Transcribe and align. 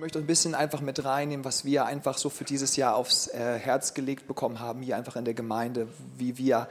Möchte 0.00 0.20
ein 0.20 0.26
bisschen 0.26 0.54
einfach 0.54 0.80
mit 0.80 1.04
reinnehmen, 1.04 1.44
was 1.44 1.64
wir 1.64 1.84
einfach 1.84 2.18
so 2.18 2.30
für 2.30 2.44
dieses 2.44 2.76
Jahr 2.76 2.94
aufs 2.94 3.26
äh, 3.26 3.58
Herz 3.58 3.94
gelegt 3.94 4.28
bekommen 4.28 4.60
haben, 4.60 4.80
hier 4.80 4.96
einfach 4.96 5.16
in 5.16 5.24
der 5.24 5.34
Gemeinde, 5.34 5.88
wie 6.16 6.38
wir 6.38 6.68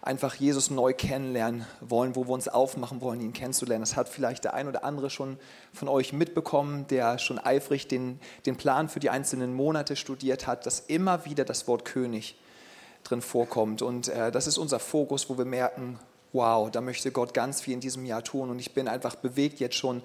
einfach 0.00 0.36
Jesus 0.36 0.70
neu 0.70 0.94
kennenlernen 0.94 1.66
wollen, 1.82 2.16
wo 2.16 2.26
wir 2.26 2.30
uns 2.32 2.48
aufmachen 2.48 3.02
wollen, 3.02 3.20
ihn 3.20 3.34
kennenzulernen. 3.34 3.82
Das 3.82 3.94
hat 3.94 4.08
vielleicht 4.08 4.44
der 4.44 4.54
ein 4.54 4.68
oder 4.68 4.84
andere 4.84 5.10
schon 5.10 5.38
von 5.74 5.86
euch 5.86 6.14
mitbekommen, 6.14 6.86
der 6.86 7.18
schon 7.18 7.38
eifrig 7.38 7.88
den, 7.88 8.18
den 8.46 8.56
Plan 8.56 8.88
für 8.88 9.00
die 9.00 9.10
einzelnen 9.10 9.52
Monate 9.52 9.94
studiert 9.94 10.46
hat, 10.46 10.64
dass 10.64 10.80
immer 10.80 11.26
wieder 11.26 11.44
das 11.44 11.68
Wort 11.68 11.84
König 11.84 12.38
drin 13.04 13.20
vorkommt. 13.20 13.82
Und 13.82 14.08
äh, 14.08 14.32
das 14.32 14.46
ist 14.46 14.56
unser 14.56 14.78
Fokus, 14.78 15.28
wo 15.28 15.36
wir 15.36 15.44
merken, 15.44 15.98
wow, 16.32 16.70
da 16.70 16.80
möchte 16.80 17.12
Gott 17.12 17.34
ganz 17.34 17.60
viel 17.60 17.74
in 17.74 17.80
diesem 17.80 18.06
Jahr 18.06 18.24
tun. 18.24 18.48
Und 18.48 18.58
ich 18.60 18.72
bin 18.72 18.88
einfach 18.88 19.16
bewegt 19.16 19.60
jetzt 19.60 19.76
schon 19.76 20.00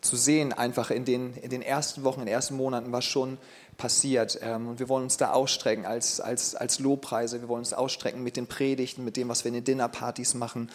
zu 0.00 0.16
sehen, 0.16 0.52
einfach 0.52 0.90
in 0.90 1.04
den, 1.04 1.34
in 1.34 1.50
den 1.50 1.62
ersten 1.62 2.04
Wochen, 2.04 2.20
in 2.20 2.26
den 2.26 2.34
ersten 2.34 2.56
Monaten, 2.56 2.92
was 2.92 3.04
schon 3.04 3.38
passiert. 3.76 4.38
Ähm, 4.42 4.68
und 4.68 4.78
wir 4.78 4.88
wollen 4.88 5.04
uns 5.04 5.16
da 5.16 5.32
ausstrecken 5.32 5.86
als, 5.86 6.20
als, 6.20 6.54
als 6.54 6.78
Lobpreise, 6.78 7.40
wir 7.40 7.48
wollen 7.48 7.60
uns 7.60 7.72
ausstrecken 7.72 8.22
mit 8.22 8.36
den 8.36 8.46
Predigten, 8.46 9.04
mit 9.04 9.16
dem, 9.16 9.28
was 9.28 9.44
wir 9.44 9.48
in 9.48 9.54
den 9.54 9.64
Dinnerpartys 9.64 10.34
machen 10.34 10.70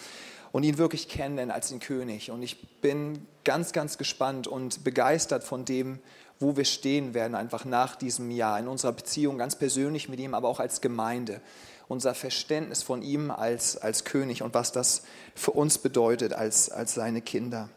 und 0.54 0.64
ihn 0.64 0.78
wirklich 0.78 1.10
kennenlernen 1.10 1.54
als 1.54 1.70
den 1.70 1.80
König. 1.80 2.32
Und 2.32 2.44
ich 2.44 2.80
bin 2.80 3.28
ganz, 3.44 3.74
ganz 3.74 3.98
gespannt 3.98 4.48
und 4.48 4.84
begeistert 4.84 5.44
von 5.44 5.66
dem, 5.66 6.00
wo 6.40 6.56
wir 6.56 6.66
stehen 6.66 7.14
werden, 7.14 7.36
einfach 7.36 7.66
nach 7.66 7.96
diesem 7.96 8.32
Jahr, 8.32 8.60
in 8.60 8.68
unserer 8.68 8.94
Beziehung 8.94 9.38
ganz 9.38 9.56
persönlich 9.56 10.10
mit 10.10 10.20
ihm, 10.20 10.34
aber 10.34 10.48
auch 10.48 10.60
als 10.60 10.80
Gemeinde. 10.80 11.42
Unser 11.88 12.14
Verständnis 12.16 12.84
von 12.84 13.02
ihm 13.02 13.32
als, 13.32 13.78
als 13.78 14.04
König 14.04 14.42
und 14.42 14.54
was 14.54 14.72
das 14.72 15.04
für 15.36 15.52
uns 15.52 15.78
bedeutet 15.78 16.34
als, 16.34 16.70
als 16.70 16.94
seine 16.94 17.22
Kinder. 17.22 17.70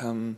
Ähm, 0.00 0.36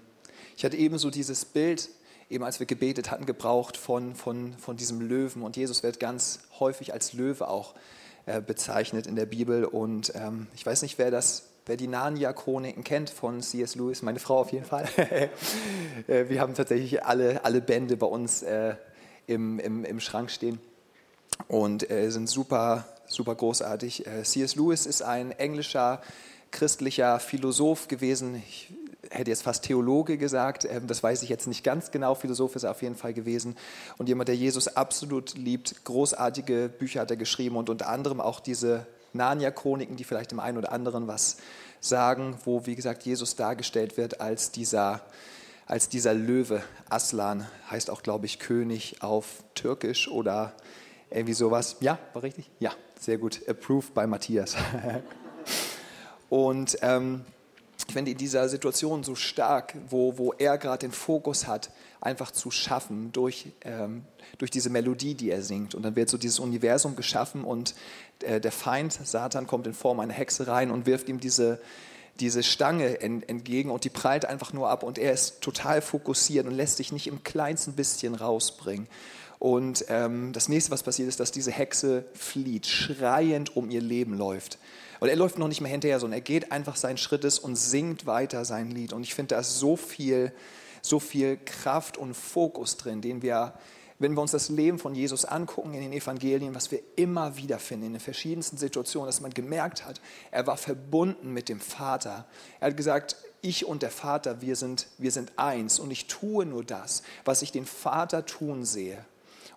ich 0.56 0.64
hatte 0.64 0.76
ebenso 0.76 1.10
dieses 1.10 1.44
Bild, 1.44 1.88
eben 2.30 2.44
als 2.44 2.58
wir 2.58 2.66
gebetet 2.66 3.10
hatten, 3.10 3.26
gebraucht 3.26 3.76
von, 3.76 4.14
von, 4.14 4.54
von 4.58 4.76
diesem 4.76 5.00
Löwen. 5.00 5.42
Und 5.42 5.56
Jesus 5.56 5.82
wird 5.82 6.00
ganz 6.00 6.40
häufig 6.58 6.92
als 6.92 7.12
Löwe 7.12 7.48
auch 7.48 7.74
äh, 8.26 8.40
bezeichnet 8.40 9.06
in 9.06 9.16
der 9.16 9.26
Bibel. 9.26 9.64
Und 9.64 10.12
ähm, 10.14 10.46
ich 10.54 10.64
weiß 10.64 10.82
nicht, 10.82 10.98
wer 10.98 11.10
das 11.10 11.44
Wer 11.68 11.76
die 11.76 11.88
Narnia-Chroniken 11.88 12.84
kennt 12.84 13.10
von 13.10 13.42
C.S. 13.42 13.74
Lewis, 13.74 14.02
meine 14.02 14.20
Frau 14.20 14.38
auf 14.38 14.52
jeden 14.52 14.64
Fall. 14.64 14.88
Äh, 16.08 16.28
wir 16.28 16.42
haben 16.42 16.54
tatsächlich 16.54 17.04
alle, 17.04 17.42
alle 17.44 17.62
Bände 17.62 17.96
bei 17.96 18.06
uns 18.06 18.42
äh, 18.42 18.74
im, 19.26 19.58
im, 19.58 19.82
im 19.84 19.98
Schrank 19.98 20.30
stehen 20.30 20.60
und 21.48 21.90
äh, 21.90 22.10
sind 22.10 22.28
super, 22.28 22.86
super 23.06 23.34
großartig. 23.34 24.06
Äh, 24.06 24.22
C.S. 24.22 24.56
Lewis 24.56 24.84
ist 24.84 25.00
ein 25.00 25.32
englischer 25.32 26.02
christlicher 26.50 27.18
Philosoph 27.18 27.88
gewesen. 27.88 28.42
Ich 28.46 28.74
hätte 29.10 29.30
jetzt 29.30 29.42
fast 29.42 29.64
Theologe 29.64 30.18
gesagt, 30.18 30.64
ähm, 30.64 30.86
das 30.86 31.02
weiß 31.02 31.22
ich 31.22 31.28
jetzt 31.28 31.46
nicht 31.46 31.64
ganz 31.64 31.90
genau, 31.90 32.14
Philosoph 32.14 32.56
ist 32.56 32.64
er 32.64 32.70
auf 32.70 32.82
jeden 32.82 32.96
Fall 32.96 33.14
gewesen 33.14 33.56
und 33.98 34.08
jemand, 34.08 34.28
der 34.28 34.36
Jesus 34.36 34.68
absolut 34.68 35.34
liebt, 35.34 35.84
großartige 35.84 36.68
Bücher 36.68 37.00
hat 37.00 37.10
er 37.10 37.16
geschrieben 37.16 37.56
und 37.56 37.70
unter 37.70 37.88
anderem 37.88 38.20
auch 38.20 38.40
diese 38.40 38.86
Narnia-Chroniken, 39.12 39.96
die 39.96 40.04
vielleicht 40.04 40.30
dem 40.30 40.40
einen 40.40 40.58
oder 40.58 40.72
anderen 40.72 41.06
was 41.06 41.38
sagen, 41.80 42.38
wo, 42.44 42.66
wie 42.66 42.74
gesagt, 42.74 43.04
Jesus 43.04 43.36
dargestellt 43.36 43.96
wird 43.96 44.20
als 44.20 44.50
dieser, 44.50 45.02
als 45.66 45.88
dieser 45.88 46.14
Löwe. 46.14 46.62
Aslan 46.88 47.46
heißt 47.70 47.90
auch, 47.90 48.02
glaube 48.02 48.26
ich, 48.26 48.38
König 48.38 49.02
auf 49.02 49.44
Türkisch 49.54 50.08
oder 50.08 50.52
irgendwie 51.10 51.34
sowas. 51.34 51.76
Ja, 51.80 51.98
war 52.12 52.22
richtig? 52.22 52.50
Ja, 52.58 52.72
sehr 52.98 53.18
gut. 53.18 53.40
Approved 53.48 53.94
by 53.94 54.06
Matthias. 54.06 54.56
und 56.28 56.78
ähm, 56.82 57.24
ich 57.86 57.92
finde 57.94 58.10
in 58.10 58.18
dieser 58.18 58.48
Situation 58.48 59.04
so 59.04 59.14
stark, 59.14 59.74
wo, 59.88 60.18
wo 60.18 60.32
er 60.32 60.58
gerade 60.58 60.86
den 60.86 60.92
Fokus 60.92 61.46
hat, 61.46 61.70
einfach 62.00 62.30
zu 62.30 62.50
schaffen 62.50 63.12
durch, 63.12 63.46
ähm, 63.62 64.04
durch 64.38 64.50
diese 64.50 64.70
Melodie, 64.70 65.14
die 65.14 65.30
er 65.30 65.42
singt. 65.42 65.74
Und 65.74 65.82
dann 65.82 65.96
wird 65.96 66.08
so 66.08 66.18
dieses 66.18 66.38
Universum 66.38 66.96
geschaffen 66.96 67.44
und 67.44 67.74
äh, 68.22 68.40
der 68.40 68.52
Feind, 68.52 68.92
Satan, 68.92 69.46
kommt 69.46 69.66
in 69.66 69.74
Form 69.74 70.00
einer 70.00 70.12
Hexe 70.12 70.46
rein 70.46 70.70
und 70.70 70.86
wirft 70.86 71.08
ihm 71.08 71.20
diese, 71.20 71.60
diese 72.18 72.42
Stange 72.42 73.00
entgegen 73.00 73.70
und 73.70 73.84
die 73.84 73.90
prallt 73.90 74.24
einfach 74.24 74.52
nur 74.52 74.68
ab 74.68 74.82
und 74.82 74.98
er 74.98 75.12
ist 75.12 75.40
total 75.40 75.80
fokussiert 75.80 76.46
und 76.46 76.54
lässt 76.54 76.78
sich 76.78 76.92
nicht 76.92 77.06
im 77.06 77.22
kleinsten 77.22 77.74
bisschen 77.74 78.14
rausbringen. 78.14 78.88
Und 79.38 79.84
ähm, 79.88 80.32
das 80.32 80.48
nächste, 80.48 80.70
was 80.70 80.82
passiert, 80.82 81.08
ist, 81.08 81.20
dass 81.20 81.30
diese 81.30 81.52
Hexe 81.52 82.04
flieht, 82.14 82.66
schreiend 82.66 83.54
um 83.54 83.70
ihr 83.70 83.82
Leben 83.82 84.14
läuft. 84.14 84.58
Und 85.00 85.08
er 85.08 85.16
läuft 85.16 85.38
noch 85.38 85.48
nicht 85.48 85.60
mehr 85.60 85.70
hinterher, 85.70 86.00
sondern 86.00 86.18
er 86.18 86.22
geht 86.22 86.52
einfach 86.52 86.76
seinen 86.76 86.98
Schrittes 86.98 87.38
und 87.38 87.56
singt 87.56 88.06
weiter 88.06 88.44
sein 88.44 88.70
Lied. 88.70 88.92
Und 88.92 89.02
ich 89.02 89.14
finde, 89.14 89.34
da 89.34 89.40
ist 89.40 89.58
so 89.58 89.76
viel, 89.76 90.32
so 90.82 91.00
viel 91.00 91.36
Kraft 91.36 91.98
und 91.98 92.14
Fokus 92.14 92.76
drin, 92.76 93.02
den 93.02 93.22
wir, 93.22 93.54
wenn 93.98 94.14
wir 94.14 94.22
uns 94.22 94.30
das 94.30 94.48
Leben 94.48 94.78
von 94.78 94.94
Jesus 94.94 95.24
angucken 95.24 95.74
in 95.74 95.82
den 95.82 95.92
Evangelien, 95.92 96.54
was 96.54 96.70
wir 96.70 96.80
immer 96.96 97.36
wieder 97.36 97.58
finden, 97.58 97.86
in 97.86 97.92
den 97.94 98.00
verschiedensten 98.00 98.56
Situationen, 98.56 99.06
dass 99.06 99.20
man 99.20 99.32
gemerkt 99.32 99.84
hat, 99.84 100.00
er 100.30 100.46
war 100.46 100.56
verbunden 100.56 101.32
mit 101.32 101.48
dem 101.48 101.60
Vater. 101.60 102.26
Er 102.60 102.68
hat 102.68 102.76
gesagt, 102.76 103.16
ich 103.42 103.66
und 103.66 103.82
der 103.82 103.90
Vater, 103.90 104.40
wir 104.40 104.56
sind, 104.56 104.88
wir 104.98 105.10
sind 105.10 105.32
eins 105.36 105.78
und 105.78 105.90
ich 105.90 106.06
tue 106.06 106.46
nur 106.46 106.64
das, 106.64 107.02
was 107.24 107.42
ich 107.42 107.52
den 107.52 107.66
Vater 107.66 108.26
tun 108.26 108.64
sehe. 108.64 109.04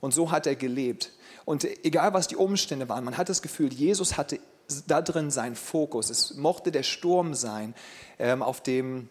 Und 0.02 0.14
so 0.14 0.32
hat 0.32 0.48
er 0.48 0.56
gelebt. 0.56 1.12
Und 1.46 1.66
egal 1.84 2.14
was 2.14 2.28
die 2.28 2.36
Umstände 2.36 2.88
waren, 2.90 3.04
man 3.04 3.18
hat 3.18 3.30
das 3.30 3.42
Gefühl, 3.42 3.74
Jesus 3.74 4.18
hatte 4.18 4.40
da 4.88 5.02
drin 5.02 5.32
sein 5.32 5.56
Fokus. 5.56 6.10
Es 6.10 6.36
mochte 6.36 6.72
der 6.72 6.84
Sturm 6.84 7.34
sein 7.34 7.74
ähm, 8.18 8.42
auf, 8.44 8.62
dem, 8.62 9.10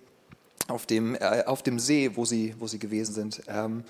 auf, 0.69 0.87
dem, 0.87 1.15
äh, 1.15 1.45
auf 1.47 1.63
dem 1.63 1.79
See, 1.79 2.13
wo 2.15 2.25
sie, 2.25 2.55
wo 2.59 2.67
sie 2.67 2.79
gewesen 2.79 3.15
sind. 3.15 3.43
Ähm, 3.49 3.85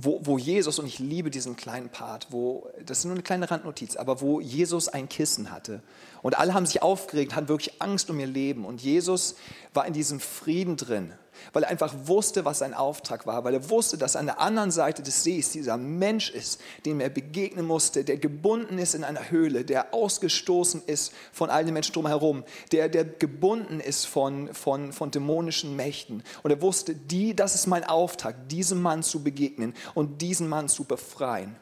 wo, 0.00 0.20
wo 0.22 0.38
Jesus, 0.38 0.78
und 0.78 0.86
ich 0.86 1.00
liebe 1.00 1.28
diesen 1.28 1.56
kleinen 1.56 1.88
Part, 1.88 2.28
wo, 2.30 2.70
das 2.86 2.98
ist 2.98 3.04
nur 3.06 3.14
eine 3.14 3.22
kleine 3.24 3.50
Randnotiz, 3.50 3.96
aber 3.96 4.20
wo 4.20 4.40
Jesus 4.40 4.86
ein 4.86 5.08
Kissen 5.08 5.50
hatte. 5.50 5.82
Und 6.22 6.38
alle 6.38 6.54
haben 6.54 6.66
sich 6.66 6.82
aufgeregt, 6.82 7.34
hatten 7.34 7.48
wirklich 7.48 7.82
Angst 7.82 8.08
um 8.08 8.20
ihr 8.20 8.28
Leben. 8.28 8.64
Und 8.64 8.80
Jesus 8.80 9.34
war 9.74 9.86
in 9.86 9.92
diesem 9.92 10.20
Frieden 10.20 10.76
drin 10.76 11.12
weil 11.52 11.62
er 11.62 11.70
einfach 11.70 11.94
wusste, 12.04 12.44
was 12.44 12.58
sein 12.58 12.74
Auftrag 12.74 13.26
war, 13.26 13.44
weil 13.44 13.54
er 13.54 13.70
wusste, 13.70 13.98
dass 13.98 14.16
an 14.16 14.26
der 14.26 14.40
anderen 14.40 14.70
Seite 14.70 15.02
des 15.02 15.22
Sees 15.22 15.50
dieser 15.50 15.76
Mensch 15.76 16.30
ist, 16.30 16.60
dem 16.86 17.00
er 17.00 17.08
begegnen 17.08 17.66
musste, 17.66 18.04
der 18.04 18.16
gebunden 18.16 18.78
ist 18.78 18.94
in 18.94 19.04
einer 19.04 19.30
Höhle, 19.30 19.64
der 19.64 19.94
ausgestoßen 19.94 20.82
ist 20.86 21.12
von 21.32 21.50
all 21.50 21.64
den 21.64 21.74
Menschen 21.74 21.92
drumherum, 21.92 22.44
der, 22.72 22.88
der 22.88 23.04
gebunden 23.04 23.80
ist 23.80 24.06
von, 24.06 24.52
von, 24.54 24.92
von 24.92 25.10
dämonischen 25.10 25.76
Mächten. 25.76 26.22
Und 26.42 26.50
er 26.50 26.62
wusste, 26.62 26.94
die, 26.94 27.34
das 27.34 27.54
ist 27.54 27.66
mein 27.66 27.84
Auftrag, 27.84 28.48
diesem 28.48 28.82
Mann 28.82 29.02
zu 29.02 29.22
begegnen 29.22 29.74
und 29.94 30.22
diesen 30.22 30.48
Mann 30.48 30.68
zu 30.68 30.84
befreien. 30.84 31.56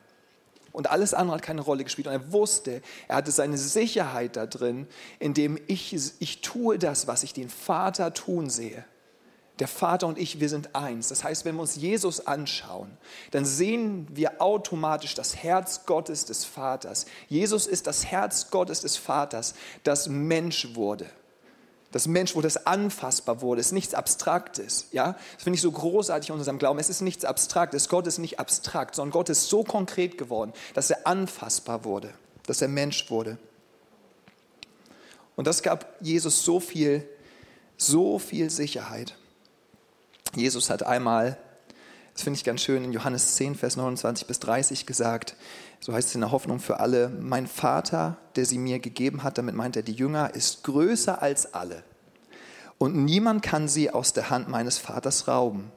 Und 0.76 0.90
alles 0.90 1.14
andere 1.14 1.36
hat 1.36 1.42
keine 1.42 1.62
Rolle 1.62 1.84
gespielt. 1.84 2.06
Und 2.06 2.12
er 2.12 2.32
wusste, 2.32 2.82
er 3.08 3.16
hatte 3.16 3.30
seine 3.30 3.56
Sicherheit 3.56 4.36
da 4.36 4.44
drin, 4.44 4.86
indem 5.18 5.58
ich, 5.68 5.94
ich 6.18 6.42
tue 6.42 6.78
das, 6.78 7.06
was 7.06 7.22
ich 7.22 7.32
den 7.32 7.48
Vater 7.48 8.12
tun 8.12 8.50
sehe. 8.50 8.84
Der 9.58 9.68
Vater 9.68 10.06
und 10.06 10.18
ich, 10.18 10.38
wir 10.38 10.50
sind 10.50 10.74
eins. 10.74 11.08
Das 11.08 11.24
heißt, 11.24 11.44
wenn 11.44 11.54
wir 11.54 11.62
uns 11.62 11.76
Jesus 11.76 12.26
anschauen, 12.26 12.90
dann 13.30 13.46
sehen 13.46 14.06
wir 14.10 14.42
automatisch 14.42 15.14
das 15.14 15.36
Herz 15.36 15.86
Gottes 15.86 16.26
des 16.26 16.44
Vaters. 16.44 17.06
Jesus 17.28 17.66
ist 17.66 17.86
das 17.86 18.04
Herz 18.04 18.50
Gottes 18.50 18.82
des 18.82 18.96
Vaters, 18.98 19.54
das 19.82 20.08
Mensch 20.08 20.74
wurde. 20.74 21.06
Das 21.92 22.06
Mensch 22.06 22.34
wurde, 22.34 22.46
das 22.46 22.66
anfassbar 22.66 23.40
wurde, 23.40 23.62
ist 23.62 23.72
nichts 23.72 23.94
Abstraktes. 23.94 24.88
Ja? 24.92 25.12
Das 25.34 25.44
finde 25.44 25.56
ich 25.56 25.62
so 25.62 25.72
großartig 25.72 26.28
in 26.28 26.34
unserem 26.34 26.58
Glauben. 26.58 26.78
Es 26.78 26.90
ist 26.90 27.00
nichts 27.00 27.24
Abstraktes. 27.24 27.88
Gott 27.88 28.06
ist 28.06 28.18
nicht 28.18 28.38
abstrakt, 28.38 28.94
sondern 28.94 29.12
Gott 29.12 29.30
ist 29.30 29.48
so 29.48 29.64
konkret 29.64 30.18
geworden, 30.18 30.52
dass 30.74 30.90
er 30.90 31.06
anfassbar 31.06 31.84
wurde, 31.84 32.12
dass 32.46 32.60
er 32.60 32.68
Mensch 32.68 33.10
wurde. 33.10 33.38
Und 35.36 35.46
das 35.46 35.62
gab 35.62 35.96
Jesus 36.00 36.44
so 36.44 36.60
viel, 36.60 37.08
so 37.78 38.18
viel 38.18 38.50
Sicherheit. 38.50 39.16
Jesus 40.36 40.70
hat 40.70 40.82
einmal, 40.82 41.38
das 42.12 42.22
finde 42.22 42.38
ich 42.38 42.44
ganz 42.44 42.62
schön, 42.62 42.84
in 42.84 42.92
Johannes 42.92 43.36
10, 43.36 43.56
Vers 43.56 43.76
29 43.76 44.26
bis 44.26 44.38
30 44.40 44.86
gesagt, 44.86 45.34
so 45.80 45.92
heißt 45.92 46.08
es 46.08 46.14
in 46.14 46.20
der 46.20 46.30
Hoffnung 46.30 46.60
für 46.60 46.80
alle, 46.80 47.08
mein 47.08 47.46
Vater, 47.46 48.16
der 48.36 48.46
sie 48.46 48.58
mir 48.58 48.78
gegeben 48.78 49.22
hat, 49.22 49.38
damit 49.38 49.54
meint 49.54 49.76
er 49.76 49.82
die 49.82 49.92
Jünger, 49.92 50.34
ist 50.34 50.64
größer 50.64 51.20
als 51.22 51.54
alle. 51.54 51.82
Und 52.78 52.96
niemand 52.96 53.42
kann 53.42 53.68
sie 53.68 53.90
aus 53.90 54.12
der 54.12 54.30
Hand 54.30 54.48
meines 54.48 54.78
Vaters 54.78 55.28
rauben. 55.28 55.72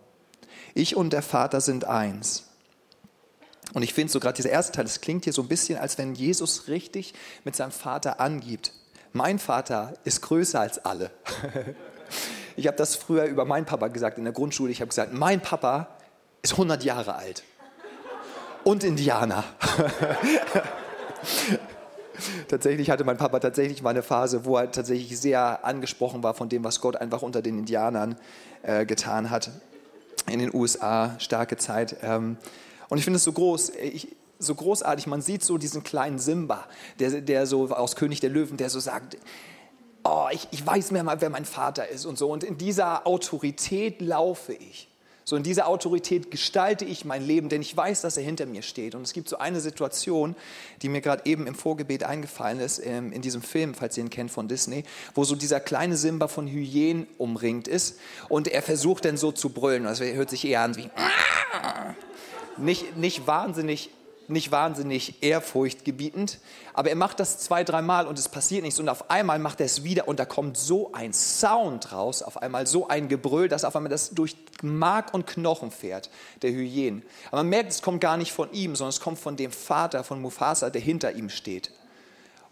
Ich 0.73 0.95
und 0.95 1.13
der 1.13 1.21
Vater 1.21 1.61
sind 1.61 1.85
eins. 1.85 2.45
Und 3.73 3.83
ich 3.83 3.93
finde 3.93 4.11
so 4.11 4.19
gerade 4.19 4.35
dieser 4.35 4.49
erste 4.49 4.73
Teil, 4.73 4.85
das 4.85 5.01
klingt 5.01 5.23
hier 5.23 5.33
so 5.33 5.41
ein 5.41 5.47
bisschen, 5.47 5.79
als 5.79 5.97
wenn 5.97 6.15
Jesus 6.15 6.67
richtig 6.67 7.13
mit 7.43 7.55
seinem 7.55 7.71
Vater 7.71 8.19
angibt. 8.19 8.73
Mein 9.13 9.39
Vater 9.39 9.93
ist 10.03 10.21
größer 10.21 10.59
als 10.59 10.83
alle. 10.83 11.11
Ich 12.59 12.67
habe 12.67 12.75
das 12.75 12.97
früher 12.97 13.23
über 13.23 13.45
meinen 13.45 13.65
Papa 13.65 13.87
gesagt 13.87 14.17
in 14.17 14.25
der 14.25 14.33
Grundschule. 14.33 14.69
Ich 14.69 14.81
habe 14.81 14.89
gesagt, 14.89 15.13
mein 15.13 15.39
Papa 15.39 15.87
ist 16.41 16.51
100 16.51 16.83
Jahre 16.83 17.15
alt 17.15 17.45
und 18.65 18.83
Indianer. 18.83 19.45
tatsächlich 22.49 22.89
hatte 22.89 23.05
mein 23.05 23.15
Papa 23.15 23.39
tatsächlich 23.39 23.81
mal 23.81 23.91
eine 23.91 24.03
Phase, 24.03 24.43
wo 24.43 24.57
er 24.57 24.69
tatsächlich 24.73 25.17
sehr 25.17 25.63
angesprochen 25.63 26.21
war 26.21 26.33
von 26.33 26.49
dem, 26.49 26.65
was 26.65 26.81
Gott 26.81 26.97
einfach 26.97 27.21
unter 27.21 27.41
den 27.41 27.59
Indianern 27.59 28.17
äh, 28.63 28.85
getan 28.85 29.29
hat. 29.29 29.51
in 30.29 30.39
den 30.39 30.53
USA, 30.53 31.15
starke 31.19 31.55
Zeit. 31.55 31.95
Ähm, 32.01 32.35
und 32.89 32.97
ich 32.97 33.05
finde 33.05 33.17
es 33.17 33.23
so 33.23 33.31
groß, 33.31 33.69
ich, 33.69 34.17
so 34.37 34.53
großartig, 34.53 35.07
man 35.07 35.21
sieht 35.21 35.45
so 35.45 35.57
diesen 35.57 35.83
kleinen 35.83 36.19
Simba, 36.19 36.65
der, 36.99 37.21
der 37.21 37.45
so 37.45 37.69
aus 37.69 37.95
König 37.95 38.19
der 38.19 38.31
Löwen, 38.31 38.57
der 38.57 38.69
so 38.69 38.81
sagt, 38.81 39.15
oh, 40.09 40.27
ich, 40.31 40.47
ich 40.51 40.65
weiß 40.65 40.91
mehr 40.91 41.03
mal, 41.03 41.21
wer 41.21 41.29
mein 41.29 41.45
Vater 41.45 41.87
ist 41.87 42.05
und 42.05 42.17
so. 42.17 42.31
Und 42.31 42.43
in 42.43 42.57
dieser 42.57 43.05
Autorität 43.05 44.01
laufe 44.01 44.53
ich. 44.53 44.87
So 45.29 45.35
in 45.35 45.43
dieser 45.43 45.67
Autorität 45.67 46.31
gestalte 46.31 46.85
ich 46.85 47.05
mein 47.05 47.23
Leben, 47.23 47.49
denn 47.49 47.61
ich 47.61 47.77
weiß, 47.77 48.01
dass 48.01 48.17
er 48.17 48.23
hinter 48.23 48.47
mir 48.47 48.63
steht. 48.63 48.95
Und 48.95 49.03
es 49.03 49.13
gibt 49.13 49.29
so 49.29 49.37
eine 49.37 49.59
Situation, 49.59 50.35
die 50.81 50.89
mir 50.89 51.01
gerade 51.01 51.23
eben 51.27 51.45
im 51.45 51.53
Vorgebet 51.53 52.03
eingefallen 52.03 52.59
ist, 52.59 52.83
ähm, 52.83 53.11
in 53.11 53.21
diesem 53.21 53.43
Film, 53.43 53.75
falls 53.75 53.95
ihr 53.95 54.03
ihn 54.03 54.09
kennt 54.09 54.31
von 54.31 54.47
Disney, 54.47 54.85
wo 55.13 55.23
so 55.25 55.35
dieser 55.35 55.59
kleine 55.59 55.97
Simba 55.97 56.27
von 56.27 56.47
Hyänen 56.47 57.05
umringt 57.19 57.67
ist 57.67 57.99
und 58.27 58.47
er 58.47 58.63
versucht 58.63 59.05
dann 59.05 59.17
so 59.17 59.31
zu 59.31 59.49
brüllen. 59.49 59.83
Das 59.83 59.99
hört 60.01 60.31
sich 60.31 60.45
eher 60.45 60.61
an 60.61 60.75
wie 60.77 60.89
nicht, 62.57 62.97
nicht 62.97 63.27
wahnsinnig 63.27 63.91
nicht 64.29 64.51
wahnsinnig 64.51 65.21
ehrfurchtgebietend, 65.21 66.39
aber 66.73 66.89
er 66.89 66.95
macht 66.95 67.19
das 67.19 67.39
zwei, 67.39 67.63
dreimal 67.63 68.07
und 68.07 68.17
es 68.19 68.29
passiert 68.29 68.63
nichts 68.63 68.79
und 68.79 68.89
auf 68.89 69.09
einmal 69.09 69.39
macht 69.39 69.59
er 69.59 69.65
es 69.65 69.83
wieder 69.83 70.07
und 70.07 70.19
da 70.19 70.25
kommt 70.25 70.57
so 70.57 70.91
ein 70.93 71.13
Sound 71.13 71.91
raus, 71.91 72.21
auf 72.21 72.41
einmal 72.41 72.67
so 72.67 72.87
ein 72.87 73.07
Gebrüll, 73.07 73.47
dass 73.47 73.65
auf 73.65 73.75
einmal 73.75 73.89
das 73.89 74.11
durch 74.11 74.35
Mark 74.61 75.13
und 75.13 75.27
Knochen 75.27 75.71
fährt, 75.71 76.09
der 76.41 76.51
Hyänen. 76.51 77.03
Aber 77.27 77.37
man 77.37 77.49
merkt, 77.49 77.71
es 77.71 77.81
kommt 77.81 78.01
gar 78.01 78.17
nicht 78.17 78.31
von 78.31 78.51
ihm, 78.51 78.75
sondern 78.75 78.89
es 78.89 78.99
kommt 78.99 79.19
von 79.19 79.35
dem 79.35 79.51
Vater 79.51 80.03
von 80.03 80.21
Mufasa, 80.21 80.69
der 80.69 80.81
hinter 80.81 81.13
ihm 81.13 81.29
steht. 81.29 81.71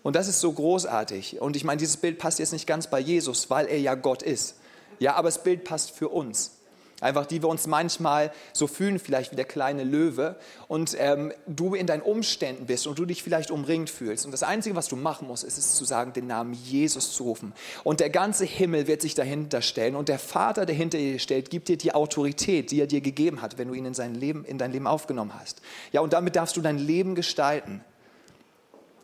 Und 0.03 0.15
das 0.15 0.27
ist 0.27 0.39
so 0.39 0.51
großartig. 0.51 1.41
Und 1.41 1.55
ich 1.55 1.63
meine, 1.63 1.79
dieses 1.79 1.97
Bild 1.97 2.17
passt 2.17 2.39
jetzt 2.39 2.53
nicht 2.53 2.67
ganz 2.67 2.87
bei 2.87 2.99
Jesus, 2.99 3.49
weil 3.49 3.67
er 3.67 3.79
ja 3.79 3.95
Gott 3.95 4.23
ist. 4.23 4.55
Ja, 4.99 5.15
aber 5.15 5.27
das 5.27 5.43
Bild 5.43 5.63
passt 5.63 5.91
für 5.91 6.09
uns. 6.09 6.56
Einfach, 6.99 7.27
die 7.27 7.43
wir 7.43 7.49
uns 7.49 7.67
manchmal 7.67 8.31
so 8.53 8.65
fühlen, 8.65 8.97
vielleicht 8.97 9.31
wie 9.31 9.35
der 9.35 9.45
kleine 9.45 9.83
Löwe 9.83 10.35
und 10.67 10.95
ähm, 10.97 11.31
du 11.45 11.75
in 11.75 11.85
deinen 11.85 12.01
Umständen 12.01 12.65
bist 12.65 12.87
und 12.87 12.97
du 12.97 13.05
dich 13.05 13.21
vielleicht 13.21 13.51
umringt 13.51 13.91
fühlst. 13.91 14.25
Und 14.25 14.31
das 14.31 14.41
Einzige, 14.41 14.75
was 14.75 14.87
du 14.87 14.95
machen 14.95 15.27
musst, 15.27 15.43
ist 15.43 15.59
es 15.59 15.75
zu 15.75 15.85
sagen, 15.85 16.13
den 16.13 16.25
Namen 16.25 16.53
Jesus 16.53 17.13
zu 17.13 17.23
rufen. 17.23 17.53
Und 17.83 17.99
der 17.99 18.09
ganze 18.09 18.45
Himmel 18.45 18.87
wird 18.87 19.03
sich 19.03 19.13
dahinter 19.13 19.61
stellen 19.61 19.95
und 19.95 20.09
der 20.09 20.17
Vater, 20.17 20.65
der 20.65 20.75
hinter 20.75 20.97
dir 20.97 21.19
steht, 21.19 21.51
gibt 21.51 21.67
dir 21.67 21.77
die 21.77 21.93
Autorität, 21.93 22.71
die 22.71 22.81
er 22.81 22.87
dir 22.87 23.01
gegeben 23.01 23.43
hat, 23.43 23.59
wenn 23.59 23.67
du 23.67 23.75
ihn 23.75 23.85
in, 23.85 23.93
sein 23.93 24.15
Leben, 24.15 24.43
in 24.43 24.57
dein 24.57 24.71
Leben 24.71 24.87
aufgenommen 24.87 25.33
hast. 25.39 25.61
Ja, 25.91 26.01
und 26.01 26.13
damit 26.13 26.35
darfst 26.35 26.57
du 26.57 26.61
dein 26.61 26.79
Leben 26.79 27.13
gestalten. 27.13 27.83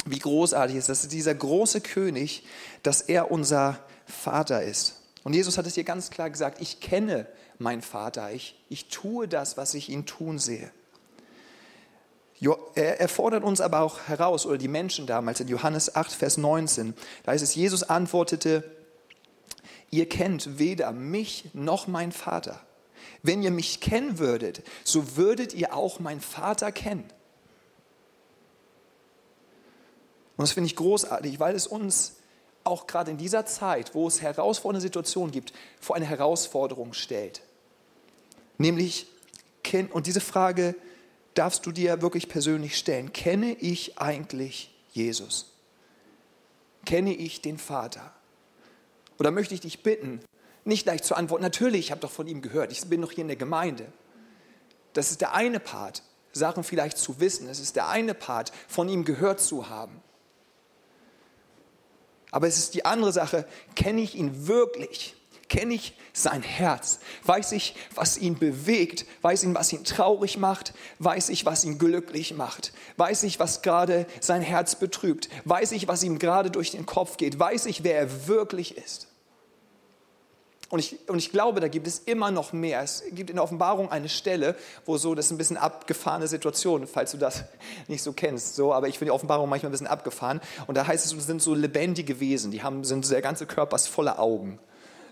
Wie 0.05 0.17
großartig 0.19 0.77
ist 0.77 0.89
das, 0.89 1.07
dieser 1.07 1.35
große 1.35 1.79
König, 1.81 2.43
dass 2.81 3.01
er 3.01 3.29
unser 3.29 3.77
Vater 4.07 4.63
ist. 4.63 4.99
Und 5.23 5.33
Jesus 5.33 5.59
hat 5.59 5.67
es 5.67 5.75
hier 5.75 5.83
ganz 5.83 6.09
klar 6.09 6.31
gesagt, 6.31 6.59
ich 6.59 6.79
kenne 6.79 7.27
mein 7.63 7.81
Vater. 7.81 8.31
Ich, 8.31 8.55
ich 8.69 8.89
tue 8.89 9.27
das, 9.27 9.57
was 9.57 9.73
ich 9.73 9.89
ihn 9.89 10.05
tun 10.05 10.37
sehe. 10.37 10.71
Er 12.75 13.07
fordert 13.07 13.43
uns 13.43 13.61
aber 13.61 13.79
auch 13.79 14.01
heraus, 14.07 14.45
oder 14.45 14.57
die 14.57 14.67
Menschen 14.67 15.07
damals 15.07 15.39
in 15.39 15.47
Johannes 15.47 15.95
8, 15.95 16.11
Vers 16.11 16.37
19. 16.37 16.93
Da 17.23 17.31
heißt 17.31 17.43
es, 17.43 17.55
Jesus 17.55 17.83
antwortete, 17.83 18.69
ihr 19.91 20.09
kennt 20.09 20.59
weder 20.59 20.91
mich 20.91 21.45
noch 21.53 21.87
mein 21.87 22.11
Vater. 22.11 22.59
Wenn 23.21 23.41
ihr 23.41 23.51
mich 23.51 23.79
kennen 23.79 24.19
würdet, 24.19 24.61
so 24.83 25.15
würdet 25.15 25.53
ihr 25.53 25.73
auch 25.73 26.01
mein 26.01 26.19
Vater 26.19 26.73
kennen. 26.73 27.05
Und 30.35 30.41
das 30.41 30.51
finde 30.51 30.67
ich 30.67 30.75
großartig, 30.75 31.39
weil 31.39 31.55
es 31.55 31.67
uns 31.67 32.17
auch 32.65 32.87
gerade 32.87 33.11
in 33.11 33.17
dieser 33.17 33.45
Zeit, 33.45 33.93
wo 33.93 34.07
es 34.07 34.21
herausfordernde 34.21 34.81
Situationen 34.81 35.31
gibt, 35.31 35.53
vor 35.79 35.95
eine 35.95 36.05
Herausforderung 36.05 36.93
stellt. 36.93 37.41
Nämlich, 38.57 39.07
und 39.91 40.07
diese 40.07 40.21
Frage 40.21 40.75
darfst 41.33 41.65
du 41.65 41.71
dir 41.71 42.01
wirklich 42.01 42.29
persönlich 42.29 42.77
stellen. 42.77 43.13
Kenne 43.13 43.53
ich 43.55 43.97
eigentlich 43.97 44.73
Jesus? 44.91 45.53
Kenne 46.85 47.13
ich 47.13 47.41
den 47.41 47.57
Vater? 47.57 48.13
Oder 49.17 49.31
möchte 49.31 49.53
ich 49.53 49.61
dich 49.61 49.83
bitten, 49.83 50.21
nicht 50.65 50.83
gleich 50.83 51.03
zu 51.03 51.15
antworten, 51.15 51.43
natürlich, 51.43 51.85
ich 51.85 51.91
habe 51.91 52.01
doch 52.01 52.11
von 52.11 52.27
ihm 52.27 52.41
gehört, 52.41 52.71
ich 52.71 52.85
bin 52.85 53.01
noch 53.01 53.11
hier 53.11 53.23
in 53.23 53.27
der 53.27 53.37
Gemeinde. 53.37 53.91
Das 54.93 55.11
ist 55.11 55.21
der 55.21 55.33
eine 55.33 55.59
Part, 55.59 56.03
Sachen 56.31 56.63
vielleicht 56.63 56.97
zu 56.97 57.19
wissen. 57.19 57.47
Es 57.49 57.59
ist 57.59 57.75
der 57.75 57.89
eine 57.89 58.13
Part, 58.13 58.51
von 58.67 58.87
ihm 58.89 59.05
gehört 59.05 59.39
zu 59.39 59.69
haben. 59.69 60.01
Aber 62.31 62.47
es 62.47 62.57
ist 62.57 62.73
die 62.73 62.85
andere 62.85 63.11
Sache, 63.11 63.47
kenne 63.75 64.01
ich 64.01 64.15
ihn 64.15 64.47
wirklich? 64.47 65.15
Kenne 65.49 65.73
ich 65.73 65.95
sein 66.13 66.41
Herz? 66.41 66.99
Weiß 67.23 67.51
ich, 67.51 67.75
was 67.95 68.17
ihn 68.17 68.37
bewegt? 68.37 69.05
Weiß 69.21 69.43
ich, 69.43 69.53
was 69.53 69.73
ihn 69.73 69.83
traurig 69.83 70.37
macht? 70.37 70.73
Weiß 70.99 71.29
ich, 71.29 71.45
was 71.45 71.65
ihn 71.65 71.77
glücklich 71.77 72.33
macht? 72.33 72.73
Weiß 72.97 73.23
ich, 73.23 73.39
was 73.39 73.61
gerade 73.61 74.05
sein 74.19 74.41
Herz 74.41 74.75
betrübt? 74.75 75.29
Weiß 75.45 75.71
ich, 75.73 75.87
was 75.87 76.03
ihm 76.03 76.19
gerade 76.19 76.49
durch 76.49 76.71
den 76.71 76.85
Kopf 76.85 77.17
geht? 77.17 77.39
Weiß 77.39 77.65
ich, 77.65 77.83
wer 77.83 77.97
er 77.97 78.27
wirklich 78.27 78.77
ist? 78.77 79.07
Und 80.73 80.79
ich, 80.79 80.97
und 81.07 81.19
ich 81.19 81.31
glaube, 81.31 81.59
da 81.59 81.67
gibt 81.67 81.85
es 81.85 81.99
immer 81.99 82.31
noch 82.31 82.51
mehr. 82.51 82.81
Es 82.81 83.03
gibt 83.11 83.29
in 83.29 83.35
der 83.35 83.43
Offenbarung 83.43 83.91
eine 83.91 84.09
Stelle, 84.09 84.55
wo 84.87 84.97
so, 84.97 85.13
das 85.13 85.27
ist 85.27 85.31
ein 85.31 85.37
bisschen 85.37 85.57
abgefahrene 85.57 86.27
Situation, 86.27 86.87
falls 86.87 87.11
du 87.11 87.17
das 87.17 87.43
nicht 87.87 88.01
so 88.01 88.11
kennst. 88.11 88.55
So, 88.55 88.73
aber 88.73 88.87
ich 88.87 88.97
finde 88.97 89.11
die 89.11 89.15
Offenbarung 89.15 89.47
manchmal 89.47 89.69
ein 89.69 89.73
bisschen 89.73 89.85
abgefahren. 89.85 90.41
Und 90.65 90.75
da 90.75 90.87
heißt 90.87 91.05
es, 91.05 91.27
sind 91.27 91.43
so 91.43 91.53
lebendige 91.53 92.19
Wesen, 92.19 92.49
die 92.49 92.63
haben, 92.63 92.83
sind, 92.83 93.07
der 93.11 93.21
ganze 93.21 93.45
Körper 93.45 93.75
ist 93.75 93.87
voller 93.87 94.17
Augen. 94.17 94.57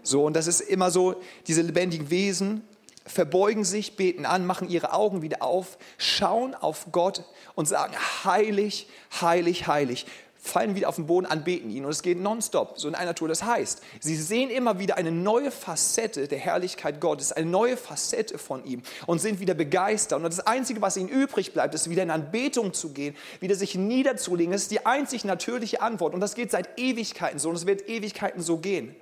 So, 0.04 0.26
und 0.26 0.36
das 0.36 0.48
ist 0.48 0.62
immer 0.62 0.92
so, 0.92 1.16
diese 1.48 1.62
lebendigen 1.62 2.10
Wesen 2.10 2.64
verbeugen 3.06 3.64
sich, 3.64 3.96
beten 3.96 4.26
an, 4.26 4.46
machen 4.46 4.70
ihre 4.70 4.94
Augen 4.94 5.22
wieder 5.22 5.42
auf, 5.42 5.78
schauen 5.98 6.54
auf 6.54 6.88
Gott 6.92 7.24
und 7.56 7.68
sagen, 7.68 7.94
heilig, 8.24 8.88
heilig, 9.20 9.68
heilig 9.68 10.06
fallen 10.42 10.76
wieder 10.76 10.90
auf 10.90 10.96
den 10.96 11.06
Boden, 11.06 11.28
anbeten 11.28 11.70
ihn 11.70 11.86
und 11.86 11.92
es 11.92 12.02
geht 12.02 12.20
nonstop, 12.20 12.80
so 12.80 12.88
in 12.88 12.96
einer 12.96 13.14
Tour. 13.14 13.28
Das 13.28 13.44
heißt, 13.44 13.82
sie 14.00 14.16
sehen 14.16 14.50
immer 14.50 14.80
wieder 14.80 14.98
eine 14.98 15.12
neue 15.12 15.52
Facette 15.52 16.28
der 16.28 16.40
Herrlichkeit 16.40 17.00
Gottes, 17.00 17.32
eine 17.32 17.46
neue 17.46 17.78
Facette 17.78 18.40
von 18.40 18.66
ihm 18.66 18.82
und 19.06 19.22
sind 19.22 19.40
wieder 19.40 19.54
begeistert. 19.54 20.18
Und 20.18 20.24
das 20.24 20.40
Einzige, 20.40 20.82
was 20.82 20.98
ihnen 20.98 21.10
übrig 21.10 21.54
bleibt, 21.54 21.76
ist 21.76 21.90
wieder 21.92 22.02
in 22.02 22.10
Anbetung 22.10 22.74
zu 22.74 22.90
gehen, 22.90 23.16
wieder 23.40 23.54
sich 23.54 23.76
niederzulegen. 23.76 24.52
Das 24.52 24.64
ist 24.64 24.72
die 24.72 24.84
einzig 24.86 25.26
natürliche 25.26 25.82
Antwort 25.82 26.16
und 26.16 26.22
das 26.22 26.34
geht 26.34 26.50
seit 26.50 26.80
Ewigkeiten 26.80 27.38
so 27.38 27.50
und 27.50 27.56
es 27.56 27.68
wird 27.68 27.88
Ewigkeiten 27.88 28.42
so 28.42 28.58
gehen. 28.58 28.96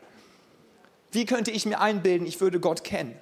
Wie 1.11 1.25
könnte 1.25 1.51
ich 1.51 1.65
mir 1.65 1.79
einbilden, 1.79 2.27
ich 2.27 2.39
würde 2.41 2.59
Gott 2.59 2.83
kennen? 2.83 3.19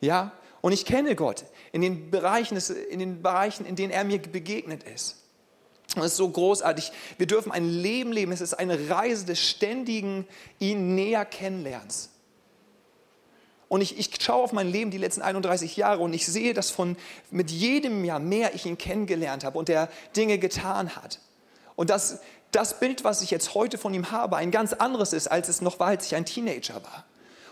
Ja? 0.00 0.32
Und 0.60 0.72
ich 0.72 0.84
kenne 0.84 1.14
Gott 1.14 1.44
in 1.72 1.80
den 1.80 2.10
Bereichen, 2.10 2.58
in 2.90 2.98
den 2.98 3.22
Bereichen, 3.22 3.66
in 3.66 3.76
denen 3.76 3.92
er 3.92 4.04
mir 4.04 4.20
begegnet 4.20 4.82
ist. 4.82 5.16
Das 5.94 6.06
ist 6.06 6.16
so 6.16 6.28
großartig. 6.28 6.92
Wir 7.16 7.26
dürfen 7.26 7.52
ein 7.52 7.68
Leben 7.68 8.12
leben. 8.12 8.32
Es 8.32 8.40
ist 8.40 8.54
eine 8.54 8.90
Reise 8.90 9.24
des 9.24 9.40
ständigen, 9.40 10.26
ihn 10.58 10.94
näher 10.94 11.24
kennenlernens. 11.24 12.10
Und 13.68 13.80
ich, 13.80 13.98
ich 13.98 14.10
schaue 14.20 14.44
auf 14.44 14.52
mein 14.52 14.70
Leben 14.70 14.90
die 14.90 14.98
letzten 14.98 15.22
31 15.22 15.76
Jahre 15.76 16.02
und 16.02 16.12
ich 16.12 16.26
sehe, 16.26 16.54
dass 16.54 16.70
von 16.70 16.96
mit 17.30 17.50
jedem 17.50 18.04
Jahr 18.04 18.20
mehr 18.20 18.54
ich 18.54 18.64
ihn 18.64 18.78
kennengelernt 18.78 19.44
habe 19.44 19.58
und 19.58 19.68
er 19.68 19.88
Dinge 20.14 20.38
getan 20.38 20.94
hat. 20.94 21.20
Und 21.74 21.90
dass 21.90 22.20
das 22.56 22.80
Bild, 22.80 23.04
was 23.04 23.20
ich 23.20 23.30
jetzt 23.30 23.54
heute 23.54 23.76
von 23.76 23.92
ihm 23.92 24.10
habe, 24.10 24.36
ein 24.36 24.50
ganz 24.50 24.72
anderes 24.72 25.12
ist, 25.12 25.28
als 25.28 25.48
es 25.48 25.60
noch 25.60 25.78
war, 25.78 25.88
als 25.88 26.06
ich 26.06 26.14
ein 26.14 26.24
Teenager 26.24 26.82
war. 26.82 27.04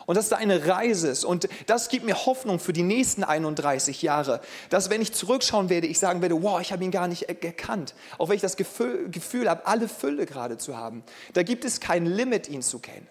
Und 0.06 0.16
dass 0.16 0.28
da 0.28 0.36
eine 0.36 0.66
Reise 0.66 1.08
ist. 1.08 1.24
Und 1.24 1.48
das 1.66 1.88
gibt 1.88 2.04
mir 2.04 2.26
Hoffnung 2.26 2.58
für 2.58 2.72
die 2.72 2.82
nächsten 2.82 3.24
31 3.24 4.02
Jahre. 4.02 4.40
Dass, 4.68 4.90
wenn 4.90 5.00
ich 5.00 5.12
zurückschauen 5.12 5.70
werde, 5.70 5.86
ich 5.86 5.98
sagen 5.98 6.20
werde, 6.20 6.42
wow, 6.42 6.60
ich 6.60 6.72
habe 6.72 6.84
ihn 6.84 6.90
gar 6.90 7.08
nicht 7.08 7.22
erkannt. 7.22 7.94
Auch 8.18 8.28
wenn 8.28 8.36
ich 8.36 8.42
das 8.42 8.56
Gefühl, 8.56 9.10
Gefühl 9.10 9.48
habe, 9.48 9.66
alle 9.66 9.88
Fülle 9.88 10.26
gerade 10.26 10.58
zu 10.58 10.76
haben. 10.76 11.02
Da 11.32 11.42
gibt 11.42 11.64
es 11.64 11.80
kein 11.80 12.04
Limit, 12.04 12.48
ihn 12.48 12.62
zu 12.62 12.78
kennen. 12.80 13.06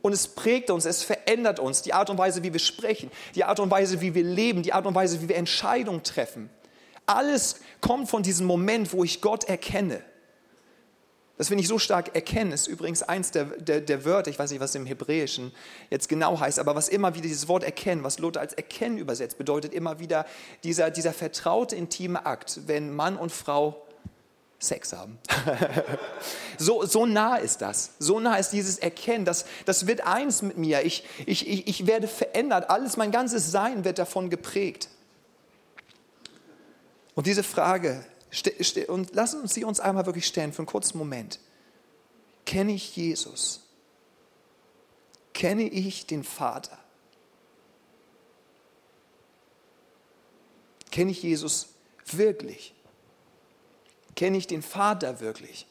Und 0.00 0.12
es 0.12 0.28
prägt 0.28 0.70
uns, 0.70 0.84
es 0.84 1.02
verändert 1.02 1.58
uns. 1.58 1.82
Die 1.82 1.94
Art 1.94 2.10
und 2.10 2.18
Weise, 2.18 2.42
wie 2.42 2.52
wir 2.52 2.60
sprechen, 2.60 3.10
die 3.34 3.44
Art 3.44 3.60
und 3.60 3.70
Weise, 3.70 4.00
wie 4.00 4.14
wir 4.14 4.24
leben, 4.24 4.62
die 4.62 4.72
Art 4.72 4.86
und 4.86 4.94
Weise, 4.94 5.20
wie 5.22 5.28
wir 5.28 5.36
Entscheidungen 5.36 6.02
treffen. 6.02 6.50
Alles 7.06 7.60
kommt 7.80 8.08
von 8.08 8.22
diesem 8.22 8.46
Moment, 8.46 8.92
wo 8.92 9.04
ich 9.04 9.20
Gott 9.20 9.44
erkenne. 9.44 10.02
Das 11.36 11.48
finde 11.48 11.62
ich 11.62 11.68
so 11.68 11.80
stark 11.80 12.14
erkennen, 12.14 12.52
ist 12.52 12.68
übrigens 12.68 13.02
eins 13.02 13.32
der, 13.32 13.44
der, 13.44 13.80
der, 13.80 14.04
Wörter, 14.04 14.30
ich 14.30 14.38
weiß 14.38 14.52
nicht, 14.52 14.60
was 14.60 14.76
im 14.76 14.86
Hebräischen 14.86 15.52
jetzt 15.90 16.08
genau 16.08 16.38
heißt, 16.38 16.60
aber 16.60 16.76
was 16.76 16.88
immer 16.88 17.14
wieder 17.14 17.26
dieses 17.26 17.48
Wort 17.48 17.64
erkennen, 17.64 18.04
was 18.04 18.20
Lothar 18.20 18.40
als 18.40 18.52
erkennen 18.52 18.98
übersetzt, 18.98 19.36
bedeutet 19.36 19.74
immer 19.74 19.98
wieder 19.98 20.26
dieser, 20.62 20.90
dieser 20.90 21.12
vertraute, 21.12 21.74
intime 21.74 22.24
Akt, 22.24 22.60
wenn 22.66 22.94
Mann 22.94 23.16
und 23.16 23.32
Frau 23.32 23.84
Sex 24.60 24.92
haben. 24.92 25.18
so, 26.58 26.86
so 26.86 27.04
nah 27.04 27.36
ist 27.36 27.60
das. 27.60 27.90
So 27.98 28.20
nah 28.20 28.36
ist 28.36 28.50
dieses 28.50 28.78
Erkennen. 28.78 29.24
Das, 29.24 29.44
das 29.66 29.86
wird 29.86 30.06
eins 30.06 30.40
mit 30.40 30.56
mir. 30.56 30.82
Ich, 30.82 31.04
ich, 31.26 31.48
ich, 31.48 31.66
ich 31.66 31.86
werde 31.86 32.08
verändert. 32.08 32.70
Alles, 32.70 32.96
mein 32.96 33.10
ganzes 33.10 33.50
Sein 33.50 33.84
wird 33.84 33.98
davon 33.98 34.30
geprägt. 34.30 34.88
Und 37.14 37.26
diese 37.26 37.42
Frage, 37.42 38.04
und 38.88 39.14
lassen 39.14 39.46
Sie 39.46 39.64
uns 39.64 39.80
einmal 39.80 40.06
wirklich 40.06 40.26
stellen 40.26 40.52
für 40.52 40.60
einen 40.60 40.66
kurzen 40.66 40.98
Moment. 40.98 41.38
Kenne 42.44 42.72
ich 42.72 42.96
Jesus? 42.96 43.60
Kenne 45.32 45.64
ich 45.64 46.06
den 46.06 46.24
Vater? 46.24 46.78
Kenne 50.90 51.10
ich 51.10 51.22
Jesus 51.22 51.68
wirklich? 52.06 52.74
Kenne 54.14 54.36
ich 54.36 54.46
den 54.46 54.62
Vater 54.62 55.20
wirklich? 55.20 55.66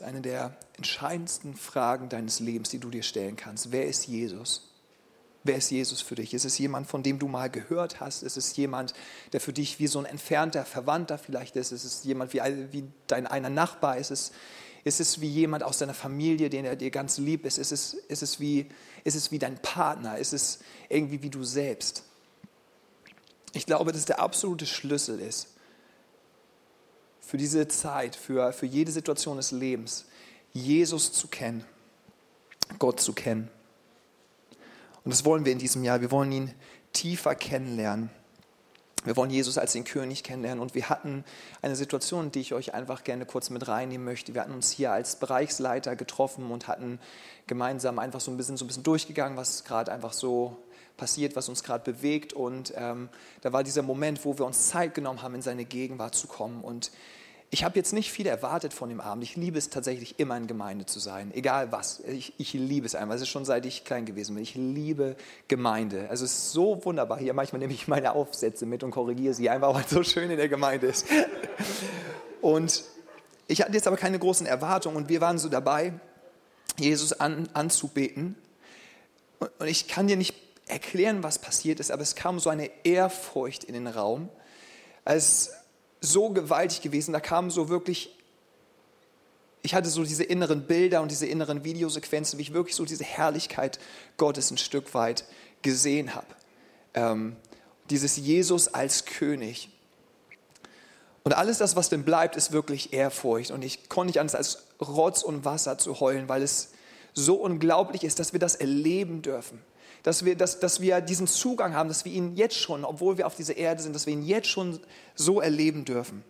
Ist 0.00 0.06
eine 0.06 0.22
der 0.22 0.56
entscheidendsten 0.78 1.54
Fragen 1.54 2.08
deines 2.08 2.40
Lebens, 2.40 2.70
die 2.70 2.78
du 2.78 2.88
dir 2.88 3.02
stellen 3.02 3.36
kannst. 3.36 3.70
Wer 3.70 3.86
ist 3.86 4.06
Jesus? 4.06 4.70
Wer 5.44 5.56
ist 5.56 5.70
Jesus 5.70 6.00
für 6.00 6.14
dich? 6.14 6.32
Ist 6.32 6.46
es 6.46 6.56
jemand, 6.56 6.86
von 6.86 7.02
dem 7.02 7.18
du 7.18 7.28
mal 7.28 7.50
gehört 7.50 8.00
hast? 8.00 8.22
Ist 8.22 8.38
es 8.38 8.56
jemand, 8.56 8.94
der 9.34 9.40
für 9.40 9.52
dich 9.52 9.78
wie 9.78 9.88
so 9.88 9.98
ein 9.98 10.06
entfernter 10.06 10.64
Verwandter 10.64 11.18
vielleicht 11.18 11.54
ist? 11.56 11.72
Ist 11.72 11.84
es 11.84 12.04
jemand 12.04 12.32
wie, 12.32 12.40
wie 12.72 12.84
dein 13.08 13.26
einer 13.26 13.50
Nachbar? 13.50 13.98
Ist 13.98 14.10
es, 14.10 14.32
ist 14.84 15.00
es 15.00 15.20
wie 15.20 15.28
jemand 15.28 15.64
aus 15.64 15.76
deiner 15.76 15.94
Familie, 15.94 16.48
den 16.48 16.64
er 16.64 16.76
dir 16.76 16.90
ganz 16.90 17.18
lieb 17.18 17.44
ist? 17.44 17.58
Ist 17.58 17.72
es, 17.72 17.92
ist, 17.92 18.22
es 18.22 18.40
wie, 18.40 18.70
ist 19.04 19.16
es 19.16 19.30
wie 19.30 19.38
dein 19.38 19.58
Partner? 19.60 20.16
Ist 20.16 20.32
es 20.32 20.60
irgendwie 20.88 21.22
wie 21.22 21.30
du 21.30 21.44
selbst? 21.44 22.04
Ich 23.52 23.66
glaube, 23.66 23.92
dass 23.92 24.06
der 24.06 24.20
absolute 24.20 24.64
Schlüssel 24.64 25.20
ist, 25.20 25.48
für 27.30 27.36
diese 27.36 27.68
Zeit, 27.68 28.16
für, 28.16 28.52
für 28.52 28.66
jede 28.66 28.90
Situation 28.90 29.36
des 29.36 29.52
Lebens, 29.52 30.04
Jesus 30.52 31.12
zu 31.12 31.28
kennen, 31.28 31.64
Gott 32.80 33.00
zu 33.00 33.12
kennen. 33.12 33.48
Und 35.04 35.14
das 35.14 35.24
wollen 35.24 35.44
wir 35.44 35.52
in 35.52 35.60
diesem 35.60 35.84
Jahr. 35.84 36.00
Wir 36.00 36.10
wollen 36.10 36.32
ihn 36.32 36.52
tiefer 36.92 37.36
kennenlernen. 37.36 38.10
Wir 39.04 39.16
wollen 39.16 39.30
Jesus 39.30 39.58
als 39.58 39.74
den 39.74 39.84
König 39.84 40.24
kennenlernen. 40.24 40.60
Und 40.60 40.74
wir 40.74 40.88
hatten 40.88 41.24
eine 41.62 41.76
Situation, 41.76 42.32
die 42.32 42.40
ich 42.40 42.52
euch 42.52 42.74
einfach 42.74 43.04
gerne 43.04 43.26
kurz 43.26 43.48
mit 43.48 43.68
reinnehmen 43.68 44.04
möchte. 44.04 44.34
Wir 44.34 44.40
hatten 44.40 44.52
uns 44.52 44.72
hier 44.72 44.90
als 44.90 45.14
Bereichsleiter 45.14 45.94
getroffen 45.94 46.50
und 46.50 46.66
hatten 46.66 46.98
gemeinsam 47.46 48.00
einfach 48.00 48.20
so 48.20 48.32
ein 48.32 48.38
bisschen, 48.38 48.56
so 48.56 48.64
ein 48.64 48.68
bisschen 48.68 48.82
durchgegangen, 48.82 49.38
was 49.38 49.62
gerade 49.62 49.92
einfach 49.92 50.14
so 50.14 50.56
passiert, 50.96 51.36
was 51.36 51.48
uns 51.48 51.62
gerade 51.62 51.92
bewegt. 51.92 52.32
Und 52.32 52.72
ähm, 52.76 53.08
da 53.42 53.52
war 53.52 53.62
dieser 53.62 53.82
Moment, 53.82 54.24
wo 54.24 54.36
wir 54.36 54.44
uns 54.44 54.66
Zeit 54.66 54.96
genommen 54.96 55.22
haben, 55.22 55.36
in 55.36 55.42
seine 55.42 55.64
Gegenwart 55.64 56.16
zu 56.16 56.26
kommen. 56.26 56.62
Und 56.62 56.90
ich 57.52 57.64
habe 57.64 57.76
jetzt 57.76 57.92
nicht 57.92 58.12
viel 58.12 58.28
erwartet 58.28 58.72
von 58.72 58.88
dem 58.88 59.00
Abend. 59.00 59.24
Ich 59.24 59.34
liebe 59.34 59.58
es 59.58 59.70
tatsächlich 59.70 60.20
immer 60.20 60.36
in 60.36 60.46
Gemeinde 60.46 60.86
zu 60.86 61.00
sein, 61.00 61.32
egal 61.34 61.72
was. 61.72 61.98
Ich, 62.00 62.32
ich 62.38 62.52
liebe 62.52 62.86
es 62.86 62.94
einfach. 62.94 63.16
Es 63.16 63.22
ist 63.22 63.28
schon 63.28 63.44
seit 63.44 63.66
ich 63.66 63.84
klein 63.84 64.06
gewesen 64.06 64.36
bin. 64.36 64.42
Ich 64.44 64.54
liebe 64.54 65.16
Gemeinde. 65.48 66.08
Also 66.10 66.24
es 66.24 66.32
ist 66.32 66.52
so 66.52 66.84
wunderbar. 66.84 67.18
Hier 67.18 67.34
manchmal 67.34 67.58
nehme 67.58 67.72
ich 67.72 67.88
meine 67.88 68.12
Aufsätze 68.12 68.66
mit 68.66 68.84
und 68.84 68.92
korrigiere 68.92 69.34
sie 69.34 69.50
einfach, 69.50 69.74
weil 69.74 69.82
es 69.82 69.90
so 69.90 70.04
schön 70.04 70.30
in 70.30 70.36
der 70.36 70.48
Gemeinde 70.48 70.86
ist. 70.86 71.06
Und 72.40 72.84
ich 73.48 73.62
hatte 73.62 73.72
jetzt 73.72 73.88
aber 73.88 73.96
keine 73.96 74.20
großen 74.20 74.46
Erwartungen 74.46 74.96
und 74.96 75.08
wir 75.08 75.20
waren 75.20 75.38
so 75.38 75.48
dabei, 75.48 75.92
Jesus 76.78 77.12
an, 77.12 77.48
anzubeten. 77.52 78.36
Und 79.40 79.66
ich 79.66 79.88
kann 79.88 80.06
dir 80.06 80.16
nicht 80.16 80.36
erklären, 80.68 81.24
was 81.24 81.40
passiert 81.40 81.80
ist, 81.80 81.90
aber 81.90 82.02
es 82.02 82.14
kam 82.14 82.38
so 82.38 82.48
eine 82.48 82.70
Ehrfurcht 82.84 83.64
in 83.64 83.74
den 83.74 83.88
Raum, 83.88 84.28
als 85.04 85.50
so 86.00 86.30
gewaltig 86.30 86.80
gewesen. 86.80 87.12
Da 87.12 87.20
kamen 87.20 87.50
so 87.50 87.68
wirklich, 87.68 88.16
ich 89.62 89.74
hatte 89.74 89.88
so 89.88 90.04
diese 90.04 90.24
inneren 90.24 90.66
Bilder 90.66 91.02
und 91.02 91.10
diese 91.10 91.26
inneren 91.26 91.64
Videosequenzen, 91.64 92.38
wie 92.38 92.42
ich 92.42 92.52
wirklich 92.52 92.76
so 92.76 92.84
diese 92.84 93.04
Herrlichkeit 93.04 93.78
Gottes 94.16 94.50
ein 94.50 94.58
Stück 94.58 94.94
weit 94.94 95.24
gesehen 95.62 96.14
habe. 96.14 96.26
Ähm, 96.94 97.36
dieses 97.90 98.16
Jesus 98.16 98.68
als 98.68 99.04
König. 99.04 99.68
Und 101.22 101.34
alles 101.34 101.58
das, 101.58 101.76
was 101.76 101.90
denn 101.90 102.04
bleibt, 102.04 102.36
ist 102.36 102.52
wirklich 102.52 102.92
Ehrfurcht. 102.92 103.50
Und 103.50 103.62
ich 103.62 103.88
konnte 103.88 104.08
nicht 104.08 104.20
anders 104.20 104.34
als 104.34 104.64
Rotz 104.80 105.22
und 105.22 105.44
Wasser 105.44 105.76
zu 105.76 106.00
heulen, 106.00 106.28
weil 106.28 106.42
es 106.42 106.70
so 107.12 107.34
unglaublich 107.34 108.04
ist, 108.04 108.18
dass 108.18 108.32
wir 108.32 108.40
das 108.40 108.54
erleben 108.54 109.20
dürfen 109.20 109.60
dass 110.02 110.24
wir, 110.24 110.36
dass, 110.36 110.60
dass 110.60 110.80
wir 110.80 111.00
diesen 111.00 111.26
Zugang 111.26 111.74
haben, 111.74 111.88
dass 111.88 112.04
wir 112.04 112.12
ihn 112.12 112.36
jetzt 112.36 112.56
schon, 112.56 112.84
obwohl 112.84 113.18
wir 113.18 113.26
auf 113.26 113.34
dieser 113.34 113.56
Erde 113.56 113.82
sind, 113.82 113.94
dass 113.94 114.06
wir 114.06 114.12
ihn 114.12 114.22
jetzt 114.22 114.48
schon 114.48 114.80
so 115.14 115.40
erleben 115.40 115.84
dürfen. 115.84 116.24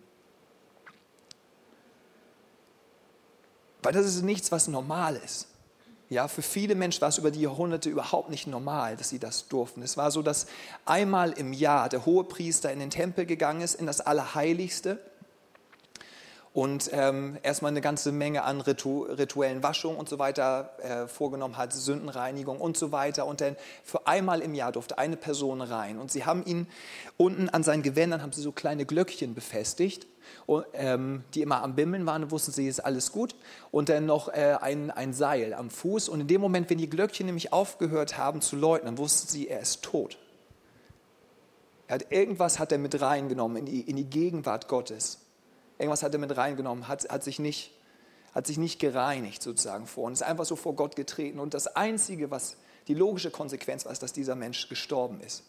Weil 3.83 3.93
das 3.93 4.05
ist 4.05 4.21
nichts, 4.21 4.51
was 4.51 4.67
normal 4.67 5.15
ist. 5.15 5.47
Ja, 6.09 6.27
für 6.27 6.41
viele 6.41 6.75
Menschen 6.75 7.01
war 7.01 7.09
es 7.09 7.17
über 7.17 7.31
die 7.31 7.39
Jahrhunderte 7.39 7.89
überhaupt 7.89 8.29
nicht 8.29 8.45
normal, 8.45 8.97
dass 8.97 9.09
sie 9.09 9.17
das 9.17 9.47
durften. 9.47 9.81
Es 9.81 9.95
war 9.95 10.11
so, 10.11 10.21
dass 10.21 10.45
einmal 10.85 11.31
im 11.31 11.53
Jahr 11.53 11.87
der 11.87 12.05
Hohepriester 12.05 12.71
in 12.71 12.79
den 12.79 12.89
Tempel 12.89 13.25
gegangen 13.25 13.61
ist, 13.61 13.75
in 13.75 13.85
das 13.85 14.01
Allerheiligste 14.01 14.99
und 16.53 16.89
ähm, 16.91 17.37
erstmal 17.43 17.71
eine 17.71 17.79
ganze 17.79 18.11
Menge 18.11 18.43
an 18.43 18.59
Ritu 18.59 19.03
rituellen 19.03 19.63
Waschungen 19.63 19.97
und 19.97 20.09
so 20.09 20.19
weiter 20.19 20.71
äh, 20.79 21.07
vorgenommen 21.07 21.55
hat, 21.55 21.71
Sündenreinigung 21.71 22.59
und 22.59 22.75
so 22.75 22.91
weiter. 22.91 23.25
Und 23.25 23.39
dann 23.39 23.55
für 23.83 24.05
einmal 24.05 24.41
im 24.41 24.53
Jahr 24.53 24.73
durfte 24.73 24.97
eine 24.97 25.15
Person 25.15 25.61
rein. 25.61 25.97
Und 25.97 26.11
sie 26.11 26.25
haben 26.25 26.45
ihn 26.45 26.67
unten 27.15 27.47
an 27.47 27.63
seinen 27.63 27.83
Gewändern 27.83 28.21
haben 28.21 28.33
sie 28.33 28.41
so 28.41 28.51
kleine 28.51 28.85
Glöckchen 28.85 29.33
befestigt, 29.33 30.07
und, 30.45 30.65
ähm, 30.73 31.23
die 31.33 31.41
immer 31.41 31.63
am 31.63 31.75
Bimmeln 31.75 32.05
waren. 32.05 32.23
Und 32.23 32.31
wussten 32.31 32.51
sie, 32.51 32.67
ist 32.67 32.81
alles 32.81 33.13
gut. 33.13 33.33
Und 33.71 33.87
dann 33.87 34.05
noch 34.05 34.27
äh, 34.27 34.57
ein, 34.59 34.91
ein 34.91 35.13
Seil 35.13 35.53
am 35.53 35.69
Fuß. 35.69 36.09
Und 36.09 36.19
in 36.19 36.27
dem 36.27 36.41
Moment, 36.41 36.69
wenn 36.69 36.77
die 36.77 36.89
Glöckchen 36.89 37.27
nämlich 37.27 37.53
aufgehört 37.53 38.17
haben 38.17 38.41
zu 38.41 38.57
läuten, 38.57 38.87
dann 38.87 38.97
wussten 38.97 39.29
sie, 39.29 39.47
er 39.47 39.61
ist 39.61 39.83
tot. 39.83 40.17
Er 41.87 41.95
hat, 41.95 42.11
irgendwas 42.11 42.59
hat 42.59 42.73
er 42.73 42.77
mit 42.77 42.99
reingenommen 42.99 43.55
in 43.57 43.65
die, 43.65 43.81
in 43.81 43.95
die 43.95 44.09
Gegenwart 44.09 44.67
Gottes. 44.67 45.19
Irgendwas 45.81 46.03
hat 46.03 46.13
er 46.13 46.19
mit 46.19 46.37
reingenommen, 46.37 46.87
hat, 46.87 47.09
hat, 47.09 47.23
sich 47.23 47.39
nicht, 47.39 47.71
hat 48.35 48.45
sich 48.45 48.59
nicht 48.59 48.79
gereinigt 48.79 49.41
sozusagen 49.41 49.87
vor 49.87 50.03
und 50.05 50.13
ist 50.13 50.21
einfach 50.21 50.45
so 50.45 50.55
vor 50.55 50.75
Gott 50.75 50.95
getreten. 50.95 51.39
Und 51.39 51.55
das 51.55 51.67
Einzige, 51.67 52.29
was 52.29 52.57
die 52.87 52.93
logische 52.93 53.31
Konsequenz 53.31 53.85
war, 53.85 53.91
ist, 53.91 54.03
dass 54.03 54.13
dieser 54.13 54.35
Mensch 54.35 54.69
gestorben 54.69 55.21
ist. 55.21 55.43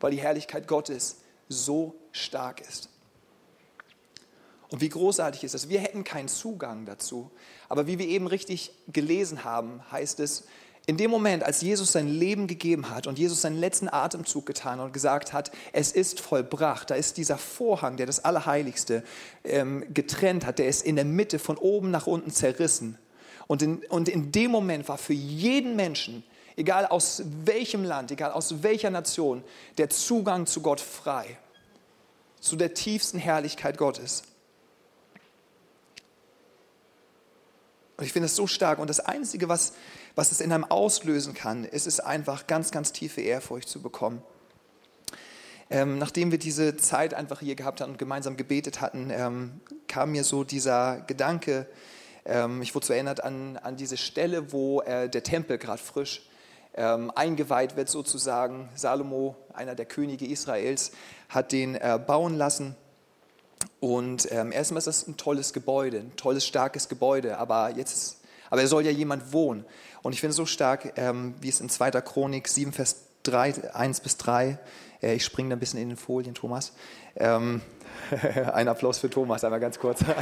Weil 0.00 0.10
die 0.10 0.20
Herrlichkeit 0.20 0.66
Gottes 0.66 1.18
so 1.48 1.94
stark 2.10 2.62
ist. 2.62 2.88
Und 4.70 4.80
wie 4.80 4.88
großartig 4.88 5.44
ist 5.44 5.54
das? 5.54 5.68
Wir 5.68 5.78
hätten 5.78 6.02
keinen 6.02 6.26
Zugang 6.26 6.84
dazu. 6.84 7.30
Aber 7.68 7.86
wie 7.86 8.00
wir 8.00 8.08
eben 8.08 8.26
richtig 8.26 8.72
gelesen 8.88 9.44
haben, 9.44 9.80
heißt 9.92 10.18
es, 10.18 10.48
in 10.86 10.98
dem 10.98 11.10
Moment, 11.10 11.42
als 11.42 11.62
Jesus 11.62 11.92
sein 11.92 12.08
Leben 12.08 12.46
gegeben 12.46 12.90
hat 12.90 13.06
und 13.06 13.18
Jesus 13.18 13.40
seinen 13.40 13.58
letzten 13.58 13.88
Atemzug 13.88 14.44
getan 14.44 14.80
und 14.80 14.92
gesagt 14.92 15.32
hat, 15.32 15.50
es 15.72 15.92
ist 15.92 16.20
vollbracht, 16.20 16.90
da 16.90 16.94
ist 16.94 17.16
dieser 17.16 17.38
Vorhang, 17.38 17.96
der 17.96 18.04
das 18.04 18.22
Allerheiligste 18.22 19.02
ähm, 19.44 19.84
getrennt 19.94 20.44
hat, 20.44 20.58
der 20.58 20.68
ist 20.68 20.84
in 20.84 20.96
der 20.96 21.06
Mitte 21.06 21.38
von 21.38 21.56
oben 21.56 21.90
nach 21.90 22.06
unten 22.06 22.30
zerrissen. 22.30 22.98
Und 23.46 23.62
in, 23.62 23.78
und 23.88 24.08
in 24.10 24.30
dem 24.30 24.50
Moment 24.50 24.86
war 24.86 24.98
für 24.98 25.14
jeden 25.14 25.74
Menschen, 25.74 26.22
egal 26.56 26.86
aus 26.86 27.22
welchem 27.44 27.82
Land, 27.84 28.10
egal 28.10 28.32
aus 28.32 28.62
welcher 28.62 28.90
Nation, 28.90 29.42
der 29.78 29.88
Zugang 29.88 30.46
zu 30.46 30.60
Gott 30.60 30.80
frei, 30.80 31.38
zu 32.40 32.56
der 32.56 32.74
tiefsten 32.74 33.18
Herrlichkeit 33.18 33.78
Gottes. 33.78 34.22
Und 37.96 38.04
ich 38.04 38.12
finde 38.12 38.26
es 38.26 38.36
so 38.36 38.46
stark. 38.46 38.78
Und 38.78 38.90
das 38.90 39.00
Einzige, 39.00 39.48
was, 39.48 39.72
was 40.14 40.32
es 40.32 40.40
in 40.40 40.52
einem 40.52 40.64
auslösen 40.64 41.34
kann, 41.34 41.64
ist 41.64 41.86
es 41.86 42.00
einfach 42.00 42.46
ganz, 42.46 42.70
ganz 42.70 42.92
tiefe 42.92 43.20
Ehrfurcht 43.20 43.68
zu 43.68 43.80
bekommen. 43.80 44.22
Ähm, 45.70 45.98
nachdem 45.98 46.30
wir 46.30 46.38
diese 46.38 46.76
Zeit 46.76 47.14
einfach 47.14 47.40
hier 47.40 47.54
gehabt 47.54 47.80
hatten 47.80 47.92
und 47.92 47.98
gemeinsam 47.98 48.36
gebetet 48.36 48.80
hatten, 48.80 49.10
ähm, 49.10 49.60
kam 49.88 50.12
mir 50.12 50.24
so 50.24 50.44
dieser 50.44 51.00
Gedanke, 51.06 51.66
ähm, 52.26 52.62
ich 52.62 52.74
wurde 52.74 52.86
so 52.86 52.92
erinnert 52.92 53.22
an, 53.22 53.56
an 53.56 53.76
diese 53.76 53.96
Stelle, 53.96 54.52
wo 54.52 54.82
äh, 54.82 55.08
der 55.08 55.22
Tempel 55.22 55.58
gerade 55.58 55.82
frisch 55.82 56.28
ähm, 56.74 57.10
eingeweiht 57.14 57.76
wird 57.76 57.88
sozusagen. 57.88 58.68
Salomo, 58.74 59.36
einer 59.52 59.74
der 59.74 59.86
Könige 59.86 60.26
Israels, 60.26 60.92
hat 61.28 61.52
den 61.52 61.76
äh, 61.76 61.98
bauen 62.04 62.36
lassen 62.36 62.76
und 63.84 64.32
ähm, 64.32 64.50
erstmal 64.50 64.78
ist 64.78 64.86
das 64.86 65.06
ein 65.06 65.18
tolles 65.18 65.52
Gebäude, 65.52 65.98
ein 65.98 66.16
tolles, 66.16 66.46
starkes 66.46 66.88
Gebäude, 66.88 67.36
aber 67.36 67.68
jetzt, 67.76 68.16
aber 68.48 68.62
er 68.62 68.66
soll 68.66 68.86
ja 68.86 68.90
jemand 68.90 69.34
wohnen. 69.34 69.66
Und 70.02 70.14
ich 70.14 70.20
finde 70.20 70.30
es 70.30 70.36
so 70.36 70.46
stark, 70.46 70.94
ähm, 70.96 71.34
wie 71.42 71.50
es 71.50 71.60
in 71.60 71.68
2. 71.68 71.90
Chronik 72.00 72.48
7, 72.48 72.72
Vers 72.72 73.02
3, 73.24 73.74
1 73.74 74.00
bis 74.00 74.16
3, 74.16 74.58
äh, 75.02 75.12
ich 75.12 75.22
springe 75.22 75.50
da 75.50 75.56
ein 75.56 75.58
bisschen 75.58 75.80
in 75.80 75.90
den 75.90 75.98
Folien, 75.98 76.34
Thomas. 76.34 76.72
Ähm, 77.16 77.60
ein 78.54 78.68
Applaus 78.68 78.96
für 78.96 79.10
Thomas, 79.10 79.44
einmal 79.44 79.60
ganz 79.60 79.78
kurz. 79.78 80.00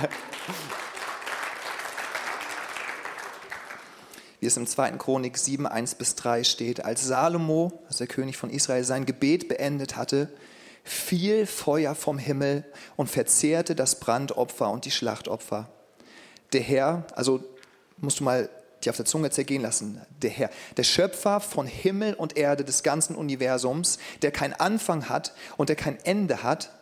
wie 4.41 4.47
es 4.47 4.57
im 4.57 4.67
2. 4.67 4.91
Chronik 4.99 5.39
7, 5.39 5.69
1 5.69 5.95
bis 5.95 6.17
3 6.17 6.43
steht, 6.43 6.85
als 6.85 7.07
Salomo, 7.07 7.85
also 7.87 7.99
der 7.99 8.09
König 8.09 8.37
von 8.37 8.51
Israel, 8.51 8.83
sein 8.83 9.07
Gebet 9.07 9.47
beendet 9.47 9.97
hatte, 9.97 10.33
fiel 10.85 11.47
Feuer 11.47 11.95
vom 11.95 12.19
Himmel 12.19 12.65
und 12.97 13.09
verzehrte 13.09 13.75
das 13.75 14.01
Brandopfer 14.01 14.71
und 14.71 14.85
die 14.85 14.91
Schlachtopfer. 14.91 15.69
Der 16.53 16.61
Herr, 16.61 17.07
also 17.15 17.43
musst 17.99 18.21
du 18.21 18.25
mal 18.25 18.49
die 18.85 18.91
auf 18.91 18.97
der 18.97 19.07
Zunge 19.07 19.31
zergehen 19.31 19.63
lassen. 19.63 20.01
Der 20.23 20.31
Herr, 20.31 20.51
der 20.77 20.83
Schöpfer 20.83 21.41
von 21.41 21.67
Himmel 21.67 22.15
und 22.15 22.37
Erde 22.37 22.65
des 22.65 22.83
ganzen 22.83 23.15
Universums, 23.15 23.99
der 24.23 24.33
keinen 24.33 24.55
Anfang 24.55 25.09
hat 25.09 25.35
und 25.57 25.69
der 25.69 25.77
kein 25.77 25.99
Ende 26.05 26.43
hat, 26.43 26.73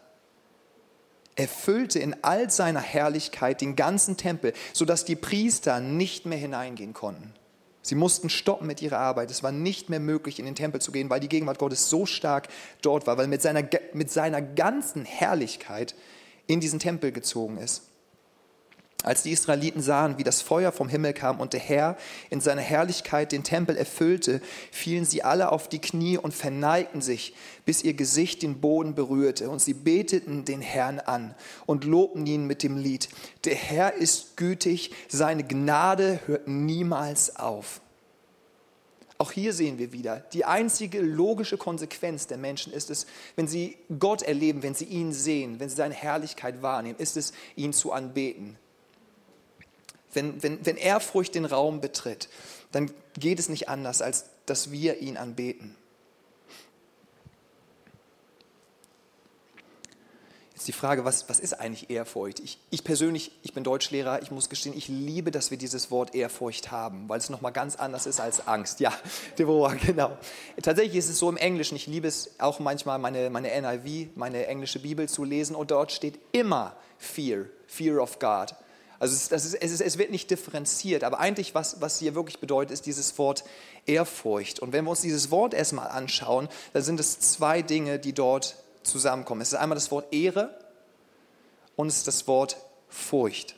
erfüllte 1.36 1.98
in 1.98 2.16
all 2.22 2.50
seiner 2.50 2.80
Herrlichkeit 2.80 3.60
den 3.60 3.76
ganzen 3.76 4.16
Tempel, 4.16 4.52
sodass 4.72 5.04
die 5.04 5.16
Priester 5.16 5.80
nicht 5.80 6.26
mehr 6.26 6.38
hineingehen 6.38 6.92
konnten. 6.92 7.34
Sie 7.82 7.94
mussten 7.94 8.28
stoppen 8.28 8.66
mit 8.66 8.82
ihrer 8.82 8.98
Arbeit. 8.98 9.30
Es 9.30 9.42
war 9.42 9.52
nicht 9.52 9.88
mehr 9.88 10.00
möglich, 10.00 10.38
in 10.38 10.44
den 10.44 10.54
Tempel 10.54 10.80
zu 10.80 10.92
gehen, 10.92 11.08
weil 11.08 11.20
die 11.20 11.28
Gegenwart 11.28 11.58
Gottes 11.58 11.88
so 11.88 12.06
stark 12.06 12.48
dort 12.82 13.06
war, 13.06 13.16
weil 13.16 13.26
mit 13.26 13.40
seiner, 13.42 13.62
mit 13.94 14.10
seiner 14.10 14.42
ganzen 14.42 15.04
Herrlichkeit 15.04 15.94
in 16.46 16.60
diesen 16.60 16.78
Tempel 16.78 17.12
gezogen 17.12 17.56
ist. 17.58 17.89
Als 19.02 19.22
die 19.22 19.30
Israeliten 19.30 19.80
sahen, 19.80 20.18
wie 20.18 20.24
das 20.24 20.42
Feuer 20.42 20.72
vom 20.72 20.90
Himmel 20.90 21.14
kam 21.14 21.40
und 21.40 21.54
der 21.54 21.60
Herr 21.60 21.96
in 22.28 22.42
seiner 22.42 22.60
Herrlichkeit 22.60 23.32
den 23.32 23.44
Tempel 23.44 23.76
erfüllte, 23.76 24.42
fielen 24.70 25.06
sie 25.06 25.22
alle 25.22 25.52
auf 25.52 25.68
die 25.68 25.78
Knie 25.78 26.18
und 26.18 26.34
verneigten 26.34 27.00
sich, 27.00 27.34
bis 27.64 27.82
ihr 27.82 27.94
Gesicht 27.94 28.42
den 28.42 28.60
Boden 28.60 28.94
berührte. 28.94 29.48
Und 29.48 29.62
sie 29.62 29.72
beteten 29.72 30.44
den 30.44 30.60
Herrn 30.60 30.98
an 30.98 31.34
und 31.64 31.84
lobten 31.84 32.26
ihn 32.26 32.46
mit 32.46 32.62
dem 32.62 32.76
Lied. 32.76 33.08
Der 33.44 33.54
Herr 33.54 33.94
ist 33.94 34.36
gütig, 34.36 34.90
seine 35.08 35.44
Gnade 35.44 36.20
hört 36.26 36.46
niemals 36.46 37.36
auf. 37.36 37.80
Auch 39.16 39.32
hier 39.32 39.54
sehen 39.54 39.78
wir 39.78 39.92
wieder, 39.92 40.20
die 40.32 40.44
einzige 40.44 41.00
logische 41.00 41.58
Konsequenz 41.58 42.26
der 42.26 42.38
Menschen 42.38 42.72
ist 42.72 42.90
es, 42.90 43.06
wenn 43.36 43.48
sie 43.48 43.76
Gott 43.98 44.22
erleben, 44.22 44.62
wenn 44.62 44.74
sie 44.74 44.86
ihn 44.86 45.12
sehen, 45.12 45.58
wenn 45.58 45.68
sie 45.70 45.76
seine 45.76 45.94
Herrlichkeit 45.94 46.62
wahrnehmen, 46.62 46.98
ist 46.98 47.16
es, 47.16 47.32
ihn 47.54 47.72
zu 47.72 47.92
anbeten 47.92 48.58
wenn, 50.12 50.42
wenn, 50.42 50.64
wenn 50.64 50.76
Ehrfurcht 50.76 51.34
den 51.34 51.44
Raum 51.44 51.80
betritt, 51.80 52.28
dann 52.72 52.90
geht 53.18 53.38
es 53.38 53.48
nicht 53.48 53.68
anders, 53.68 54.02
als 54.02 54.26
dass 54.46 54.70
wir 54.70 54.98
ihn 54.98 55.16
anbeten. 55.16 55.76
Jetzt 60.60 60.68
die 60.68 60.72
Frage, 60.72 61.06
was, 61.06 61.26
was 61.30 61.40
ist 61.40 61.54
eigentlich 61.54 61.88
Ehrfurcht? 61.88 62.38
Ich, 62.40 62.58
ich 62.68 62.84
persönlich, 62.84 63.32
ich 63.42 63.54
bin 63.54 63.64
Deutschlehrer, 63.64 64.20
ich 64.20 64.30
muss 64.30 64.50
gestehen, 64.50 64.76
ich 64.76 64.88
liebe, 64.88 65.30
dass 65.30 65.50
wir 65.50 65.56
dieses 65.56 65.90
Wort 65.90 66.14
Ehrfurcht 66.14 66.70
haben, 66.70 67.08
weil 67.08 67.16
es 67.16 67.30
nochmal 67.30 67.52
ganz 67.52 67.76
anders 67.76 68.04
ist 68.04 68.20
als 68.20 68.46
Angst. 68.46 68.78
Ja, 68.78 68.92
Deborah, 69.38 69.72
genau. 69.72 70.18
Tatsächlich 70.62 70.96
ist 70.96 71.08
es 71.08 71.18
so 71.18 71.30
im 71.30 71.38
Englischen, 71.38 71.76
ich 71.76 71.86
liebe 71.86 72.06
es 72.06 72.38
auch 72.38 72.58
manchmal, 72.58 72.98
meine, 72.98 73.30
meine 73.30 73.48
NIV, 73.48 74.10
meine 74.16 74.48
englische 74.48 74.80
Bibel 74.80 75.08
zu 75.08 75.24
lesen 75.24 75.56
und 75.56 75.70
dort 75.70 75.92
steht 75.92 76.18
immer 76.32 76.76
Fear, 76.98 77.46
Fear 77.66 78.02
of 78.02 78.18
God. 78.18 78.54
Also 79.00 79.14
es, 79.14 79.22
ist, 79.32 79.54
es, 79.54 79.72
ist, 79.72 79.80
es, 79.80 79.98
wird 79.98 80.10
nicht 80.10 80.30
differenziert, 80.30 81.04
aber 81.04 81.18
eigentlich, 81.20 81.54
was, 81.54 81.80
was 81.80 81.98
hier 81.98 82.14
wirklich 82.14 82.38
bedeutet, 82.38 82.72
ist 82.72 82.84
dieses 82.84 83.16
Wort 83.16 83.44
Ehrfurcht. 83.86 84.60
Und 84.60 84.74
wenn 84.74 84.84
wir 84.84 84.90
uns 84.90 85.00
dieses 85.00 85.30
Wort 85.30 85.54
erstmal 85.54 85.88
anschauen, 85.88 86.50
dann 86.74 86.82
sind 86.82 87.00
es 87.00 87.18
zwei 87.18 87.62
Dinge, 87.62 87.98
die 87.98 88.12
dort 88.12 88.56
zusammenkommen. 88.82 89.40
Es 89.40 89.54
ist 89.54 89.58
einmal 89.58 89.76
das 89.76 89.90
Wort 89.90 90.12
Ehre 90.12 90.54
und 91.76 91.88
es 91.88 91.96
ist 91.96 92.08
das 92.08 92.28
Wort 92.28 92.58
Furcht. 92.90 93.56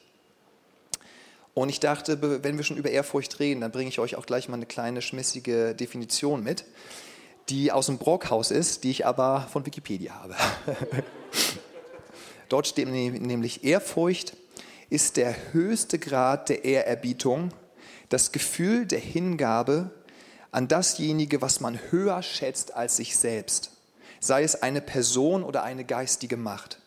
Und 1.55 1.71
ich 1.71 1.81
dachte, 1.81 2.45
wenn 2.45 2.57
wir 2.57 2.63
schon 2.63 2.77
über 2.77 2.91
Ehrfurcht 2.91 3.41
reden, 3.41 3.63
dann 3.63 3.73
bringe 3.73 3.89
ich 3.89 3.99
euch 3.99 4.15
auch 4.15 4.27
gleich 4.27 4.49
mal 4.49 4.55
eine 4.55 4.67
kleine 4.67 5.03
schmissige 5.03 5.75
Definition 5.75 6.45
mit, 6.45 6.65
die 7.49 7.73
aus 7.73 7.87
dem 7.87 7.99
Brockhaus 7.99 8.53
ist, 8.53 8.85
die 8.85 8.93
ich 8.93 9.07
aber 9.07 9.49
von 9.53 9.67
Wikipedia 9.67 10.15
habe. 10.15 10.37
Dort 12.49 12.69
steht 12.69 12.89
nämlich 12.89 13.65
Ehrfurcht 13.65 14.37
ist 14.93 15.17
der 15.17 15.55
höchste 15.55 15.99
Grad 15.99 16.51
der 16.51 16.67
Ehrerbietung, 16.67 17.55
das 18.11 18.31
Gefühl 18.31 18.85
der 18.85 18.99
Hingabe 18.99 19.91
an 20.51 20.69
dasjenige, 20.69 21.41
was 21.41 21.61
man 21.61 21.81
höher 21.91 22.23
schätzt 22.23 22.75
als 22.75 22.97
sich 22.97 23.17
selbst, 23.17 23.71
sei 24.21 24.43
es 24.43 24.63
eine 24.63 24.83
Person 24.83 25.45
oder 25.45 25.63
eine 25.63 25.87
geistige 25.87 26.37
Macht, 26.37 26.79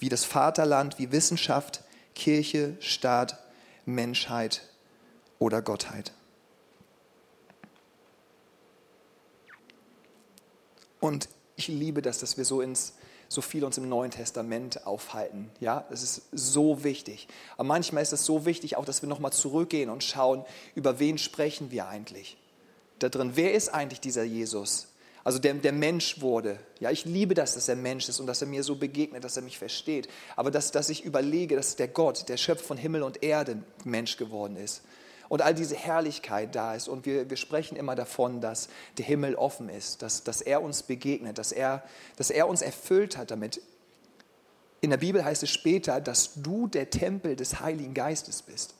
wie 0.00 0.08
das 0.08 0.24
Vaterland, 0.24 0.98
wie 0.98 1.12
Wissenschaft, 1.12 1.84
Kirche, 2.16 2.76
Staat, 2.80 3.38
Menschheit 3.86 4.68
oder 5.38 5.62
Gottheit. 5.62 6.10
Und 10.98 11.28
ich 11.54 11.68
liebe 11.68 12.02
das, 12.02 12.18
dass 12.18 12.36
wir 12.36 12.44
so 12.44 12.60
ins 12.60 12.94
so 13.30 13.42
viel 13.42 13.64
uns 13.64 13.78
im 13.78 13.88
Neuen 13.88 14.10
Testament 14.10 14.86
aufhalten. 14.88 15.52
Ja, 15.60 15.84
das 15.88 16.02
ist 16.02 16.22
so 16.32 16.82
wichtig. 16.82 17.28
Aber 17.56 17.62
manchmal 17.62 18.02
ist 18.02 18.12
es 18.12 18.26
so 18.26 18.44
wichtig 18.44 18.76
auch, 18.76 18.84
dass 18.84 19.02
wir 19.02 19.08
nochmal 19.08 19.32
zurückgehen 19.32 19.88
und 19.88 20.02
schauen, 20.02 20.44
über 20.74 20.98
wen 20.98 21.16
sprechen 21.16 21.70
wir 21.70 21.86
eigentlich 21.86 22.36
da 22.98 23.08
drin. 23.08 23.32
Wer 23.36 23.54
ist 23.54 23.68
eigentlich 23.68 24.00
dieser 24.00 24.24
Jesus? 24.24 24.88
Also 25.22 25.38
der, 25.38 25.54
der 25.54 25.70
Mensch 25.70 26.20
wurde. 26.20 26.58
Ja, 26.80 26.90
ich 26.90 27.04
liebe 27.04 27.34
das, 27.34 27.54
dass 27.54 27.68
er 27.68 27.76
Mensch 27.76 28.08
ist 28.08 28.18
und 28.18 28.26
dass 28.26 28.42
er 28.42 28.48
mir 28.48 28.64
so 28.64 28.74
begegnet, 28.74 29.22
dass 29.22 29.36
er 29.36 29.44
mich 29.44 29.58
versteht. 29.58 30.08
Aber 30.34 30.50
dass, 30.50 30.72
dass 30.72 30.88
ich 30.88 31.04
überlege, 31.04 31.54
dass 31.54 31.76
der 31.76 31.88
Gott, 31.88 32.28
der 32.28 32.36
Schöpfer 32.36 32.64
von 32.64 32.78
Himmel 32.78 33.04
und 33.04 33.22
Erde, 33.22 33.62
Mensch 33.84 34.16
geworden 34.16 34.56
ist 34.56 34.82
und 35.30 35.42
all 35.42 35.54
diese 35.54 35.76
Herrlichkeit 35.76 36.56
da 36.56 36.74
ist. 36.74 36.88
Und 36.88 37.06
wir, 37.06 37.30
wir 37.30 37.36
sprechen 37.36 37.76
immer 37.76 37.94
davon, 37.94 38.40
dass 38.40 38.68
der 38.98 39.06
Himmel 39.06 39.36
offen 39.36 39.68
ist, 39.68 40.02
dass, 40.02 40.24
dass 40.24 40.40
er 40.40 40.60
uns 40.60 40.82
begegnet, 40.82 41.38
dass 41.38 41.52
er, 41.52 41.84
dass 42.16 42.30
er 42.30 42.48
uns 42.48 42.62
erfüllt 42.62 43.16
hat 43.16 43.30
damit. 43.30 43.62
In 44.80 44.90
der 44.90 44.96
Bibel 44.96 45.24
heißt 45.24 45.44
es 45.44 45.50
später, 45.50 46.00
dass 46.00 46.42
du 46.42 46.66
der 46.66 46.90
Tempel 46.90 47.36
des 47.36 47.60
Heiligen 47.60 47.94
Geistes 47.94 48.42
bist. 48.42 48.74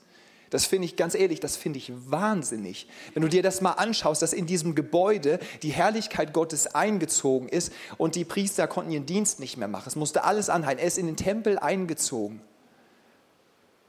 Das 0.49 0.65
finde 0.65 0.87
ich 0.87 0.97
ganz 0.97 1.15
ehrlich, 1.15 1.39
das 1.39 1.55
finde 1.55 1.79
ich 1.79 1.93
wahnsinnig. 2.11 2.89
Wenn 3.13 3.23
du 3.23 3.29
dir 3.29 3.43
das 3.43 3.61
mal 3.61 3.71
anschaust, 3.71 4.21
dass 4.21 4.33
in 4.33 4.45
diesem 4.45 4.75
Gebäude 4.75 5.39
die 5.61 5.69
Herrlichkeit 5.69 6.33
Gottes 6.33 6.75
eingezogen 6.75 7.47
ist 7.47 7.71
und 7.97 8.15
die 8.15 8.25
Priester 8.25 8.67
konnten 8.67 8.91
ihren 8.91 9.05
Dienst 9.05 9.39
nicht 9.39 9.55
mehr 9.55 9.69
machen. 9.69 9.87
Es 9.87 9.95
musste 9.95 10.25
alles 10.25 10.49
anhalten. 10.49 10.81
Er 10.81 10.87
ist 10.87 10.97
in 10.97 11.05
den 11.05 11.15
Tempel 11.15 11.57
eingezogen. 11.57 12.41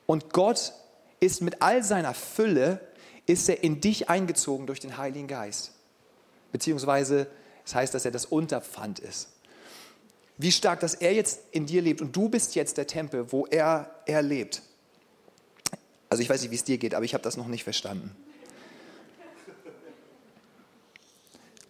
Und 0.07 0.33
Gott 0.33 0.75
ist 1.22 1.40
mit 1.40 1.62
all 1.62 1.85
seiner 1.85 2.14
Fülle, 2.14 2.80
ist 3.26 3.48
er 3.48 3.62
in 3.62 3.80
dich 3.80 4.11
eingezogen 4.11 4.66
durch 4.66 4.80
den 4.80 4.98
Heiligen 4.98 5.28
Geist. 5.28 5.70
Beziehungsweise, 6.50 7.20
es 7.20 7.26
das 7.70 7.74
heißt, 7.76 7.94
dass 7.94 8.04
er 8.04 8.11
das 8.11 8.26
Unterpfand 8.26 8.98
ist. 8.98 9.28
Wie 10.37 10.50
stark, 10.50 10.80
dass 10.80 10.94
er 10.94 11.14
jetzt 11.14 11.40
in 11.52 11.66
dir 11.66 11.80
lebt 11.80 12.00
und 12.00 12.16
du 12.16 12.28
bist 12.28 12.56
jetzt 12.56 12.76
der 12.76 12.88
Tempel, 12.88 13.30
wo 13.30 13.46
er, 13.46 13.94
er 14.06 14.22
lebt. 14.22 14.62
Also 16.11 16.22
ich 16.22 16.28
weiß 16.28 16.42
nicht, 16.42 16.50
wie 16.50 16.56
es 16.56 16.64
dir 16.64 16.78
geht, 16.78 16.94
aber 16.94 17.04
ich 17.04 17.14
habe 17.14 17.22
das 17.22 17.37
noch 17.37 17.46
nicht 17.46 17.62
verstanden. 17.62 18.16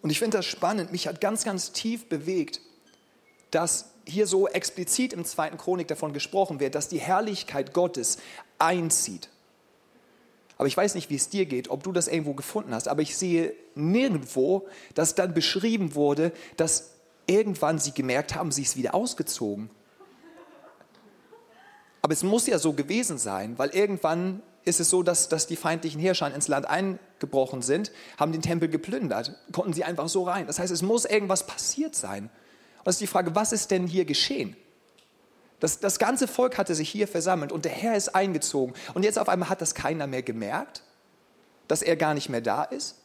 Und 0.00 0.08
ich 0.10 0.18
finde 0.18 0.38
das 0.38 0.46
spannend. 0.46 0.90
Mich 0.92 1.06
hat 1.06 1.20
ganz, 1.20 1.44
ganz 1.44 1.72
tief 1.72 2.08
bewegt, 2.08 2.60
dass 3.50 3.90
hier 4.06 4.26
so 4.26 4.48
explizit 4.48 5.12
im 5.12 5.26
zweiten 5.26 5.58
Chronik 5.58 5.88
davon 5.88 6.14
gesprochen 6.14 6.58
wird, 6.58 6.74
dass 6.74 6.88
die 6.88 6.98
Herrlichkeit 6.98 7.74
Gottes 7.74 8.16
einzieht. 8.58 9.28
Aber 10.62 10.68
ich 10.68 10.76
weiß 10.76 10.94
nicht, 10.94 11.10
wie 11.10 11.16
es 11.16 11.28
dir 11.28 11.44
geht, 11.44 11.70
ob 11.70 11.82
du 11.82 11.90
das 11.90 12.06
irgendwo 12.06 12.34
gefunden 12.34 12.72
hast, 12.72 12.86
aber 12.86 13.02
ich 13.02 13.16
sehe 13.16 13.52
nirgendwo, 13.74 14.68
dass 14.94 15.16
dann 15.16 15.34
beschrieben 15.34 15.96
wurde, 15.96 16.30
dass 16.56 16.92
irgendwann 17.26 17.80
sie 17.80 17.90
gemerkt 17.90 18.36
haben, 18.36 18.52
sie 18.52 18.62
ist 18.62 18.76
wieder 18.76 18.94
ausgezogen. 18.94 19.70
Aber 22.00 22.12
es 22.12 22.22
muss 22.22 22.46
ja 22.46 22.60
so 22.60 22.74
gewesen 22.74 23.18
sein, 23.18 23.58
weil 23.58 23.70
irgendwann 23.70 24.40
ist 24.64 24.78
es 24.78 24.88
so, 24.88 25.02
dass, 25.02 25.28
dass 25.28 25.48
die 25.48 25.56
feindlichen 25.56 26.00
Herrscher 26.00 26.32
ins 26.32 26.46
Land 26.46 26.66
eingebrochen 26.66 27.62
sind, 27.62 27.90
haben 28.16 28.30
den 28.30 28.42
Tempel 28.42 28.68
geplündert, 28.68 29.34
konnten 29.50 29.72
sie 29.72 29.82
einfach 29.82 30.08
so 30.08 30.22
rein. 30.22 30.46
Das 30.46 30.60
heißt, 30.60 30.72
es 30.72 30.82
muss 30.82 31.06
irgendwas 31.06 31.44
passiert 31.44 31.96
sein. 31.96 32.26
Und 32.78 32.86
das 32.86 32.94
ist 32.94 33.00
die 33.00 33.08
Frage, 33.08 33.34
was 33.34 33.52
ist 33.52 33.72
denn 33.72 33.88
hier 33.88 34.04
geschehen? 34.04 34.54
Das, 35.62 35.78
das 35.78 36.00
ganze 36.00 36.26
Volk 36.26 36.58
hatte 36.58 36.74
sich 36.74 36.90
hier 36.90 37.06
versammelt 37.06 37.52
und 37.52 37.64
der 37.64 37.70
Herr 37.70 37.96
ist 37.96 38.16
eingezogen. 38.16 38.74
Und 38.94 39.04
jetzt 39.04 39.16
auf 39.16 39.28
einmal 39.28 39.48
hat 39.48 39.60
das 39.60 39.76
keiner 39.76 40.08
mehr 40.08 40.24
gemerkt, 40.24 40.82
dass 41.68 41.82
er 41.82 41.94
gar 41.94 42.14
nicht 42.14 42.28
mehr 42.28 42.40
da 42.40 42.64
ist. 42.64 42.96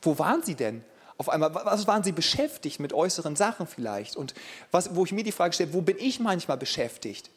Wo 0.00 0.18
waren 0.18 0.42
sie 0.42 0.54
denn? 0.54 0.82
Auf 1.18 1.28
einmal, 1.28 1.54
was 1.54 1.86
waren 1.86 2.02
sie 2.02 2.12
beschäftigt 2.12 2.80
mit 2.80 2.94
äußeren 2.94 3.36
Sachen 3.36 3.66
vielleicht? 3.66 4.16
Und 4.16 4.32
was, 4.70 4.96
wo 4.96 5.04
ich 5.04 5.12
mir 5.12 5.24
die 5.24 5.32
Frage 5.32 5.52
stelle, 5.52 5.74
wo 5.74 5.82
bin 5.82 5.98
ich 5.98 6.20
manchmal 6.20 6.56
beschäftigt? 6.56 7.28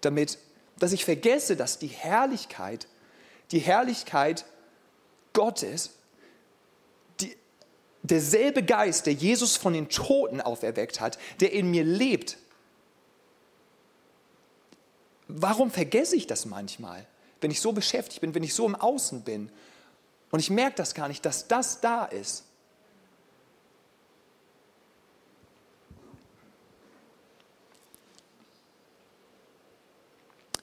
Damit, 0.00 0.38
dass 0.80 0.90
ich 0.90 1.04
vergesse, 1.04 1.54
dass 1.54 1.78
die 1.78 1.86
Herrlichkeit, 1.86 2.88
die 3.52 3.60
Herrlichkeit 3.60 4.44
Gottes 5.34 5.90
derselbe 8.04 8.62
Geist, 8.62 9.06
der 9.06 9.14
Jesus 9.14 9.56
von 9.56 9.72
den 9.72 9.88
Toten 9.88 10.40
auferweckt 10.40 11.00
hat, 11.00 11.18
der 11.40 11.52
in 11.52 11.70
mir 11.70 11.84
lebt. 11.84 12.36
Warum 15.26 15.70
vergesse 15.70 16.14
ich 16.14 16.26
das 16.26 16.44
manchmal, 16.44 17.06
wenn 17.40 17.50
ich 17.50 17.60
so 17.60 17.72
beschäftigt 17.72 18.20
bin, 18.20 18.34
wenn 18.34 18.42
ich 18.42 18.54
so 18.54 18.66
im 18.66 18.74
Außen 18.74 19.22
bin? 19.22 19.50
Und 20.30 20.40
ich 20.40 20.50
merke 20.50 20.76
das 20.76 20.94
gar 20.94 21.08
nicht, 21.08 21.24
dass 21.24 21.48
das 21.48 21.80
da 21.80 22.04
ist. 22.04 22.44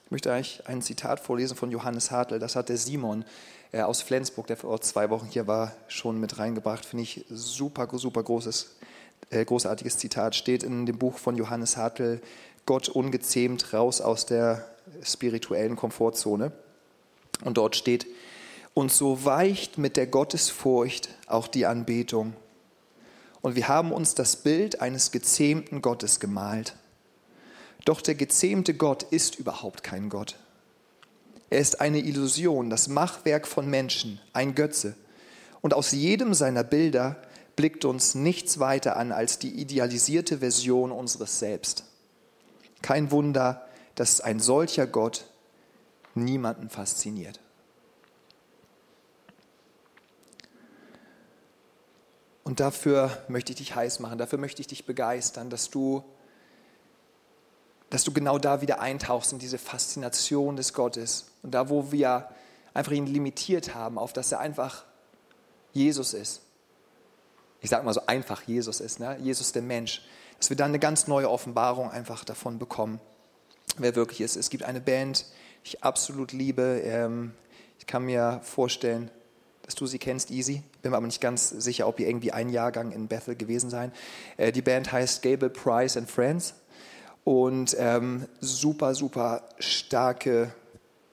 Ich 0.04 0.10
möchte 0.10 0.32
eigentlich 0.32 0.66
ein 0.68 0.82
Zitat 0.82 1.20
vorlesen 1.20 1.56
von 1.56 1.70
Johannes 1.70 2.10
Hartl. 2.10 2.38
Das 2.38 2.54
hat 2.54 2.68
der 2.68 2.76
Simon 2.76 3.24
aus 3.80 4.02
Flensburg, 4.02 4.46
der 4.48 4.58
vor 4.58 4.80
zwei 4.82 5.08
Wochen 5.08 5.26
hier 5.26 5.46
war, 5.46 5.72
schon 5.88 6.20
mit 6.20 6.38
reingebracht. 6.38 6.84
Finde 6.84 7.04
ich 7.04 7.24
super, 7.30 7.88
super 7.98 8.22
großes, 8.22 8.76
äh, 9.30 9.44
großartiges 9.44 9.96
Zitat. 9.96 10.34
Steht 10.34 10.62
in 10.62 10.84
dem 10.84 10.98
Buch 10.98 11.16
von 11.16 11.36
Johannes 11.36 11.78
Hartl, 11.78 12.20
Gott 12.66 12.88
ungezähmt 12.90 13.72
raus 13.72 14.00
aus 14.00 14.26
der 14.26 14.68
spirituellen 15.02 15.76
Komfortzone. 15.76 16.52
Und 17.44 17.56
dort 17.56 17.74
steht, 17.76 18.06
und 18.74 18.92
so 18.92 19.24
weicht 19.24 19.78
mit 19.78 19.96
der 19.96 20.06
Gottesfurcht 20.06 21.08
auch 21.26 21.48
die 21.48 21.66
Anbetung. 21.66 22.34
Und 23.40 23.56
wir 23.56 23.68
haben 23.68 23.92
uns 23.92 24.14
das 24.14 24.36
Bild 24.36 24.80
eines 24.80 25.10
gezähmten 25.10 25.82
Gottes 25.82 26.20
gemalt. 26.20 26.76
Doch 27.84 28.00
der 28.00 28.14
gezähmte 28.14 28.74
Gott 28.74 29.02
ist 29.02 29.38
überhaupt 29.38 29.82
kein 29.82 30.08
Gott. 30.08 30.36
Er 31.52 31.58
ist 31.58 31.82
eine 31.82 31.98
Illusion, 31.98 32.70
das 32.70 32.88
Machwerk 32.88 33.46
von 33.46 33.68
Menschen, 33.68 34.18
ein 34.32 34.54
Götze. 34.54 34.96
Und 35.60 35.74
aus 35.74 35.92
jedem 35.92 36.32
seiner 36.32 36.64
Bilder 36.64 37.20
blickt 37.56 37.84
uns 37.84 38.14
nichts 38.14 38.58
weiter 38.58 38.96
an 38.96 39.12
als 39.12 39.38
die 39.38 39.50
idealisierte 39.60 40.38
Version 40.38 40.90
unseres 40.90 41.40
Selbst. 41.40 41.84
Kein 42.80 43.10
Wunder, 43.10 43.68
dass 43.96 44.22
ein 44.22 44.40
solcher 44.40 44.86
Gott 44.86 45.26
niemanden 46.14 46.70
fasziniert. 46.70 47.38
Und 52.44 52.60
dafür 52.60 53.24
möchte 53.28 53.52
ich 53.52 53.58
dich 53.58 53.74
heiß 53.74 54.00
machen, 54.00 54.16
dafür 54.16 54.38
möchte 54.38 54.62
ich 54.62 54.68
dich 54.68 54.86
begeistern, 54.86 55.50
dass 55.50 55.68
du, 55.68 56.02
dass 57.92 58.04
du 58.04 58.12
genau 58.12 58.38
da 58.38 58.62
wieder 58.62 58.80
eintauchst 58.80 59.34
in 59.34 59.38
diese 59.38 59.58
Faszination 59.58 60.56
des 60.56 60.72
Gottes. 60.72 61.26
Und 61.42 61.50
da, 61.50 61.68
wo 61.68 61.92
wir 61.92 62.30
einfach 62.72 62.92
ihn 62.92 63.06
limitiert 63.06 63.74
haben, 63.74 63.98
auf 63.98 64.14
dass 64.14 64.32
er 64.32 64.40
einfach 64.40 64.86
Jesus 65.74 66.14
ist. 66.14 66.40
Ich 67.60 67.68
sage 67.68 67.84
mal 67.84 67.92
so 67.92 68.06
einfach 68.06 68.44
Jesus 68.44 68.80
ist, 68.80 68.98
ne? 68.98 69.18
Jesus 69.20 69.52
der 69.52 69.60
Mensch. 69.60 70.00
Dass 70.38 70.48
wir 70.48 70.56
dann 70.56 70.70
eine 70.70 70.78
ganz 70.78 71.06
neue 71.06 71.30
Offenbarung 71.30 71.90
einfach 71.90 72.24
davon 72.24 72.58
bekommen, 72.58 72.98
wer 73.76 73.94
wirklich 73.94 74.22
ist. 74.22 74.36
Es 74.36 74.48
gibt 74.48 74.64
eine 74.64 74.80
Band, 74.80 75.26
die 75.64 75.68
ich 75.68 75.84
absolut 75.84 76.32
liebe. 76.32 76.80
Ähm, 76.86 77.34
ich 77.78 77.86
kann 77.86 78.06
mir 78.06 78.40
vorstellen, 78.42 79.10
dass 79.64 79.74
du 79.74 79.84
sie 79.84 79.98
kennst, 79.98 80.30
Easy. 80.30 80.62
Bin 80.80 80.92
mir 80.92 80.96
aber 80.96 81.06
nicht 81.06 81.20
ganz 81.20 81.50
sicher, 81.50 81.86
ob 81.86 82.00
ihr 82.00 82.08
irgendwie 82.08 82.32
ein 82.32 82.48
Jahrgang 82.48 82.90
in 82.90 83.06
Bethel 83.06 83.36
gewesen 83.36 83.68
seid. 83.68 83.92
Äh, 84.38 84.50
die 84.50 84.62
Band 84.62 84.90
heißt 84.92 85.20
Gable 85.20 85.50
Price 85.50 85.98
and 85.98 86.10
Friends 86.10 86.54
und 87.24 87.76
ähm, 87.78 88.26
super, 88.40 88.94
super 88.94 89.42
starke 89.58 90.52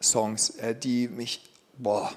Songs, 0.01 0.51
äh, 0.51 0.75
die 0.75 1.07
mich, 1.07 1.43
boah, 1.77 2.11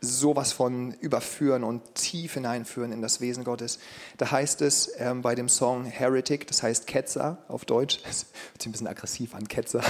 sowas 0.00 0.52
von 0.52 0.92
überführen 0.94 1.62
und 1.62 1.94
tief 1.94 2.34
hineinführen 2.34 2.92
in 2.92 3.02
das 3.02 3.20
Wesen 3.20 3.44
Gottes. 3.44 3.78
Da 4.16 4.30
heißt 4.30 4.62
es 4.62 4.92
ähm, 4.98 5.20
bei 5.20 5.34
dem 5.34 5.48
Song 5.48 5.84
Heretic, 5.84 6.46
das 6.46 6.62
heißt 6.62 6.86
Ketzer 6.86 7.38
auf 7.48 7.64
Deutsch, 7.64 8.00
das 8.04 8.26
hört 8.52 8.66
ein 8.66 8.72
bisschen 8.72 8.86
aggressiv 8.86 9.34
an, 9.34 9.46
Ketzer. 9.48 9.82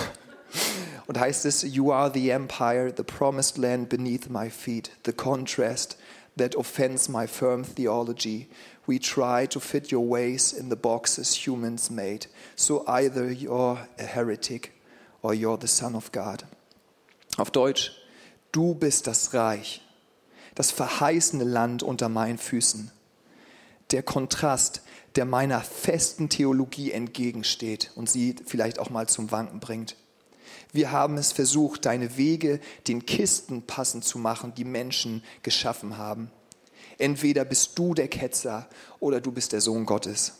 Und 1.06 1.18
heißt 1.18 1.44
es, 1.46 1.62
You 1.62 1.92
are 1.92 2.10
the 2.12 2.30
empire, 2.30 2.92
the 2.96 3.04
promised 3.04 3.56
land 3.56 3.88
beneath 3.88 4.28
my 4.28 4.50
feet, 4.50 4.90
the 5.06 5.12
contrast 5.12 5.96
that 6.36 6.54
offends 6.54 7.08
my 7.08 7.26
firm 7.26 7.64
theology. 7.64 8.48
We 8.86 8.98
try 8.98 9.46
to 9.46 9.60
fit 9.60 9.90
your 9.90 10.06
ways 10.06 10.52
in 10.52 10.68
the 10.68 10.76
boxes 10.76 11.34
humans 11.34 11.90
made. 11.90 12.26
So 12.56 12.84
either 12.86 13.30
you're 13.30 13.86
a 13.98 14.04
heretic 14.04 14.72
or 15.22 15.34
you're 15.34 15.58
the 15.58 15.68
son 15.68 15.94
of 15.94 16.12
God. 16.12 16.44
Auf 17.36 17.50
Deutsch, 17.50 17.92
du 18.52 18.74
bist 18.74 19.06
das 19.06 19.34
Reich, 19.34 19.82
das 20.54 20.70
verheißene 20.70 21.44
Land 21.44 21.82
unter 21.82 22.08
meinen 22.08 22.38
Füßen. 22.38 22.90
Der 23.90 24.02
Kontrast, 24.02 24.82
der 25.16 25.24
meiner 25.24 25.60
festen 25.60 26.28
Theologie 26.28 26.92
entgegensteht 26.92 27.90
und 27.94 28.08
sie 28.08 28.36
vielleicht 28.46 28.78
auch 28.78 28.90
mal 28.90 29.08
zum 29.08 29.30
Wanken 29.30 29.60
bringt. 29.60 29.96
Wir 30.72 30.92
haben 30.92 31.16
es 31.16 31.32
versucht, 31.32 31.86
deine 31.86 32.16
Wege 32.16 32.60
den 32.86 33.04
Kisten 33.04 33.62
passend 33.62 34.04
zu 34.04 34.18
machen, 34.18 34.54
die 34.54 34.64
Menschen 34.64 35.22
geschaffen 35.42 35.96
haben. 35.96 36.30
Entweder 36.98 37.44
bist 37.44 37.78
du 37.78 37.94
der 37.94 38.08
Ketzer 38.08 38.68
oder 39.00 39.20
du 39.20 39.32
bist 39.32 39.52
der 39.52 39.60
Sohn 39.60 39.86
Gottes. 39.86 40.34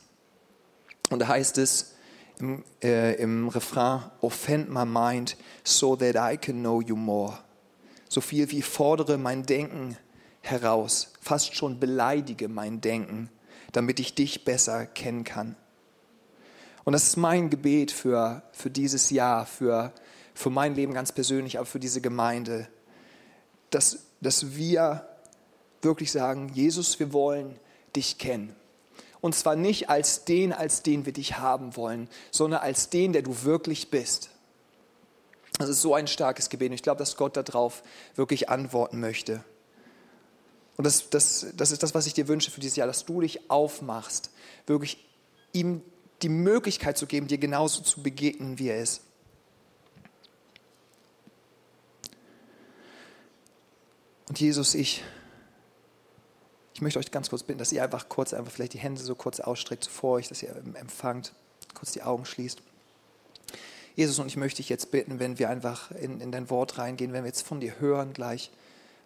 Und 1.10 1.20
da 1.20 1.28
heißt 1.28 1.58
es 1.58 1.94
im, 2.38 2.64
äh, 2.82 3.14
im 3.14 3.48
Refrain, 3.48 4.02
offend 4.20 4.70
my 4.70 4.84
mind 4.84 5.36
so 5.64 5.96
that 5.96 6.16
I 6.16 6.36
can 6.36 6.60
know 6.60 6.80
you 6.80 6.96
more. 6.96 7.38
So 8.08 8.20
viel 8.20 8.50
wie 8.50 8.62
fordere 8.62 9.18
mein 9.18 9.44
Denken 9.44 9.96
heraus, 10.42 11.12
fast 11.20 11.54
schon 11.54 11.80
beleidige 11.80 12.48
mein 12.48 12.80
Denken, 12.80 13.30
damit 13.72 14.00
ich 14.00 14.14
dich 14.14 14.44
besser 14.44 14.86
kennen 14.86 15.24
kann. 15.24 15.56
Und 16.84 16.92
das 16.92 17.04
ist 17.04 17.16
mein 17.16 17.50
Gebet 17.50 17.92
für, 17.92 18.42
für 18.52 18.70
dieses 18.70 19.10
Jahr, 19.10 19.46
für 19.46 19.92
für 20.34 20.50
mein 20.50 20.74
Leben 20.74 20.94
ganz 20.94 21.12
persönlich, 21.12 21.58
aber 21.58 21.66
für 21.66 21.80
diese 21.80 22.00
Gemeinde, 22.00 22.68
dass, 23.70 24.00
dass 24.20 24.54
wir 24.56 25.06
wirklich 25.82 26.12
sagen, 26.12 26.50
Jesus, 26.54 26.98
wir 26.98 27.12
wollen 27.12 27.58
dich 27.96 28.18
kennen. 28.18 28.54
Und 29.20 29.34
zwar 29.34 29.56
nicht 29.56 29.90
als 29.90 30.24
den, 30.24 30.52
als 30.52 30.82
den 30.82 31.04
wir 31.04 31.12
dich 31.12 31.38
haben 31.38 31.76
wollen, 31.76 32.08
sondern 32.30 32.60
als 32.60 32.88
den, 32.88 33.12
der 33.12 33.22
du 33.22 33.42
wirklich 33.44 33.90
bist. 33.90 34.30
Das 35.58 35.68
ist 35.68 35.82
so 35.82 35.94
ein 35.94 36.06
starkes 36.06 36.48
Gebet. 36.48 36.70
Und 36.70 36.74
ich 36.74 36.82
glaube, 36.82 36.98
dass 36.98 37.16
Gott 37.16 37.36
darauf 37.36 37.82
wirklich 38.14 38.48
antworten 38.48 38.98
möchte. 38.98 39.44
Und 40.78 40.84
das, 40.84 41.10
das, 41.10 41.48
das 41.54 41.72
ist 41.72 41.82
das, 41.82 41.94
was 41.94 42.06
ich 42.06 42.14
dir 42.14 42.28
wünsche 42.28 42.50
für 42.50 42.60
dieses 42.60 42.76
Jahr, 42.76 42.86
dass 42.86 43.04
du 43.04 43.20
dich 43.20 43.50
aufmachst, 43.50 44.30
wirklich 44.66 45.06
ihm 45.52 45.82
die 46.22 46.30
Möglichkeit 46.30 46.96
zu 46.96 47.06
geben, 47.06 47.26
dir 47.26 47.36
genauso 47.36 47.82
zu 47.82 48.02
begegnen, 48.02 48.58
wie 48.58 48.68
er 48.68 48.80
ist. 48.80 49.02
Und 54.30 54.38
Jesus, 54.38 54.76
ich, 54.76 55.02
ich 56.72 56.80
möchte 56.80 57.00
euch 57.00 57.10
ganz 57.10 57.30
kurz 57.30 57.42
bitten, 57.42 57.58
dass 57.58 57.72
ihr 57.72 57.82
einfach 57.82 58.08
kurz, 58.08 58.32
einfach 58.32 58.52
vielleicht 58.52 58.74
die 58.74 58.78
Hände 58.78 59.00
so 59.00 59.16
kurz 59.16 59.40
ausstreckt 59.40 59.88
vor 59.88 60.12
euch, 60.12 60.28
dass 60.28 60.40
ihr 60.40 60.54
empfangt, 60.74 61.32
kurz 61.74 61.90
die 61.90 62.04
Augen 62.04 62.24
schließt. 62.24 62.62
Jesus, 63.96 64.20
und 64.20 64.28
ich 64.28 64.36
möchte 64.36 64.58
dich 64.58 64.68
jetzt 64.68 64.92
bitten, 64.92 65.18
wenn 65.18 65.40
wir 65.40 65.50
einfach 65.50 65.90
in, 65.90 66.20
in 66.20 66.30
dein 66.30 66.48
Wort 66.48 66.78
reingehen, 66.78 67.12
wenn 67.12 67.24
wir 67.24 67.28
jetzt 67.28 67.44
von 67.44 67.58
dir 67.58 67.80
hören 67.80 68.12
gleich, 68.12 68.52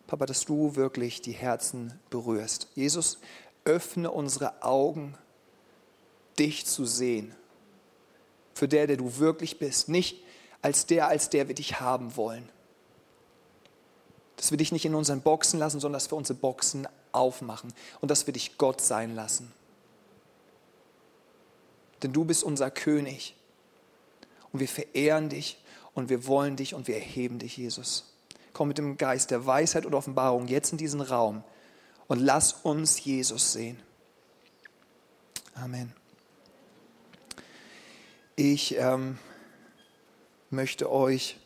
Papa, 0.07 0.27
dass 0.27 0.45
du 0.45 0.77
wirklich 0.77 1.23
die 1.23 1.33
Herzen 1.33 1.99
berührst. 2.11 2.69
Jesus, 2.75 3.19
öffne 3.65 4.11
unsere 4.11 4.63
Augen, 4.63 5.17
dich 6.39 6.67
zu 6.67 6.85
sehen. 6.85 7.35
Für 8.53 8.69
der, 8.69 8.87
der 8.87 8.99
du 8.99 9.17
wirklich 9.17 9.59
bist. 9.59 9.89
Nicht 9.89 10.23
als 10.61 10.85
der, 10.85 11.09
als 11.09 11.31
der 11.31 11.49
wir 11.49 11.55
dich 11.55 11.81
haben 11.81 12.15
wollen. 12.15 12.47
Dass 14.45 14.51
wir 14.51 14.59
dich 14.59 14.73
nicht 14.73 14.85
in 14.85 14.95
unseren 14.95 15.23
Boxen 15.23 15.59
lassen, 15.59 15.81
sondern 15.81 15.99
dass 15.99 16.13
wir 16.13 16.19
unsere 16.19 16.39
Boxen 16.39 16.87
aufmachen 17.13 17.73
und 18.03 18.11
dass 18.11 18.27
wir 18.27 18.35
dich 18.35 18.59
Gott 18.59 18.83
sein 18.83 19.15
lassen. 19.15 19.51
Denn 22.03 22.13
du 22.13 22.27
bist 22.27 22.45
unser 22.45 22.71
König 22.71 23.35
und 24.53 24.61
wir 24.61 24.69
verehren 24.69 25.31
dich 25.31 25.57
und 25.95 26.11
wir 26.11 26.27
wollen 26.27 26.57
dich 26.57 26.75
und 26.75 26.89
wir 26.89 26.97
erheben 26.97 27.39
dich, 27.39 27.57
Jesus. 27.57 28.13
Komm 28.53 28.69
mit 28.69 28.77
dem 28.77 28.99
Geist 28.99 29.31
der 29.31 29.47
Weisheit 29.47 29.87
und 29.87 29.95
Offenbarung 29.95 30.47
jetzt 30.47 30.73
in 30.73 30.77
diesen 30.77 31.01
Raum 31.01 31.43
und 32.07 32.21
lass 32.21 32.53
uns 32.53 33.03
Jesus 33.03 33.55
sehen. 33.55 33.81
Amen. 35.55 35.91
Ich 38.37 38.77
ähm, 38.77 39.17
möchte 40.51 40.93
euch 40.93 41.39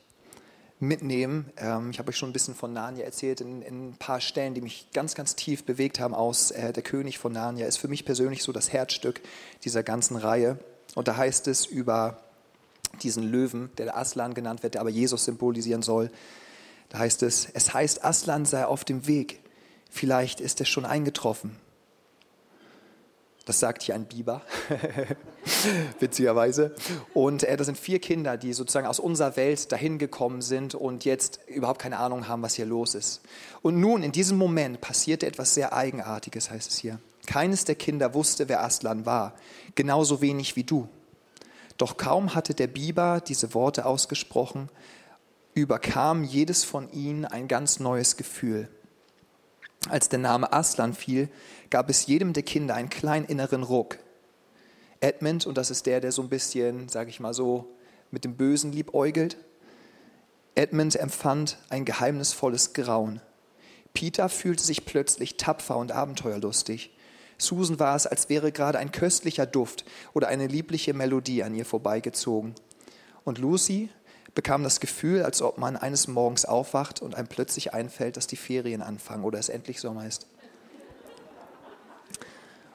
mitnehmen. 0.81 1.51
Ähm, 1.57 1.91
ich 1.91 1.99
habe 1.99 2.11
euch 2.11 2.17
schon 2.17 2.31
ein 2.31 2.33
bisschen 2.33 2.55
von 2.55 2.73
Narnia 2.73 3.05
erzählt, 3.05 3.41
in, 3.41 3.63
in, 3.63 3.91
ein 3.91 3.97
paar 3.99 4.21
Stellen, 4.21 4.55
die 4.55 4.61
mich 4.61 4.89
ganz, 4.93 5.15
ganz 5.15 5.35
tief 5.35 5.65
bewegt 5.65 6.01
haben 6.01 6.15
aus 6.15 6.51
äh, 6.51 6.73
Der 6.73 6.83
König 6.83 7.19
von 7.19 7.33
Narnia, 7.33 7.67
ist 7.67 7.79
für 7.79 7.89
mich 7.89 8.05
persönlich 8.05 8.43
so 8.43 8.53
das 8.53 8.73
Herzstück 8.73 9.21
dieser 9.65 9.83
ganzen 9.83 10.17
Reihe. 10.17 10.59
Und 10.95 11.09
da 11.09 11.17
heißt 11.17 11.49
es 11.49 11.67
über 11.67 12.23
diesen 13.03 13.25
Löwen, 13.25 13.71
der 13.79 13.97
Aslan 13.97 14.35
genannt 14.35 14.63
wird, 14.63 14.75
der 14.75 14.81
aber 14.81 14.91
Jesus 14.91 15.25
symbolisieren 15.25 15.83
soll. 15.83 16.11
Da 16.89 16.99
heißt 16.99 17.23
es, 17.23 17.49
es 17.53 17.75
heißt, 17.75 18.05
Aslan 18.05 18.45
sei 18.45 18.65
auf 18.65 18.85
dem 18.85 19.07
Weg. 19.07 19.41
Vielleicht 19.91 20.41
ist 20.41 20.61
er 20.61 20.67
schon 20.67 20.85
eingetroffen. 20.85 21.57
Das 23.49 23.61
sagt 23.61 23.83
hier 23.83 23.95
ein 23.95 24.05
Biber, 24.05 24.43
witzigerweise. 26.01 26.75
Und 27.15 27.45
äh, 27.45 27.57
das 27.57 27.65
sind 27.65 27.79
vier 27.79 27.99
Kinder, 27.99 28.37
die 28.37 28.53
sozusagen 28.53 28.87
aus 28.87 29.01
unserer 29.01 29.37
Welt 29.37 29.73
dahin 29.73 29.97
gekommen 29.97 30.43
sind 30.43 30.75
und 30.75 31.07
jetzt 31.07 31.41
überhaupt 31.47 31.81
keine 31.81 31.97
Ahnung 31.97 32.29
haben, 32.29 32.43
was 32.43 32.57
hier 32.57 32.67
los 32.67 32.95
ist. 32.95 33.23
Und 33.63 33.81
nun, 33.81 34.03
in 34.03 34.13
diesem 34.13 34.37
Moment, 34.37 34.83
passierte 34.83 35.27
etwas 35.27 35.55
sehr 35.55 35.73
Eigenartiges, 35.73 36.51
heißt 36.51 36.71
es 36.71 36.77
hier. 36.77 37.01
Keines 37.27 37.65
der 37.65 37.77
Kinder 37.77 38.13
wusste, 38.13 38.51
wer 38.51 38.63
Aslan 38.63 39.07
war, 39.07 39.35
genauso 39.75 40.21
wenig 40.21 40.55
wie 40.57 40.65
du. 40.65 40.87
Doch 41.79 41.97
kaum 41.97 42.35
hatte 42.35 42.53
der 42.53 42.67
Biber 42.67 43.23
diese 43.27 43.55
Worte 43.55 43.87
ausgesprochen, 43.87 44.69
überkam 45.55 46.23
jedes 46.23 46.65
von 46.65 46.93
ihnen 46.93 47.25
ein 47.25 47.49
ganz 47.49 47.81
neues 47.81 48.19
Gefühl. 48.19 48.69
Als 49.89 50.09
der 50.09 50.19
Name 50.19 50.53
Aslan 50.53 50.93
fiel, 50.93 51.29
gab 51.71 51.89
es 51.89 52.07
jedem 52.07 52.33
der 52.33 52.43
Kinder 52.43 52.75
einen 52.75 52.91
kleinen 52.91 53.27
inneren 53.27 53.63
Ruck. 53.63 53.99
Edmund, 55.01 55.47
und 55.47 55.57
das 55.57 55.71
ist 55.71 55.87
der, 55.87 56.01
der 56.01 56.13
so 56.13 56.23
ein 56.23 56.29
bisschen, 56.29 56.89
sage 56.89 57.11
ich 57.11 57.21
mal 57.21 57.33
so, 57.33 57.73
mit 58.11 58.25
dem 58.25 58.37
Bösen 58.37 58.73
liebäugelt, 58.73 59.37
Edmund 60.55 60.97
empfand 60.97 61.59
ein 61.69 61.85
geheimnisvolles 61.85 62.73
Grauen. 62.73 63.21
Peter 63.95 64.29
fühlte 64.29 64.65
sich 64.65 64.85
plötzlich 64.85 65.37
tapfer 65.37 65.77
und 65.77 65.93
abenteuerlustig. 65.93 66.95
Susan 67.39 67.79
war 67.79 67.95
es, 67.95 68.09
als 68.09 68.29
wäre 68.29 68.51
gerade 68.51 68.79
ein 68.79 68.91
köstlicher 68.91 69.47
Duft 69.47 69.85
oder 70.15 70.27
eine 70.27 70.49
liebliche 70.49 70.95
Melodie 70.95 71.45
an 71.45 71.55
ihr 71.55 71.65
vorbeigezogen. 71.65 72.57
Und 73.23 73.39
Lucy 73.39 73.89
bekam 74.39 74.63
das 74.63 74.79
Gefühl, 74.79 75.25
als 75.25 75.43
ob 75.43 75.59
man 75.59 75.77
eines 75.77 76.07
Morgens 76.07 76.45
aufwacht 76.45 77.03
und 77.03 77.17
einem 77.17 77.27
plötzlich 77.27 77.75
einfällt, 77.75 78.17
dass 78.17 78.29
die 78.29 78.37
Ferien 78.37 78.83
anfangen 78.83 79.25
oder 79.25 79.37
es 79.37 79.49
endlich 79.49 79.81
Sommer 79.81 80.07
ist. 80.07 80.29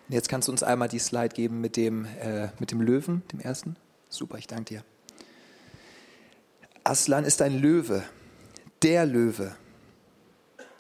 Und 0.09 0.13
jetzt 0.13 0.27
kannst 0.27 0.49
du 0.49 0.51
uns 0.51 0.61
einmal 0.61 0.89
die 0.89 0.99
Slide 0.99 1.29
geben 1.29 1.61
mit 1.61 1.77
dem, 1.77 2.03
äh, 2.19 2.49
mit 2.59 2.71
dem 2.71 2.81
Löwen, 2.81 3.23
dem 3.31 3.39
ersten. 3.39 3.77
Super, 4.09 4.37
ich 4.39 4.47
danke 4.47 4.65
dir. 4.65 4.83
Aslan 6.83 7.23
ist 7.23 7.41
ein 7.41 7.57
Löwe, 7.57 8.03
der 8.81 9.05
Löwe. 9.05 9.55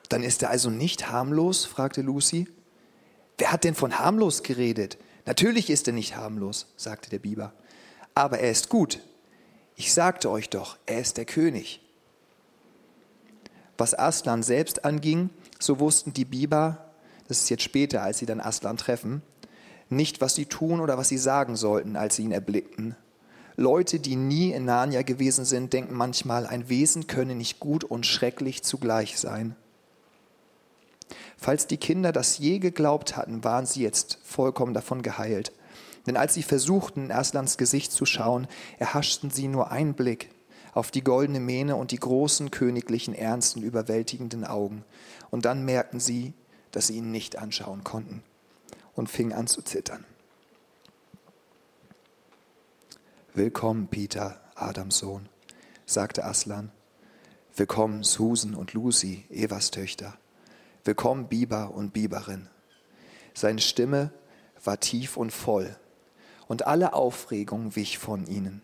Dann 0.09 0.21
ist 0.21 0.43
er 0.43 0.49
also 0.49 0.69
nicht 0.69 1.09
harmlos? 1.09 1.63
fragte 1.63 2.01
Lucy. 2.01 2.49
Wer 3.37 3.53
hat 3.53 3.63
denn 3.63 3.75
von 3.75 3.99
harmlos 3.99 4.43
geredet? 4.43 4.97
Natürlich 5.25 5.69
ist 5.69 5.87
er 5.87 5.93
nicht 5.93 6.17
harmlos, 6.17 6.67
sagte 6.75 7.09
der 7.09 7.19
Biber. 7.19 7.53
Aber 8.15 8.39
er 8.39 8.51
ist 8.51 8.67
gut. 8.67 8.99
Ich 9.75 9.93
sagte 9.93 10.29
euch 10.29 10.49
doch, 10.49 10.77
er 10.85 10.99
ist 10.99 11.17
der 11.17 11.25
König. 11.25 11.81
Was 13.77 13.97
Aslan 13.97 14.43
selbst 14.43 14.85
anging, 14.85 15.29
so 15.59 15.79
wussten 15.79 16.13
die 16.13 16.25
Biber, 16.25 16.91
das 17.27 17.41
ist 17.41 17.49
jetzt 17.49 17.63
später, 17.63 18.03
als 18.03 18.19
sie 18.19 18.25
dann 18.25 18.39
Aslan 18.39 18.77
treffen, 18.77 19.21
nicht, 19.89 20.21
was 20.21 20.35
sie 20.35 20.45
tun 20.45 20.79
oder 20.79 20.97
was 20.97 21.09
sie 21.09 21.17
sagen 21.17 21.55
sollten, 21.55 21.95
als 21.95 22.15
sie 22.15 22.23
ihn 22.23 22.31
erblickten. 22.31 22.95
Leute, 23.55 23.99
die 23.99 24.15
nie 24.15 24.51
in 24.51 24.65
Narnia 24.65 25.03
gewesen 25.03 25.45
sind, 25.45 25.73
denken 25.73 25.95
manchmal, 25.95 26.47
ein 26.47 26.69
Wesen 26.69 27.07
könne 27.07 27.35
nicht 27.35 27.59
gut 27.59 27.83
und 27.83 28.05
schrecklich 28.05 28.63
zugleich 28.63 29.19
sein. 29.19 29.55
Falls 31.37 31.67
die 31.67 31.77
Kinder 31.77 32.11
das 32.11 32.37
je 32.37 32.59
geglaubt 32.59 33.15
hatten, 33.15 33.43
waren 33.43 33.65
sie 33.65 33.81
jetzt 33.81 34.17
vollkommen 34.23 34.73
davon 34.73 35.01
geheilt. 35.01 35.51
Denn 36.05 36.17
als 36.17 36.33
sie 36.33 36.43
versuchten, 36.43 37.05
in 37.05 37.09
Erslans 37.09 37.57
Gesicht 37.57 37.91
zu 37.91 38.05
schauen, 38.05 38.47
erhaschten 38.77 39.29
sie 39.29 39.47
nur 39.47 39.71
einen 39.71 39.93
Blick 39.93 40.29
auf 40.73 40.91
die 40.91 41.03
goldene 41.03 41.39
Mähne 41.39 41.75
und 41.75 41.91
die 41.91 41.99
großen, 41.99 42.51
königlichen, 42.51 43.13
ernsten, 43.13 43.61
überwältigenden 43.61 44.43
Augen. 44.43 44.83
Und 45.29 45.45
dann 45.45 45.63
merkten 45.63 45.99
sie, 45.99 46.33
dass 46.71 46.87
sie 46.87 46.97
ihn 46.97 47.11
nicht 47.11 47.37
anschauen 47.37 47.83
konnten 47.83 48.23
und 48.95 49.09
fingen 49.09 49.33
an 49.33 49.47
zu 49.47 49.61
zittern. 49.61 50.05
Willkommen, 53.35 53.87
Peter, 53.87 54.41
Adams 54.55 54.97
Sohn, 54.97 55.29
sagte 55.85 56.23
Aslan. 56.25 56.71
Willkommen, 57.55 58.03
Susan 58.03 58.55
und 58.55 58.73
Lucy, 58.73 59.25
Evas 59.29 59.71
Töchter. 59.71 60.17
Willkommen, 60.83 61.27
Biber 61.27 61.71
und 61.71 61.93
Biberin. 61.93 62.49
Seine 63.33 63.61
Stimme 63.61 64.11
war 64.63 64.79
tief 64.79 65.17
und 65.17 65.31
voll, 65.31 65.75
und 66.53 66.67
alle 66.67 66.93
Aufregung 66.93 67.75
wich 67.75 67.97
von 67.97 68.27
ihnen. 68.27 68.61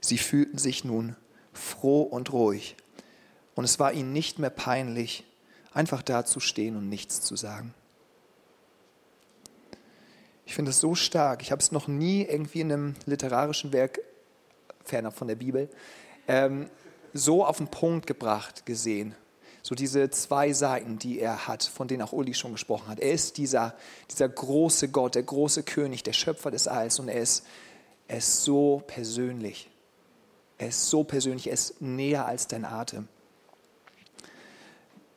Sie 0.00 0.18
fühlten 0.18 0.58
sich 0.58 0.82
nun 0.82 1.14
froh 1.52 2.02
und 2.02 2.32
ruhig, 2.32 2.74
und 3.54 3.62
es 3.62 3.78
war 3.78 3.92
ihnen 3.92 4.12
nicht 4.12 4.40
mehr 4.40 4.50
peinlich, 4.50 5.22
einfach 5.72 6.02
dazustehen 6.02 6.76
und 6.76 6.88
nichts 6.88 7.20
zu 7.20 7.36
sagen. 7.36 7.72
Ich 10.44 10.56
finde 10.56 10.72
es 10.72 10.80
so 10.80 10.96
stark. 10.96 11.40
Ich 11.40 11.52
habe 11.52 11.62
es 11.62 11.70
noch 11.70 11.86
nie 11.86 12.22
irgendwie 12.22 12.62
in 12.62 12.72
einem 12.72 12.94
literarischen 13.06 13.72
Werk, 13.72 14.00
ferner 14.82 15.12
von 15.12 15.28
der 15.28 15.36
Bibel, 15.36 15.70
ähm, 16.26 16.68
so 17.12 17.46
auf 17.46 17.58
den 17.58 17.68
Punkt 17.68 18.08
gebracht 18.08 18.66
gesehen 18.66 19.14
so 19.66 19.74
diese 19.74 20.10
zwei 20.10 20.52
Seiten, 20.52 20.98
die 20.98 21.18
er 21.18 21.48
hat, 21.48 21.64
von 21.64 21.88
denen 21.88 22.02
auch 22.02 22.12
Uli 22.12 22.34
schon 22.34 22.52
gesprochen 22.52 22.86
hat. 22.88 23.00
Er 23.00 23.12
ist 23.12 23.38
dieser, 23.38 23.74
dieser 24.10 24.28
große 24.28 24.90
Gott, 24.90 25.14
der 25.14 25.22
große 25.22 25.62
König, 25.62 26.02
der 26.02 26.12
Schöpfer 26.12 26.50
des 26.50 26.68
Alls 26.68 26.98
und 26.98 27.08
er 27.08 27.18
ist, 27.18 27.46
er 28.06 28.18
ist 28.18 28.44
so 28.44 28.82
persönlich. 28.86 29.70
Er 30.58 30.68
ist 30.68 30.90
so 30.90 31.02
persönlich, 31.02 31.46
er 31.46 31.54
ist 31.54 31.80
näher 31.80 32.26
als 32.26 32.46
dein 32.46 32.66
Atem. 32.66 33.08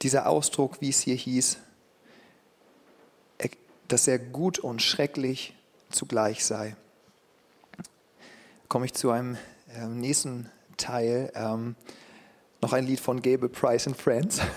Dieser 0.01 0.29
Ausdruck, 0.29 0.79
wie 0.79 0.89
es 0.89 1.01
hier 1.01 1.15
hieß, 1.15 1.57
dass 3.89 4.07
er 4.07 4.17
gut 4.17 4.59
und 4.59 4.81
schrecklich 4.81 5.55
zugleich 5.89 6.45
sei. 6.45 6.77
Komme 8.69 8.85
ich 8.85 8.93
zu 8.93 9.11
einem 9.11 9.37
äh, 9.73 9.87
nächsten 9.87 10.49
Teil. 10.77 11.31
Ähm, 11.35 11.75
noch 12.61 12.73
ein 12.73 12.85
Lied 12.85 12.99
von 12.99 13.21
Gable 13.21 13.49
Price 13.49 13.87
and 13.87 13.97
Friends. 13.97 14.39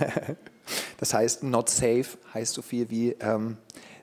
Das 0.98 1.14
heißt, 1.14 1.42
not 1.42 1.68
safe 1.68 2.18
heißt 2.32 2.54
so 2.54 2.62
viel 2.62 2.90
wie 2.90 3.16
ähm, 3.20 3.56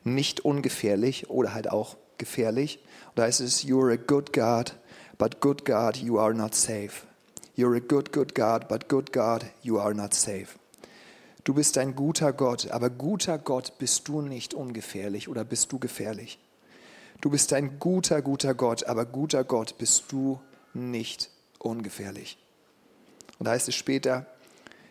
nicht 0.04 0.42
ungefährlich 0.42 1.30
oder 1.30 1.54
halt 1.54 1.70
auch 1.70 1.96
gefährlich. 2.18 2.80
Da 3.16 3.24
heißt 3.24 3.42
es, 3.42 3.64
you're 3.64 3.94
a 3.94 3.96
good 3.96 4.34
God, 4.34 4.76
but 5.18 5.40
good 5.40 5.64
God, 5.66 5.98
you 5.98 6.20
are 6.20 6.34
not 6.34 6.56
safe. 6.56 7.06
You're 7.56 7.76
a 7.76 7.80
good, 7.80 8.12
good 8.12 8.36
God, 8.36 8.68
but 8.68 8.90
good 8.90 9.14
God, 9.14 9.46
you 9.62 9.80
are 9.80 9.94
not 9.94 10.14
safe. 10.14 10.48
Du 11.44 11.54
bist 11.54 11.78
ein 11.78 11.96
guter 11.96 12.34
Gott, 12.34 12.70
aber 12.72 12.90
guter 12.90 13.38
Gott 13.38 13.78
bist 13.80 14.08
du 14.08 14.22
nicht 14.22 14.54
ungefährlich 14.54 15.30
oder 15.30 15.44
bist 15.44 15.72
du 15.72 15.80
gefährlich. 15.80 16.40
Du 17.22 17.30
bist 17.30 17.54
ein 17.54 17.80
guter, 17.80 18.22
guter 18.22 18.54
Gott, 18.54 18.84
aber 18.84 19.06
guter 19.06 19.44
Gott 19.44 19.78
bist 19.78 20.12
du 20.12 20.40
nicht 20.74 21.32
ungefährlich. 21.58 22.38
Und 23.40 23.46
da 23.46 23.52
heißt 23.52 23.68
es 23.68 23.76
später, 23.76 24.26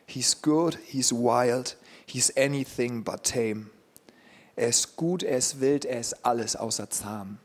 He's 0.06 0.40
good, 0.40 0.78
he's 0.86 1.12
wild, 1.12 1.76
he's 2.06 2.34
anything 2.36 3.02
but 3.02 3.24
tame. 3.24 3.66
Er 4.54 4.68
ist 4.68 4.96
gut, 4.96 5.22
er 5.22 5.36
ist 5.36 5.60
wild, 5.60 5.84
er 5.84 6.00
ist 6.00 6.24
alles 6.24 6.54
außer 6.56 6.88
zahm. 6.88 7.38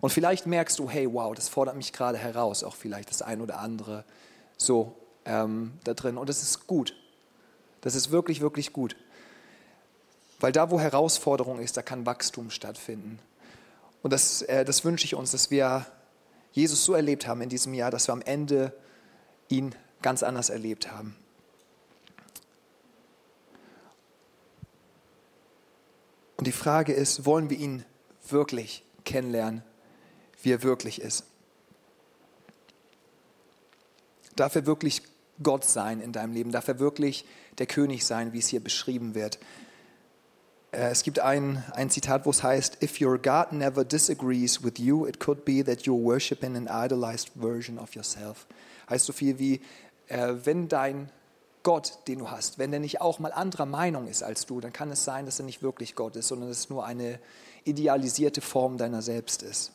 Und 0.00 0.10
vielleicht 0.10 0.46
merkst 0.46 0.78
du, 0.78 0.90
hey, 0.90 1.12
wow, 1.12 1.34
das 1.34 1.48
fordert 1.48 1.76
mich 1.76 1.92
gerade 1.92 2.18
heraus, 2.18 2.62
auch 2.62 2.74
vielleicht 2.74 3.10
das 3.10 3.22
ein 3.22 3.40
oder 3.40 3.58
andere 3.58 4.04
so 4.56 4.94
ähm, 5.24 5.72
da 5.84 5.94
drin. 5.94 6.18
Und 6.18 6.28
das 6.28 6.42
ist 6.42 6.66
gut. 6.66 6.94
Das 7.80 7.94
ist 7.94 8.10
wirklich, 8.10 8.40
wirklich 8.40 8.72
gut. 8.72 8.96
Weil 10.40 10.52
da, 10.52 10.70
wo 10.70 10.78
Herausforderung 10.78 11.58
ist, 11.58 11.76
da 11.76 11.82
kann 11.82 12.06
Wachstum 12.06 12.50
stattfinden. 12.50 13.18
Und 14.02 14.12
das, 14.12 14.42
äh, 14.42 14.64
das 14.64 14.84
wünsche 14.84 15.04
ich 15.04 15.14
uns, 15.14 15.32
dass 15.32 15.50
wir 15.50 15.86
Jesus 16.52 16.84
so 16.84 16.94
erlebt 16.94 17.26
haben 17.26 17.40
in 17.40 17.48
diesem 17.48 17.74
Jahr, 17.74 17.90
dass 17.90 18.08
wir 18.08 18.12
am 18.12 18.22
Ende 18.22 18.72
ihn 19.48 19.74
ganz 20.02 20.22
anders 20.22 20.50
erlebt 20.50 20.90
haben. 20.90 21.16
Und 26.36 26.46
die 26.46 26.52
Frage 26.52 26.92
ist, 26.92 27.26
wollen 27.26 27.50
wir 27.50 27.58
ihn 27.58 27.84
wirklich 28.28 28.84
kennenlernen, 29.04 29.62
wie 30.42 30.52
er 30.52 30.62
wirklich 30.62 31.00
ist? 31.00 31.24
Darf 34.36 34.54
er 34.54 34.66
wirklich 34.66 35.02
Gott 35.42 35.64
sein 35.64 36.00
in 36.00 36.12
deinem 36.12 36.32
Leben? 36.32 36.52
Darf 36.52 36.68
er 36.68 36.78
wirklich 36.78 37.24
der 37.58 37.66
König 37.66 38.06
sein, 38.06 38.32
wie 38.32 38.38
es 38.38 38.46
hier 38.46 38.60
beschrieben 38.60 39.16
wird? 39.16 39.40
Äh, 40.70 40.90
es 40.90 41.02
gibt 41.02 41.18
ein, 41.18 41.64
ein 41.72 41.90
Zitat, 41.90 42.24
wo 42.24 42.30
es 42.30 42.44
heißt, 42.44 42.84
If 42.84 43.00
your 43.00 43.18
God 43.18 43.50
never 43.50 43.84
disagrees 43.84 44.62
with 44.62 44.78
you, 44.78 45.06
it 45.06 45.18
could 45.18 45.44
be 45.44 45.64
that 45.64 45.82
you're 45.82 46.00
worshiping 46.00 46.54
an 46.56 46.68
idolized 46.68 47.30
version 47.34 47.78
of 47.78 47.96
yourself 47.96 48.46
heißt 48.88 49.06
so 49.06 49.12
viel 49.12 49.38
wie, 49.38 49.60
äh, 50.08 50.34
wenn 50.44 50.68
dein 50.68 51.10
Gott, 51.62 51.98
den 52.08 52.20
du 52.20 52.30
hast, 52.30 52.58
wenn 52.58 52.70
der 52.70 52.80
nicht 52.80 53.00
auch 53.00 53.18
mal 53.18 53.32
anderer 53.32 53.66
Meinung 53.66 54.06
ist 54.06 54.22
als 54.22 54.46
du, 54.46 54.60
dann 54.60 54.72
kann 54.72 54.90
es 54.90 55.04
sein, 55.04 55.26
dass 55.26 55.38
er 55.38 55.44
nicht 55.44 55.62
wirklich 55.62 55.94
Gott 55.94 56.16
ist, 56.16 56.28
sondern 56.28 56.48
dass 56.48 56.60
es 56.60 56.70
nur 56.70 56.86
eine 56.86 57.18
idealisierte 57.64 58.40
Form 58.40 58.78
deiner 58.78 59.02
selbst 59.02 59.42
ist. 59.42 59.72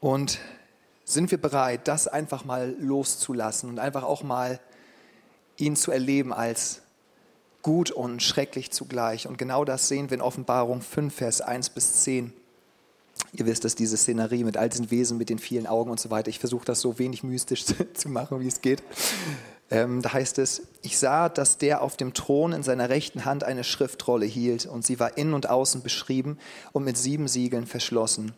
Und 0.00 0.40
sind 1.04 1.30
wir 1.30 1.40
bereit, 1.40 1.86
das 1.86 2.08
einfach 2.08 2.44
mal 2.44 2.74
loszulassen 2.78 3.68
und 3.68 3.78
einfach 3.78 4.02
auch 4.02 4.22
mal 4.22 4.58
ihn 5.56 5.76
zu 5.76 5.92
erleben 5.92 6.32
als 6.32 6.82
gut 7.62 7.92
und 7.92 8.20
schrecklich 8.22 8.72
zugleich? 8.72 9.28
Und 9.28 9.38
genau 9.38 9.64
das 9.64 9.86
sehen 9.86 10.10
wir 10.10 10.16
in 10.16 10.20
Offenbarung 10.22 10.80
5, 10.80 11.14
Vers 11.14 11.40
1 11.40 11.70
bis 11.70 12.02
10. 12.02 12.32
Ihr 13.34 13.46
wisst, 13.46 13.64
dass 13.64 13.74
diese 13.74 13.96
Szenerie 13.96 14.44
mit 14.44 14.58
all 14.58 14.68
diesen 14.68 14.90
Wesen, 14.90 15.16
mit 15.16 15.30
den 15.30 15.38
vielen 15.38 15.66
Augen 15.66 15.90
und 15.90 15.98
so 15.98 16.10
weiter, 16.10 16.28
ich 16.28 16.38
versuche 16.38 16.66
das 16.66 16.80
so 16.80 16.98
wenig 16.98 17.22
mystisch 17.22 17.64
zu, 17.94 18.08
machen, 18.08 18.40
wie 18.40 18.46
es 18.46 18.60
geht. 18.60 18.82
Ähm, 19.70 20.02
da 20.02 20.12
heißt 20.12 20.38
es, 20.38 20.62
ich 20.82 20.98
sah, 20.98 21.30
dass 21.30 21.56
der 21.56 21.80
auf 21.80 21.96
dem 21.96 22.12
Thron 22.12 22.52
in 22.52 22.62
seiner 22.62 22.90
rechten 22.90 23.24
Hand 23.24 23.42
eine 23.42 23.64
Schriftrolle 23.64 24.26
hielt 24.26 24.66
und 24.66 24.84
sie 24.84 25.00
war 25.00 25.16
innen 25.16 25.32
und 25.32 25.48
außen 25.48 25.82
beschrieben 25.82 26.36
und 26.72 26.84
mit 26.84 26.98
sieben 26.98 27.26
Siegeln 27.26 27.66
verschlossen. 27.66 28.34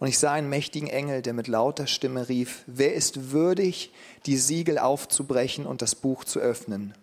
Und 0.00 0.08
ich 0.08 0.18
sah 0.18 0.32
einen 0.32 0.50
mächtigen 0.50 0.88
Engel, 0.88 1.22
der 1.22 1.32
mit 1.32 1.46
lauter 1.46 1.86
Stimme 1.86 2.28
rief, 2.28 2.64
wer 2.66 2.94
ist 2.94 3.30
würdig, 3.30 3.92
die 4.26 4.36
Siegel 4.36 4.78
aufzubrechen 4.78 5.66
und 5.66 5.82
das 5.82 5.94
Buch 5.94 6.24
zu 6.24 6.40
öffnen? 6.40 6.94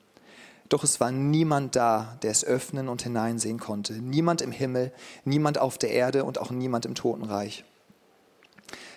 Doch 0.73 0.83
es 0.83 0.99
war 0.99 1.11
niemand 1.11 1.75
da, 1.75 2.17
der 2.23 2.31
es 2.31 2.43
öffnen 2.43 2.89
und 2.89 3.03
hineinsehen 3.03 3.59
konnte. 3.59 3.93
Niemand 3.93 4.41
im 4.41 4.51
Himmel, 4.51 4.91
niemand 5.23 5.59
auf 5.59 5.77
der 5.77 5.91
Erde 5.91 6.23
und 6.23 6.39
auch 6.39 6.49
niemand 6.49 6.87
im 6.87 6.95
Totenreich. 6.95 7.63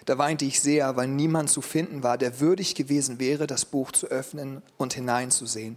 Da 0.06 0.16
weinte 0.16 0.46
ich 0.46 0.62
sehr, 0.62 0.96
weil 0.96 1.06
niemand 1.06 1.50
zu 1.50 1.60
finden 1.60 2.02
war, 2.02 2.16
der 2.16 2.40
würdig 2.40 2.76
gewesen 2.76 3.20
wäre, 3.20 3.46
das 3.46 3.66
Buch 3.66 3.92
zu 3.92 4.06
öffnen 4.06 4.62
und 4.78 4.94
hineinzusehen. 4.94 5.76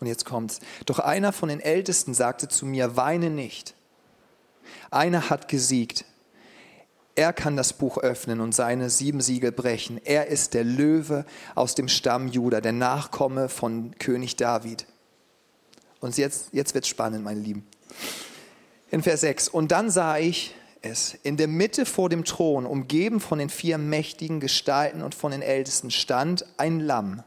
Und 0.00 0.06
jetzt 0.06 0.24
kommt's. 0.24 0.60
Doch 0.86 1.00
einer 1.00 1.34
von 1.34 1.50
den 1.50 1.60
Ältesten 1.60 2.14
sagte 2.14 2.48
zu 2.48 2.64
mir, 2.64 2.96
weine 2.96 3.28
nicht. 3.28 3.74
Einer 4.90 5.28
hat 5.28 5.48
gesiegt. 5.48 6.06
Er 7.18 7.32
kann 7.32 7.56
das 7.56 7.72
Buch 7.72 7.98
öffnen 7.98 8.40
und 8.40 8.54
seine 8.54 8.90
sieben 8.90 9.20
Siegel 9.20 9.50
brechen. 9.50 10.00
Er 10.04 10.28
ist 10.28 10.54
der 10.54 10.62
Löwe 10.62 11.24
aus 11.56 11.74
dem 11.74 11.88
Stamm 11.88 12.28
Juda, 12.28 12.60
der 12.60 12.70
Nachkomme 12.70 13.48
von 13.48 13.90
König 13.98 14.36
David. 14.36 14.86
Und 15.98 16.16
jetzt, 16.16 16.50
jetzt 16.52 16.76
wird 16.76 16.86
spannend, 16.86 17.24
meine 17.24 17.40
Lieben 17.40 17.66
in 18.92 19.02
Vers 19.02 19.22
6. 19.22 19.48
Und 19.48 19.72
dann 19.72 19.90
sah 19.90 20.18
ich 20.18 20.54
es, 20.80 21.18
in 21.24 21.36
der 21.36 21.48
Mitte 21.48 21.86
vor 21.86 22.08
dem 22.08 22.24
Thron, 22.24 22.64
umgeben 22.64 23.18
von 23.18 23.40
den 23.40 23.50
vier 23.50 23.78
mächtigen 23.78 24.38
Gestalten 24.38 25.02
und 25.02 25.16
von 25.16 25.32
den 25.32 25.42
Ältesten, 25.42 25.90
stand 25.90 26.46
ein 26.56 26.78
Lamm, 26.78 27.24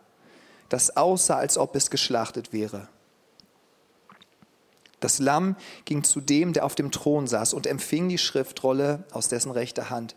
das 0.69 0.95
aussah, 0.95 1.35
als 1.35 1.57
ob 1.57 1.75
es 1.75 1.89
geschlachtet 1.89 2.53
wäre. 2.53 2.87
Das 5.01 5.19
Lamm 5.19 5.57
ging 5.83 6.03
zu 6.03 6.21
dem, 6.21 6.53
der 6.53 6.63
auf 6.63 6.75
dem 6.75 6.91
Thron 6.91 7.27
saß, 7.27 7.53
und 7.53 7.67
empfing 7.67 8.07
die 8.07 8.17
Schriftrolle 8.17 9.03
aus 9.11 9.27
dessen 9.27 9.51
rechter 9.51 9.89
Hand. 9.89 10.15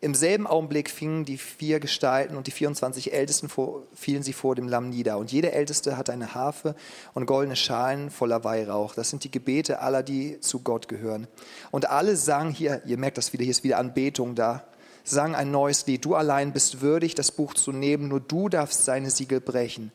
Im 0.00 0.14
selben 0.14 0.46
Augenblick 0.46 0.90
fingen 0.90 1.24
die 1.24 1.38
vier 1.38 1.80
Gestalten 1.80 2.36
und 2.36 2.46
die 2.46 2.50
24 2.50 3.14
Ältesten 3.14 3.48
vor, 3.48 3.84
fielen 3.94 4.22
sie 4.22 4.34
vor 4.34 4.54
dem 4.54 4.68
Lamm 4.68 4.90
nieder. 4.90 5.16
Und 5.16 5.32
jeder 5.32 5.54
Älteste 5.54 5.96
hatte 5.96 6.12
eine 6.12 6.34
Harfe 6.34 6.74
und 7.14 7.24
goldene 7.26 7.56
Schalen 7.56 8.10
voller 8.10 8.44
Weihrauch. 8.44 8.94
Das 8.94 9.08
sind 9.08 9.24
die 9.24 9.30
Gebete 9.30 9.80
aller, 9.80 10.02
die 10.02 10.40
zu 10.40 10.60
Gott 10.60 10.88
gehören. 10.88 11.26
Und 11.70 11.88
alle 11.88 12.16
sangen 12.16 12.52
hier, 12.52 12.82
ihr 12.84 12.98
merkt 12.98 13.16
das 13.16 13.32
wieder, 13.32 13.44
hier 13.44 13.52
ist 13.52 13.64
wieder 13.64 13.78
Anbetung 13.78 14.34
da, 14.34 14.64
sangen 15.04 15.34
ein 15.34 15.50
neues 15.50 15.86
Lied. 15.86 16.04
Du 16.04 16.14
allein 16.14 16.52
bist 16.52 16.82
würdig, 16.82 17.14
das 17.14 17.30
Buch 17.30 17.54
zu 17.54 17.72
nehmen, 17.72 18.08
nur 18.08 18.20
du 18.20 18.50
darfst 18.50 18.84
seine 18.84 19.10
Siegel 19.10 19.40
brechen 19.40 19.90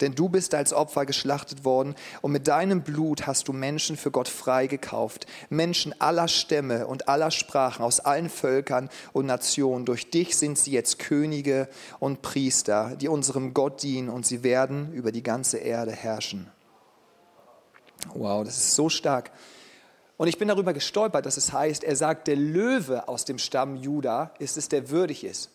denn 0.00 0.14
du 0.14 0.28
bist 0.28 0.54
als 0.54 0.72
Opfer 0.72 1.06
geschlachtet 1.06 1.64
worden 1.64 1.94
und 2.22 2.32
mit 2.32 2.48
deinem 2.48 2.82
Blut 2.82 3.26
hast 3.26 3.48
du 3.48 3.52
Menschen 3.52 3.96
für 3.96 4.10
Gott 4.10 4.28
freigekauft, 4.28 5.26
Menschen 5.50 5.94
aller 6.00 6.28
Stämme 6.28 6.86
und 6.86 7.08
aller 7.08 7.30
Sprachen 7.30 7.84
aus 7.84 8.00
allen 8.00 8.30
Völkern 8.30 8.88
und 9.12 9.26
Nationen. 9.26 9.84
Durch 9.84 10.10
dich 10.10 10.36
sind 10.36 10.58
sie 10.58 10.72
jetzt 10.72 10.98
Könige 10.98 11.68
und 11.98 12.22
Priester, 12.22 12.96
die 12.96 13.08
unserem 13.08 13.54
Gott 13.54 13.82
dienen 13.82 14.08
und 14.08 14.26
sie 14.26 14.42
werden 14.42 14.92
über 14.92 15.12
die 15.12 15.22
ganze 15.22 15.58
Erde 15.58 15.92
herrschen. 15.92 16.50
Wow, 18.14 18.44
das 18.44 18.56
ist 18.56 18.74
so 18.74 18.88
stark. 18.88 19.30
Und 20.16 20.26
ich 20.26 20.38
bin 20.38 20.48
darüber 20.48 20.72
gestolpert, 20.72 21.26
dass 21.26 21.36
es 21.36 21.52
heißt, 21.52 21.84
er 21.84 21.94
sagt, 21.94 22.26
der 22.26 22.36
Löwe 22.36 23.06
aus 23.08 23.24
dem 23.24 23.38
Stamm 23.38 23.76
Juda 23.76 24.32
ist 24.38 24.56
es, 24.56 24.68
der 24.68 24.90
würdig 24.90 25.24
ist. 25.24 25.50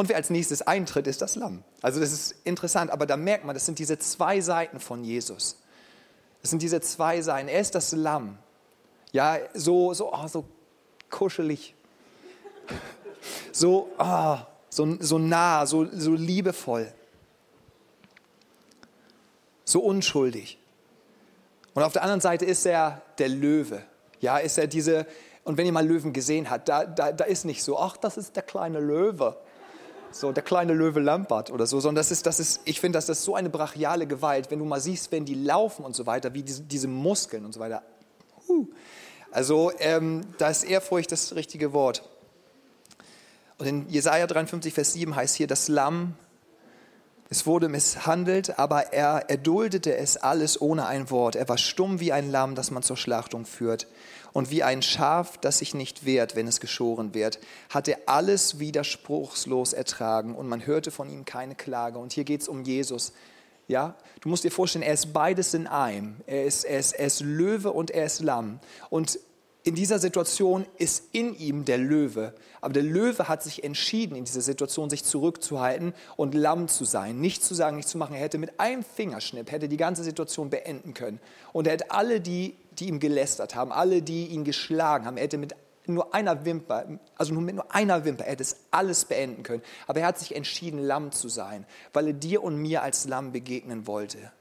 Und 0.00 0.08
wer 0.08 0.14
als 0.14 0.30
nächstes 0.30 0.62
eintritt, 0.62 1.08
ist 1.08 1.22
das 1.22 1.34
Lamm. 1.34 1.64
Also 1.82 1.98
das 1.98 2.12
ist 2.12 2.36
interessant, 2.44 2.92
aber 2.92 3.04
da 3.04 3.16
merkt 3.16 3.44
man, 3.44 3.54
das 3.54 3.66
sind 3.66 3.80
diese 3.80 3.98
zwei 3.98 4.40
Seiten 4.40 4.78
von 4.78 5.02
Jesus. 5.02 5.58
Das 6.40 6.50
sind 6.50 6.62
diese 6.62 6.80
zwei 6.80 7.20
Seiten. 7.20 7.48
Er 7.48 7.60
ist 7.60 7.74
das 7.74 7.90
Lamm. 7.90 8.38
Ja, 9.10 9.38
so, 9.54 9.92
so, 9.94 10.14
oh, 10.14 10.28
so 10.28 10.44
kuschelig. 11.10 11.74
So, 13.50 13.90
oh, 13.98 14.36
so, 14.70 14.96
so 15.00 15.18
nah, 15.18 15.66
so, 15.66 15.84
so 15.92 16.12
liebevoll. 16.12 16.92
So 19.64 19.80
unschuldig. 19.80 20.60
Und 21.74 21.82
auf 21.82 21.92
der 21.92 22.02
anderen 22.02 22.20
Seite 22.20 22.44
ist 22.44 22.64
er 22.66 23.02
der 23.18 23.30
Löwe. 23.30 23.82
Ja, 24.20 24.38
ist 24.38 24.58
er 24.58 24.68
diese, 24.68 25.08
und 25.42 25.56
wenn 25.56 25.66
ihr 25.66 25.72
mal 25.72 25.84
Löwen 25.84 26.12
gesehen 26.12 26.50
habt, 26.50 26.68
da, 26.68 26.84
da, 26.84 27.10
da 27.10 27.24
ist 27.24 27.44
nicht 27.44 27.64
so, 27.64 27.76
ach, 27.80 27.96
das 27.96 28.16
ist 28.16 28.36
der 28.36 28.44
kleine 28.44 28.78
Löwe 28.78 29.36
so 30.10 30.32
der 30.32 30.42
kleine 30.42 30.72
Löwe 30.72 31.00
Lampert 31.00 31.50
oder 31.50 31.66
so, 31.66 31.80
sondern 31.80 32.00
das 32.00 32.10
ist, 32.10 32.26
das 32.26 32.40
ist 32.40 32.60
ich 32.64 32.80
finde, 32.80 32.96
das 32.96 33.08
ist 33.08 33.24
so 33.24 33.34
eine 33.34 33.50
brachiale 33.50 34.06
Gewalt, 34.06 34.50
wenn 34.50 34.58
du 34.58 34.64
mal 34.64 34.80
siehst, 34.80 35.12
wenn 35.12 35.24
die 35.24 35.34
laufen 35.34 35.84
und 35.84 35.94
so 35.94 36.06
weiter, 36.06 36.34
wie 36.34 36.42
diese, 36.42 36.62
diese 36.62 36.88
Muskeln 36.88 37.44
und 37.44 37.52
so 37.52 37.60
weiter. 37.60 37.82
Also 39.30 39.70
ähm, 39.78 40.22
da 40.38 40.48
ist 40.48 40.64
Ehrfurcht 40.64 41.12
das 41.12 41.34
richtige 41.34 41.72
Wort. 41.72 42.02
Und 43.58 43.66
in 43.66 43.88
Jesaja 43.88 44.26
53, 44.26 44.72
Vers 44.72 44.92
7 44.92 45.14
heißt 45.14 45.36
hier, 45.36 45.46
das 45.46 45.68
Lamm, 45.68 46.14
es 47.30 47.44
wurde 47.44 47.68
misshandelt, 47.68 48.58
aber 48.58 48.94
er 48.94 49.28
erduldete 49.28 49.94
es 49.94 50.16
alles 50.16 50.60
ohne 50.60 50.86
ein 50.86 51.10
Wort. 51.10 51.36
Er 51.36 51.48
war 51.48 51.58
stumm 51.58 52.00
wie 52.00 52.12
ein 52.12 52.30
Lamm, 52.30 52.54
das 52.54 52.70
man 52.70 52.82
zur 52.82 52.96
Schlachtung 52.96 53.44
führt 53.44 53.86
und 54.32 54.50
wie 54.50 54.62
ein 54.62 54.82
Schaf, 54.82 55.38
das 55.38 55.58
sich 55.58 55.74
nicht 55.74 56.04
wehrt, 56.04 56.36
wenn 56.36 56.46
es 56.46 56.60
geschoren 56.60 57.14
wird, 57.14 57.38
hat 57.70 57.88
er 57.88 57.98
alles 58.06 58.58
widerspruchslos 58.58 59.72
ertragen 59.72 60.34
und 60.34 60.48
man 60.48 60.66
hörte 60.66 60.90
von 60.90 61.10
ihm 61.10 61.24
keine 61.24 61.54
Klage. 61.54 61.98
Und 61.98 62.12
hier 62.12 62.24
geht 62.24 62.42
es 62.42 62.48
um 62.48 62.62
Jesus. 62.62 63.12
Ja, 63.66 63.96
du 64.20 64.28
musst 64.30 64.44
dir 64.44 64.50
vorstellen, 64.50 64.82
er 64.82 64.94
ist 64.94 65.12
beides 65.12 65.52
in 65.54 65.66
einem. 65.66 66.16
Er 66.26 66.44
ist, 66.44 66.64
er, 66.64 66.78
ist, 66.78 66.92
er 66.92 67.06
ist 67.06 67.20
Löwe 67.20 67.72
und 67.72 67.90
er 67.90 68.06
ist 68.06 68.20
Lamm. 68.20 68.60
Und 68.88 69.18
in 69.68 69.74
dieser 69.74 69.98
Situation 69.98 70.64
ist 70.78 71.04
in 71.12 71.34
ihm 71.34 71.66
der 71.66 71.76
Löwe. 71.76 72.32
Aber 72.62 72.72
der 72.72 72.82
Löwe 72.82 73.28
hat 73.28 73.42
sich 73.42 73.64
entschieden, 73.64 74.16
in 74.16 74.24
dieser 74.24 74.40
Situation 74.40 74.88
sich 74.88 75.04
zurückzuhalten 75.04 75.92
und 76.16 76.34
Lamm 76.34 76.68
zu 76.68 76.84
sein. 76.84 77.20
Nicht 77.20 77.44
zu 77.44 77.54
sagen, 77.54 77.76
nicht 77.76 77.88
zu 77.88 77.98
machen. 77.98 78.14
Er 78.14 78.22
hätte 78.22 78.38
mit 78.38 78.58
einem 78.58 78.82
Fingerschnipp, 78.82 79.50
hätte 79.50 79.68
die 79.68 79.76
ganze 79.76 80.04
Situation 80.04 80.48
beenden 80.48 80.94
können. 80.94 81.20
Und 81.52 81.66
er 81.66 81.74
hätte 81.74 81.90
alle, 81.90 82.22
die 82.22 82.54
die 82.78 82.88
ihm 82.88 83.00
gelästert 83.00 83.54
haben, 83.54 83.72
alle, 83.72 84.02
die 84.02 84.26
ihn 84.26 84.44
geschlagen 84.44 85.06
haben. 85.06 85.16
Er 85.16 85.24
hätte 85.24 85.38
mit 85.38 85.54
nur 85.86 86.14
einer 86.14 86.44
Wimper, 86.44 86.98
also 87.16 87.32
nur 87.32 87.42
mit 87.42 87.54
nur 87.54 87.74
einer 87.74 88.04
Wimper, 88.04 88.24
er 88.24 88.32
hätte 88.32 88.42
es 88.42 88.56
alles 88.70 89.04
beenden 89.06 89.42
können. 89.42 89.62
Aber 89.86 90.00
er 90.00 90.06
hat 90.06 90.18
sich 90.18 90.34
entschieden, 90.34 90.78
Lamm 90.78 91.12
zu 91.12 91.28
sein, 91.28 91.66
weil 91.92 92.08
er 92.08 92.12
dir 92.12 92.42
und 92.42 92.56
mir 92.56 92.82
als 92.82 93.06
Lamm 93.06 93.32
begegnen 93.32 93.86
wollte. 93.86 94.32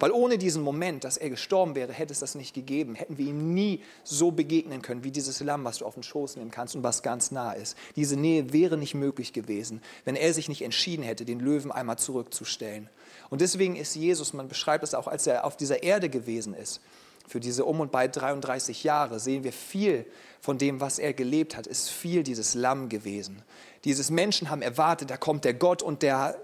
Weil 0.00 0.12
ohne 0.12 0.38
diesen 0.38 0.62
Moment, 0.62 1.04
dass 1.04 1.18
er 1.18 1.28
gestorben 1.28 1.74
wäre, 1.74 1.92
hätte 1.92 2.14
es 2.14 2.20
das 2.20 2.34
nicht 2.34 2.54
gegeben. 2.54 2.94
Hätten 2.94 3.18
wir 3.18 3.26
ihm 3.26 3.52
nie 3.52 3.82
so 4.02 4.30
begegnen 4.30 4.80
können, 4.80 5.04
wie 5.04 5.10
dieses 5.10 5.40
Lamm, 5.40 5.62
was 5.64 5.78
du 5.78 5.84
auf 5.84 5.92
den 5.92 6.02
Schoß 6.02 6.36
nehmen 6.36 6.50
kannst 6.50 6.74
und 6.74 6.82
was 6.82 7.02
ganz 7.02 7.30
nah 7.30 7.52
ist. 7.52 7.76
Diese 7.96 8.16
Nähe 8.16 8.50
wäre 8.50 8.78
nicht 8.78 8.94
möglich 8.94 9.34
gewesen, 9.34 9.82
wenn 10.06 10.16
er 10.16 10.32
sich 10.32 10.48
nicht 10.48 10.62
entschieden 10.62 11.02
hätte, 11.02 11.26
den 11.26 11.38
Löwen 11.38 11.70
einmal 11.70 11.98
zurückzustellen. 11.98 12.88
Und 13.28 13.42
deswegen 13.42 13.76
ist 13.76 13.94
Jesus, 13.94 14.32
man 14.32 14.48
beschreibt 14.48 14.84
es 14.84 14.94
auch, 14.94 15.06
als 15.06 15.26
er 15.26 15.44
auf 15.44 15.58
dieser 15.58 15.82
Erde 15.82 16.08
gewesen 16.08 16.54
ist, 16.54 16.80
für 17.30 17.38
diese 17.38 17.64
um 17.64 17.78
und 17.78 17.92
bei 17.92 18.08
33 18.08 18.82
Jahre 18.82 19.20
sehen 19.20 19.44
wir 19.44 19.52
viel 19.52 20.04
von 20.40 20.58
dem, 20.58 20.80
was 20.80 20.98
er 20.98 21.12
gelebt 21.12 21.56
hat, 21.56 21.68
ist 21.68 21.88
viel 21.88 22.24
dieses 22.24 22.54
Lamm 22.54 22.88
gewesen. 22.88 23.42
Dieses 23.84 24.10
Menschen 24.10 24.50
haben 24.50 24.62
erwartet, 24.62 25.10
da 25.10 25.16
kommt 25.16 25.44
der 25.44 25.54
Gott 25.54 25.80
und 25.80 26.02
der 26.02 26.36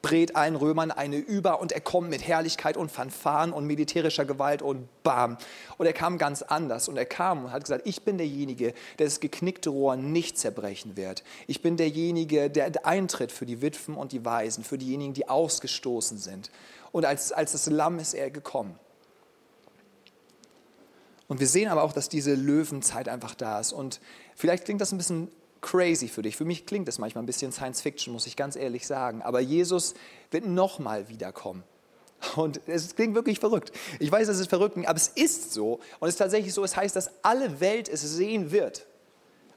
brät 0.00 0.36
allen 0.36 0.56
Römern 0.56 0.90
eine 0.92 1.18
über 1.18 1.60
und 1.60 1.72
er 1.72 1.82
kommt 1.82 2.08
mit 2.08 2.26
Herrlichkeit 2.26 2.78
und 2.78 2.90
Fanfaren 2.90 3.52
und 3.52 3.66
militärischer 3.66 4.24
Gewalt 4.24 4.62
und 4.62 4.88
bam. 5.02 5.36
Und 5.76 5.84
er 5.84 5.92
kam 5.92 6.16
ganz 6.16 6.40
anders 6.40 6.88
und 6.88 6.96
er 6.96 7.04
kam 7.04 7.44
und 7.44 7.52
hat 7.52 7.64
gesagt, 7.64 7.86
ich 7.86 8.02
bin 8.02 8.16
derjenige, 8.16 8.72
der 8.98 9.06
das 9.06 9.20
geknickte 9.20 9.68
Rohr 9.68 9.96
nicht 9.96 10.38
zerbrechen 10.38 10.96
wird. 10.96 11.22
Ich 11.48 11.60
bin 11.60 11.76
derjenige, 11.76 12.48
der 12.48 12.86
eintritt 12.86 13.30
für 13.30 13.44
die 13.44 13.60
Witwen 13.60 13.94
und 13.94 14.12
die 14.12 14.24
Waisen, 14.24 14.64
für 14.64 14.78
diejenigen, 14.78 15.12
die 15.12 15.28
ausgestoßen 15.28 16.16
sind. 16.16 16.50
Und 16.92 17.04
als, 17.04 17.30
als 17.30 17.52
das 17.52 17.66
Lamm 17.66 17.98
ist 17.98 18.14
er 18.14 18.30
gekommen. 18.30 18.78
Und 21.30 21.38
wir 21.38 21.46
sehen 21.46 21.68
aber 21.68 21.84
auch, 21.84 21.92
dass 21.92 22.08
diese 22.08 22.34
Löwenzeit 22.34 23.08
einfach 23.08 23.36
da 23.36 23.60
ist. 23.60 23.72
Und 23.72 24.00
vielleicht 24.34 24.64
klingt 24.64 24.80
das 24.80 24.90
ein 24.90 24.98
bisschen 24.98 25.30
crazy 25.60 26.08
für 26.08 26.22
dich. 26.22 26.36
Für 26.36 26.44
mich 26.44 26.66
klingt 26.66 26.88
das 26.88 26.98
manchmal 26.98 27.22
ein 27.22 27.26
bisschen 27.26 27.52
Science 27.52 27.80
Fiction, 27.80 28.12
muss 28.12 28.26
ich 28.26 28.34
ganz 28.34 28.56
ehrlich 28.56 28.84
sagen. 28.84 29.22
Aber 29.22 29.38
Jesus 29.38 29.94
wird 30.32 30.44
nochmal 30.44 31.08
wiederkommen. 31.08 31.62
Und 32.34 32.60
es 32.66 32.96
klingt 32.96 33.14
wirklich 33.14 33.38
verrückt. 33.38 33.70
Ich 34.00 34.10
weiß, 34.10 34.26
es 34.26 34.40
ist 34.40 34.50
verrückt, 34.50 34.76
aber 34.84 34.96
es 34.96 35.06
ist 35.06 35.52
so. 35.52 35.74
Und 36.00 36.08
es 36.08 36.14
ist 36.14 36.18
tatsächlich 36.18 36.52
so, 36.52 36.64
es 36.64 36.76
heißt, 36.76 36.96
dass 36.96 37.12
alle 37.22 37.60
Welt 37.60 37.88
es 37.88 38.00
sehen 38.00 38.50
wird. 38.50 38.84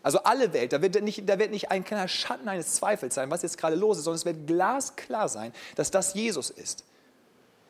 Also 0.04 0.20
alle 0.20 0.54
Welt, 0.54 0.74
da 0.74 0.82
wird, 0.84 1.02
nicht, 1.02 1.28
da 1.28 1.40
wird 1.40 1.50
nicht 1.50 1.72
ein 1.72 1.84
kleiner 1.84 2.08
Schatten 2.08 2.48
eines 2.50 2.76
Zweifels 2.76 3.16
sein, 3.16 3.32
was 3.32 3.42
jetzt 3.42 3.58
gerade 3.58 3.76
los 3.76 3.98
ist, 3.98 4.04
sondern 4.04 4.18
es 4.18 4.26
wird 4.26 4.46
glasklar 4.46 5.28
sein, 5.28 5.52
dass 5.76 5.90
das 5.90 6.14
Jesus 6.14 6.52
ist. 6.52 6.84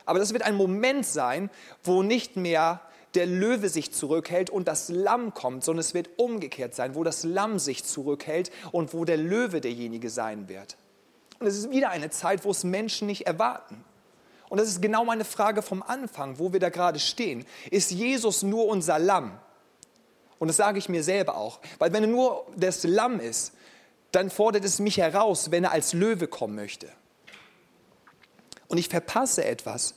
Aber 0.06 0.20
das 0.20 0.34
wird 0.34 0.43
ein 0.43 0.56
Moment 0.56 1.06
sein, 1.06 1.49
wo 1.86 2.04
nicht 2.04 2.36
mehr 2.36 2.82
der 3.16 3.26
Löwe 3.26 3.70
sich 3.70 3.93
zurückhält 3.93 4.49
und 4.49 4.68
das 4.68 4.89
Lamm 4.89 5.34
kommt, 5.34 5.64
sondern 5.64 5.82
es 5.82 5.93
wird 5.93 6.09
umgekehrt 6.18 6.74
sein, 6.74 6.95
wo 6.95 7.03
das 7.03 7.24
Lamm 7.24 7.59
sich 7.59 7.84
zurückhält 7.84 8.51
und 8.72 8.93
wo 8.93 9.05
der 9.05 9.18
Löwe 9.18 9.61
derjenige 9.61 10.09
sein 10.09 10.49
wird. 10.49 10.78
Und 11.39 11.47
es 11.47 11.57
ist 11.57 11.72
wieder 11.72 11.89
eine 11.89 12.09
Zeit, 12.09 12.45
wo 12.45 12.51
es 12.51 12.64
Menschen 12.64 13.07
nicht 13.07 13.28
erwarten. 13.28 13.84
Und 14.49 14.59
das 14.59 14.68
ist 14.68 14.82
genau 14.82 15.03
meine 15.05 15.26
Frage 15.26 15.61
vom 15.61 15.84
Anfang, 15.84 16.39
wo 16.39 16.53
wir 16.53 16.59
da 16.59 16.70
gerade 16.70 16.99
stehen. 16.99 17.45
Ist 17.72 17.91
Jesus 17.91 18.43
nur 18.43 18.68
unser 18.68 18.99
Lamm? 18.99 19.39
Und 20.39 20.47
das 20.47 20.57
sage 20.57 20.78
ich 20.78 20.89
mir 20.89 21.03
selber 21.03 21.38
auch. 21.38 21.59
Weil 21.80 21.93
wenn 21.93 22.03
er 22.03 22.09
nur 22.09 22.45
das 22.55 22.84
Lamm 22.84 23.20
ist, 23.20 23.53
dann 24.11 24.30
fordert 24.30 24.64
es 24.64 24.80
mich 24.80 24.97
heraus, 24.97 25.51
wenn 25.51 25.64
er 25.64 25.72
als 25.72 25.93
Löwe 25.93 26.28
kommen 26.28 26.55
möchte. 26.55 26.88
Und 28.68 28.78
ich 28.78 28.89
verpasse 28.89 29.43
etwas 29.43 29.95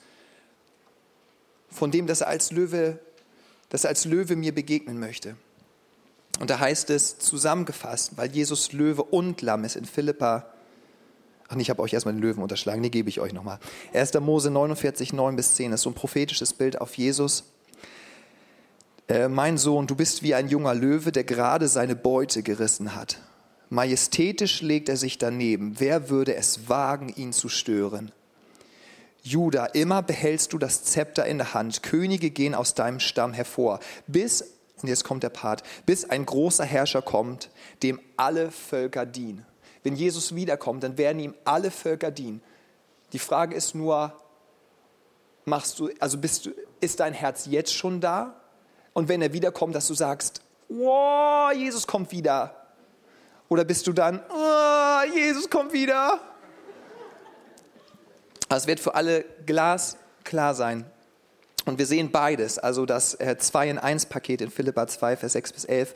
von 1.69 1.91
dem, 1.91 2.07
dass 2.07 2.23
er 2.23 2.29
als 2.29 2.51
Löwe, 2.51 2.99
dass 3.69 3.85
er 3.85 3.91
als 3.91 4.05
Löwe 4.05 4.37
mir 4.37 4.55
begegnen 4.55 4.99
möchte. 4.99 5.37
Und 6.39 6.51
da 6.51 6.59
heißt 6.59 6.91
es 6.91 7.19
zusammengefasst, 7.19 8.17
weil 8.17 8.31
Jesus 8.31 8.73
Löwe 8.73 9.03
und 9.03 9.41
Lamm 9.43 9.65
ist 9.65 9.77
in 9.77 9.85
Philippa. 9.85 10.47
Ach, 11.49 11.57
ich 11.57 11.71
habe 11.71 11.81
euch 11.83 11.93
erstmal 11.93 12.15
den 12.15 12.21
Löwen 12.21 12.43
unterschlagen, 12.43 12.83
die 12.83 12.91
gebe 12.91 13.09
ich 13.09 13.21
euch 13.21 13.33
nochmal. 13.33 13.59
1. 13.95 14.15
Mose 14.21 14.51
49, 14.51 15.13
9 15.13 15.37
bis 15.37 15.55
10 15.55 15.73
ist 15.73 15.83
so 15.83 15.91
ein 15.91 15.95
prophetisches 15.95 16.53
Bild 16.53 16.81
auf 16.81 16.95
Jesus. 16.97 17.45
Äh, 19.09 19.29
mein 19.29 19.57
Sohn, 19.57 19.87
du 19.87 19.95
bist 19.95 20.23
wie 20.23 20.35
ein 20.35 20.49
junger 20.49 20.75
Löwe, 20.75 21.13
der 21.13 21.25
gerade 21.25 21.69
seine 21.69 21.95
Beute 21.95 22.43
gerissen 22.43 22.95
hat. 22.95 23.19
Majestätisch 23.69 24.63
legt 24.63 24.89
er 24.89 24.97
sich 24.97 25.19
daneben. 25.19 25.77
Wer 25.79 26.11
würde 26.11 26.35
es 26.35 26.69
wagen, 26.69 27.09
ihn 27.09 27.33
zu 27.33 27.49
stören? 27.49 28.13
Judah, 29.27 29.67
immer 29.75 30.03
behältst 30.03 30.53
du 30.53 30.59
das 30.59 30.85
Zepter 30.85 31.27
in 31.27 31.39
der 31.39 31.53
Hand. 31.53 31.83
Könige 31.83 32.31
gehen 32.31 32.55
aus 32.55 32.75
deinem 32.75 33.01
Stamm 33.01 33.33
hervor, 33.33 33.81
bis, 34.07 34.55
und 34.81 34.89
jetzt 34.89 35.03
kommt 35.03 35.25
der 35.25 35.31
Part, 35.31 35.65
bis 35.85 36.09
ein 36.09 36.25
großer 36.25 36.65
Herrscher 36.65 37.03
kommt, 37.03 37.51
dem 37.83 38.01
alle 38.17 38.53
Völker 38.53 39.05
dienen. 39.05 39.45
Wenn 39.83 39.97
Jesus 39.97 40.35
wiederkommt, 40.37 40.85
dann 40.85 40.97
werden 40.97 41.19
ihm 41.19 41.35
alle 41.45 41.73
Völker 41.73 42.13
dienen. 42.13 42.41
Die 43.13 43.19
Frage 43.19 43.57
ist 43.57 43.75
nur, 43.75 44.13
machst 45.45 45.81
du, 45.81 45.91
also 45.99 46.19
bist 46.19 46.47
du, 46.47 46.51
ist 46.81 47.01
dein 47.01 47.13
Herz 47.13 47.47
jetzt 47.47 47.75
schon 47.75 48.01
da? 48.01 48.41
Und 48.93 49.09
wenn 49.09 49.23
er 49.23 49.33
wiederkommt, 49.33 49.75
dass 49.75 49.89
du 49.89 49.95
sagst, 49.95 50.41
wow, 50.69 51.53
Jesus 51.53 51.87
kommt 51.87 52.13
wieder. 52.13 52.55
Oder 53.49 53.65
bist 53.65 53.89
du 53.89 53.93
dann, 53.93 54.21
oh, 54.31 55.17
Jesus 55.17 55.51
kommt 55.51 55.73
wieder? 55.73 56.21
Es 58.49 58.67
wird 58.67 58.81
für 58.81 58.95
alle 58.95 59.25
glasklar 59.45 60.55
sein. 60.55 60.85
Und 61.65 61.79
wir 61.79 61.87
sehen 61.87 62.13
beides, 62.13 62.59
also 62.59 62.87
das 62.87 63.19
2 63.39 63.67
äh, 63.67 63.71
in 63.71 63.79
1 63.79 64.07
Paket 64.07 64.41
in 64.41 64.51
Philippa 64.51 64.87
2, 64.87 65.17
Vers 65.17 65.33
6 65.33 65.53
bis 65.53 65.65
11. 65.65 65.95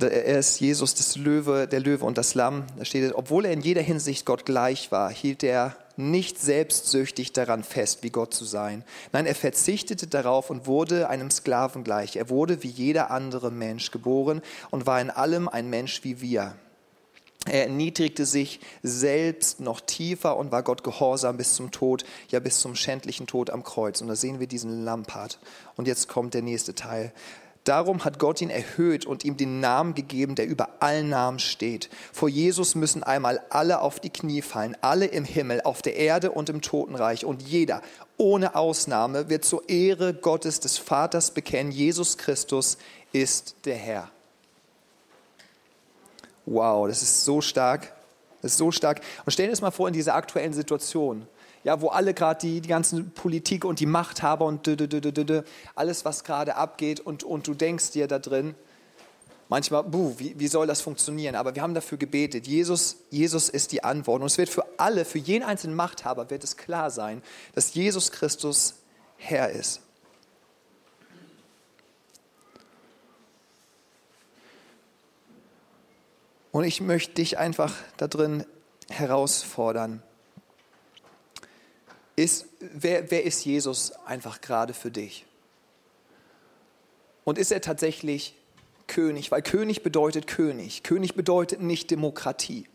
Er 0.00 0.38
ist 0.38 0.58
Jesus, 0.60 0.94
das 0.94 1.16
Löwe, 1.16 1.68
der 1.68 1.80
Löwe 1.80 2.04
und 2.04 2.18
das 2.18 2.34
Lamm. 2.34 2.64
Da 2.76 2.84
steht, 2.84 3.14
obwohl 3.14 3.44
er 3.44 3.52
in 3.52 3.60
jeder 3.60 3.82
Hinsicht 3.82 4.24
Gott 4.24 4.46
gleich 4.46 4.90
war, 4.90 5.10
hielt 5.10 5.42
er 5.42 5.76
nicht 5.96 6.38
selbstsüchtig 6.38 7.32
daran 7.32 7.62
fest, 7.62 8.02
wie 8.02 8.10
Gott 8.10 8.32
zu 8.32 8.44
sein. 8.44 8.84
Nein, 9.12 9.26
er 9.26 9.34
verzichtete 9.34 10.06
darauf 10.06 10.48
und 10.48 10.66
wurde 10.66 11.08
einem 11.08 11.30
Sklaven 11.30 11.84
gleich. 11.84 12.16
Er 12.16 12.30
wurde 12.30 12.62
wie 12.62 12.68
jeder 12.68 13.10
andere 13.10 13.50
Mensch 13.50 13.90
geboren 13.90 14.40
und 14.70 14.86
war 14.86 15.00
in 15.00 15.10
allem 15.10 15.48
ein 15.48 15.68
Mensch 15.68 16.04
wie 16.04 16.20
wir. 16.20 16.54
Er 17.48 17.64
erniedrigte 17.64 18.26
sich 18.26 18.60
selbst 18.82 19.60
noch 19.60 19.80
tiefer 19.80 20.36
und 20.36 20.52
war 20.52 20.62
Gott 20.62 20.84
gehorsam 20.84 21.36
bis 21.36 21.54
zum 21.54 21.70
Tod, 21.70 22.04
ja 22.28 22.40
bis 22.40 22.60
zum 22.60 22.74
schändlichen 22.74 23.26
Tod 23.26 23.50
am 23.50 23.64
Kreuz. 23.64 24.00
Und 24.00 24.08
da 24.08 24.16
sehen 24.16 24.40
wir 24.40 24.46
diesen 24.46 24.84
Lampard. 24.84 25.38
Und 25.76 25.88
jetzt 25.88 26.08
kommt 26.08 26.34
der 26.34 26.42
nächste 26.42 26.74
Teil. 26.74 27.12
Darum 27.68 28.06
hat 28.06 28.18
Gott 28.18 28.40
ihn 28.40 28.48
erhöht 28.48 29.04
und 29.04 29.24
ihm 29.26 29.36
den 29.36 29.60
Namen 29.60 29.94
gegeben, 29.94 30.34
der 30.34 30.46
über 30.46 30.70
allen 30.80 31.10
Namen 31.10 31.38
steht. 31.38 31.90
Vor 32.14 32.30
Jesus 32.30 32.74
müssen 32.74 33.02
einmal 33.02 33.42
alle 33.50 33.82
auf 33.82 34.00
die 34.00 34.08
Knie 34.08 34.40
fallen, 34.40 34.74
alle 34.80 35.04
im 35.04 35.24
Himmel, 35.24 35.60
auf 35.60 35.82
der 35.82 35.96
Erde 35.96 36.30
und 36.30 36.48
im 36.48 36.62
Totenreich. 36.62 37.26
Und 37.26 37.42
jeder, 37.42 37.82
ohne 38.16 38.54
Ausnahme, 38.54 39.28
wird 39.28 39.44
zur 39.44 39.68
Ehre 39.68 40.14
Gottes 40.14 40.60
des 40.60 40.78
Vaters 40.78 41.32
bekennen, 41.32 41.70
Jesus 41.70 42.16
Christus 42.16 42.78
ist 43.12 43.56
der 43.66 43.76
Herr. 43.76 44.10
Wow, 46.50 46.88
das 46.88 47.02
ist 47.02 47.24
so 47.24 47.40
stark. 47.40 47.92
Das 48.40 48.52
ist 48.52 48.58
so 48.58 48.70
stark. 48.70 49.00
Und 49.26 49.32
stell 49.32 49.46
dir 49.46 49.52
das 49.52 49.60
mal 49.60 49.70
vor 49.70 49.88
in 49.88 49.94
dieser 49.94 50.14
aktuellen 50.14 50.52
Situation, 50.52 51.26
ja, 51.64 51.80
wo 51.80 51.88
alle 51.88 52.14
gerade 52.14 52.40
die, 52.40 52.60
die 52.60 52.68
ganzen 52.68 53.10
Politik 53.10 53.64
und 53.64 53.80
die 53.80 53.86
Machthaber 53.86 54.46
und 54.46 54.66
dü, 54.66 54.76
dü, 54.76 54.88
dü, 54.88 55.42
alles, 55.74 56.04
was 56.04 56.24
gerade 56.24 56.56
abgeht 56.56 57.00
und, 57.00 57.24
und 57.24 57.46
du 57.46 57.54
denkst 57.54 57.90
dir 57.90 58.06
da 58.06 58.18
drin, 58.18 58.54
manchmal, 59.48 59.82
buh, 59.82 60.14
wie, 60.18 60.38
wie 60.38 60.48
soll 60.48 60.66
das 60.66 60.80
funktionieren? 60.80 61.34
Aber 61.34 61.54
wir 61.54 61.62
haben 61.62 61.74
dafür 61.74 61.98
gebetet. 61.98 62.46
Jesus, 62.46 62.96
Jesus 63.10 63.48
ist 63.48 63.72
die 63.72 63.84
Antwort. 63.84 64.20
Und 64.20 64.28
es 64.28 64.38
wird 64.38 64.48
für 64.48 64.64
alle, 64.78 65.04
für 65.04 65.18
jeden 65.18 65.44
einzelnen 65.44 65.74
Machthaber 65.76 66.30
wird 66.30 66.44
es 66.44 66.56
klar 66.56 66.90
sein, 66.90 67.22
dass 67.54 67.74
Jesus 67.74 68.12
Christus 68.12 68.76
Herr 69.16 69.50
ist. 69.50 69.80
Und 76.58 76.64
ich 76.64 76.80
möchte 76.80 77.14
dich 77.14 77.38
einfach 77.38 77.72
da 77.98 78.08
drin 78.08 78.44
herausfordern. 78.88 80.02
Ist, 82.16 82.46
wer, 82.58 83.12
wer 83.12 83.22
ist 83.22 83.44
Jesus 83.44 83.92
einfach 84.06 84.40
gerade 84.40 84.74
für 84.74 84.90
dich? 84.90 85.24
Und 87.22 87.38
ist 87.38 87.52
er 87.52 87.60
tatsächlich 87.60 88.34
König? 88.88 89.30
Weil 89.30 89.42
König 89.42 89.84
bedeutet 89.84 90.26
König. 90.26 90.82
König 90.82 91.14
bedeutet 91.14 91.60
nicht 91.60 91.92
Demokratie. 91.92 92.66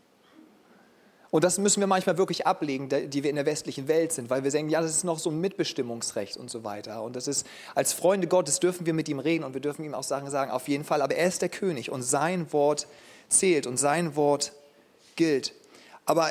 Und 1.34 1.42
das 1.42 1.58
müssen 1.58 1.80
wir 1.80 1.88
manchmal 1.88 2.16
wirklich 2.16 2.46
ablegen, 2.46 2.88
die 2.88 3.24
wir 3.24 3.28
in 3.28 3.34
der 3.34 3.44
westlichen 3.44 3.88
Welt 3.88 4.12
sind, 4.12 4.30
weil 4.30 4.44
wir 4.44 4.52
sagen, 4.52 4.68
ja, 4.68 4.80
das 4.80 4.92
ist 4.92 5.02
noch 5.02 5.18
so 5.18 5.30
ein 5.30 5.40
Mitbestimmungsrecht 5.40 6.36
und 6.36 6.48
so 6.48 6.62
weiter. 6.62 7.02
Und 7.02 7.16
das 7.16 7.26
ist, 7.26 7.44
als 7.74 7.92
Freunde 7.92 8.28
Gottes 8.28 8.60
dürfen 8.60 8.86
wir 8.86 8.94
mit 8.94 9.08
ihm 9.08 9.18
reden 9.18 9.42
und 9.42 9.52
wir 9.52 9.60
dürfen 9.60 9.84
ihm 9.84 9.94
auch 9.94 10.04
Sachen 10.04 10.30
sagen, 10.30 10.52
auf 10.52 10.68
jeden 10.68 10.84
Fall. 10.84 11.02
Aber 11.02 11.16
er 11.16 11.26
ist 11.26 11.42
der 11.42 11.48
König 11.48 11.90
und 11.90 12.04
sein 12.04 12.52
Wort 12.52 12.86
zählt 13.28 13.66
und 13.66 13.78
sein 13.78 14.14
Wort 14.14 14.52
gilt. 15.16 15.54
Aber 16.04 16.30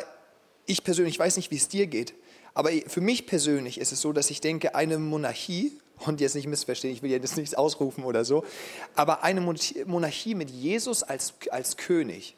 ich 0.68 0.86
persönlich, 0.86 1.16
ich 1.16 1.20
weiß 1.20 1.36
nicht, 1.36 1.52
wie 1.52 1.58
es 1.58 1.68
dir 1.68 1.88
geht, 1.88 2.14
aber 2.54 2.70
für 2.88 3.02
mich 3.02 3.28
persönlich 3.28 3.82
ist 3.82 3.92
es 3.92 4.00
so, 4.00 4.14
dass 4.14 4.30
ich 4.30 4.40
denke, 4.40 4.74
eine 4.74 5.00
Monarchie, 5.00 5.74
und 6.06 6.22
jetzt 6.22 6.36
nicht 6.36 6.48
missverstehen, 6.48 6.94
ich 6.94 7.04
will 7.04 7.12
jetzt 7.12 7.36
nichts 7.36 7.56
ausrufen 7.56 8.06
oder 8.06 8.24
so, 8.24 8.46
aber 8.96 9.22
eine 9.22 9.42
Monarchie 9.42 10.34
mit 10.34 10.50
Jesus 10.50 11.04
als, 11.04 11.34
als 11.50 11.76
König, 11.76 12.36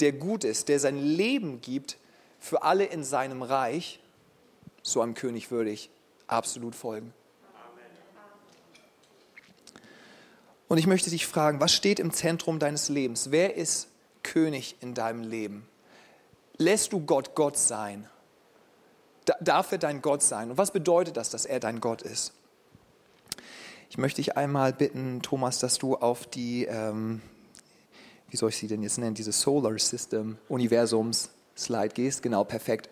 der 0.00 0.12
gut 0.12 0.44
ist, 0.44 0.68
der 0.68 0.80
sein 0.80 0.98
Leben 0.98 1.60
gibt 1.60 1.98
für 2.38 2.62
alle 2.62 2.84
in 2.84 3.04
seinem 3.04 3.42
Reich, 3.42 4.00
so 4.82 5.00
einem 5.00 5.14
König 5.14 5.50
würde 5.50 5.70
ich 5.70 5.90
absolut 6.26 6.74
folgen. 6.74 7.12
Und 10.68 10.78
ich 10.78 10.86
möchte 10.86 11.10
dich 11.10 11.26
fragen, 11.26 11.60
was 11.60 11.72
steht 11.72 12.00
im 12.00 12.12
Zentrum 12.12 12.58
deines 12.58 12.88
Lebens? 12.88 13.30
Wer 13.30 13.56
ist 13.56 13.88
König 14.22 14.76
in 14.80 14.94
deinem 14.94 15.22
Leben? 15.22 15.68
Lässt 16.56 16.92
du 16.92 17.00
Gott 17.00 17.34
Gott 17.34 17.56
sein? 17.56 18.08
Darf 19.40 19.72
er 19.72 19.78
dein 19.78 20.02
Gott 20.02 20.22
sein? 20.22 20.50
Und 20.50 20.58
was 20.58 20.70
bedeutet 20.70 21.16
das, 21.16 21.30
dass 21.30 21.46
er 21.46 21.60
dein 21.60 21.80
Gott 21.80 22.02
ist? 22.02 22.32
Ich 23.90 23.98
möchte 23.98 24.20
dich 24.20 24.36
einmal 24.36 24.72
bitten, 24.72 25.22
Thomas, 25.22 25.58
dass 25.58 25.78
du 25.78 25.96
auf 25.96 26.26
die, 26.26 26.64
ähm, 26.64 27.22
wie 28.30 28.36
soll 28.36 28.50
ich 28.50 28.56
sie 28.56 28.66
denn 28.66 28.82
jetzt 28.82 28.98
nennen, 28.98 29.14
diese 29.14 29.32
Solar 29.32 29.78
System 29.78 30.38
Universums 30.48 31.30
Slide 31.56 31.88
gehst. 31.88 32.22
Genau, 32.22 32.44
perfekt. 32.44 32.90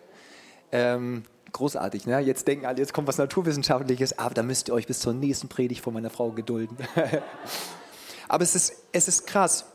Ähm, 0.71 1.23
großartig. 1.51 2.05
Ne? 2.05 2.19
Jetzt 2.19 2.47
denken 2.47 2.65
alle, 2.65 2.79
jetzt 2.79 2.93
kommt 2.93 3.07
was 3.07 3.17
Naturwissenschaftliches, 3.17 4.17
aber 4.17 4.33
da 4.33 4.43
müsst 4.43 4.67
ihr 4.67 4.73
euch 4.73 4.87
bis 4.87 4.99
zur 4.99 5.13
nächsten 5.13 5.47
Predigt 5.47 5.81
von 5.81 5.93
meiner 5.93 6.09
Frau 6.09 6.31
gedulden. 6.31 6.77
aber 8.27 8.43
es 8.43 8.55
ist, 8.55 8.73
es 8.91 9.07
ist 9.07 9.27
krass. 9.27 9.65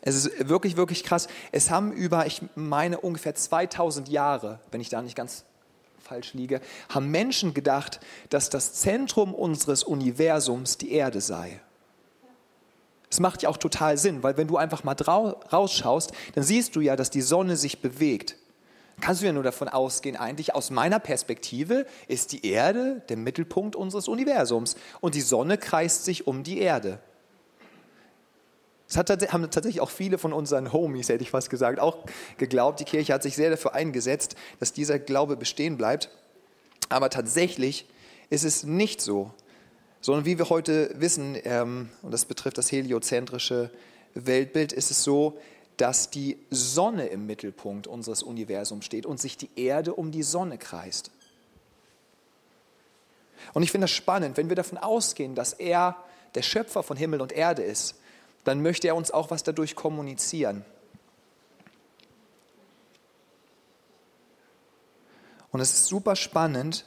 Es 0.00 0.16
ist 0.16 0.48
wirklich, 0.48 0.76
wirklich 0.76 1.04
krass. 1.04 1.28
Es 1.52 1.70
haben 1.70 1.92
über, 1.92 2.26
ich 2.26 2.42
meine, 2.56 3.00
ungefähr 3.00 3.34
2000 3.34 4.08
Jahre, 4.08 4.60
wenn 4.70 4.80
ich 4.80 4.88
da 4.88 5.00
nicht 5.00 5.14
ganz 5.14 5.44
falsch 6.00 6.34
liege, 6.34 6.60
haben 6.88 7.10
Menschen 7.10 7.54
gedacht, 7.54 8.00
dass 8.28 8.50
das 8.50 8.74
Zentrum 8.74 9.32
unseres 9.32 9.84
Universums 9.84 10.78
die 10.78 10.92
Erde 10.92 11.20
sei. 11.20 11.60
Es 13.12 13.20
macht 13.20 13.42
ja 13.42 13.50
auch 13.50 13.58
total 13.58 13.98
Sinn, 13.98 14.22
weil 14.22 14.38
wenn 14.38 14.48
du 14.48 14.56
einfach 14.56 14.84
mal 14.84 14.96
rausschaust, 15.52 16.12
dann 16.34 16.42
siehst 16.42 16.74
du 16.74 16.80
ja, 16.80 16.96
dass 16.96 17.10
die 17.10 17.20
Sonne 17.20 17.56
sich 17.56 17.82
bewegt 17.82 18.36
kannst 19.00 19.20
du 19.20 19.26
ja 19.26 19.32
nur 19.32 19.42
davon 19.42 19.68
ausgehen, 19.68 20.16
eigentlich 20.16 20.54
aus 20.54 20.70
meiner 20.70 20.98
Perspektive 20.98 21.86
ist 22.08 22.32
die 22.32 22.46
Erde 22.46 23.02
der 23.08 23.16
Mittelpunkt 23.16 23.74
unseres 23.76 24.08
Universums 24.08 24.76
und 25.00 25.14
die 25.14 25.20
Sonne 25.20 25.58
kreist 25.58 26.04
sich 26.04 26.26
um 26.26 26.44
die 26.44 26.60
Erde. 26.60 27.00
Das 28.86 28.96
hat, 28.96 29.32
haben 29.32 29.42
tatsächlich 29.50 29.80
auch 29.80 29.90
viele 29.90 30.18
von 30.18 30.32
unseren 30.32 30.72
Homies, 30.72 31.08
hätte 31.08 31.24
ich 31.24 31.30
fast 31.30 31.50
gesagt, 31.50 31.80
auch 31.80 32.04
geglaubt. 32.36 32.78
Die 32.78 32.84
Kirche 32.84 33.12
hat 33.12 33.22
sich 33.22 33.34
sehr 33.34 33.50
dafür 33.50 33.74
eingesetzt, 33.74 34.36
dass 34.60 34.72
dieser 34.72 34.98
Glaube 34.98 35.36
bestehen 35.36 35.76
bleibt. 35.76 36.10
Aber 36.90 37.10
tatsächlich 37.10 37.88
ist 38.30 38.44
es 38.44 38.64
nicht 38.64 39.00
so, 39.00 39.32
sondern 40.02 40.26
wie 40.26 40.36
wir 40.36 40.50
heute 40.50 40.94
wissen, 41.00 41.38
ähm, 41.44 41.88
und 42.02 42.12
das 42.12 42.26
betrifft 42.26 42.58
das 42.58 42.70
heliozentrische 42.70 43.70
Weltbild, 44.14 44.72
ist 44.72 44.90
es 44.90 45.02
so, 45.02 45.38
dass 45.78 46.10
die 46.10 46.38
Sonne 46.50 47.06
im 47.06 47.24
Mittelpunkt 47.26 47.86
unseres 47.86 48.22
Universums 48.22 48.84
steht 48.84 49.06
und 49.06 49.20
sich 49.20 49.38
die 49.38 49.48
Erde 49.56 49.94
um 49.94 50.10
die 50.10 50.22
Sonne 50.22 50.58
kreist. 50.58 51.10
Und 53.54 53.62
ich 53.62 53.70
finde 53.70 53.84
das 53.84 53.92
spannend, 53.92 54.36
wenn 54.36 54.48
wir 54.48 54.56
davon 54.56 54.76
ausgehen, 54.76 55.34
dass 55.34 55.52
er 55.52 55.96
der 56.34 56.42
Schöpfer 56.42 56.82
von 56.82 56.96
Himmel 56.96 57.20
und 57.20 57.32
Erde 57.32 57.62
ist, 57.62 57.94
dann 58.44 58.60
möchte 58.60 58.88
er 58.88 58.96
uns 58.96 59.10
auch 59.10 59.30
was 59.30 59.44
dadurch 59.44 59.76
kommunizieren. 59.76 60.64
Und 65.52 65.60
es 65.60 65.72
ist 65.72 65.86
super 65.86 66.16
spannend, 66.16 66.86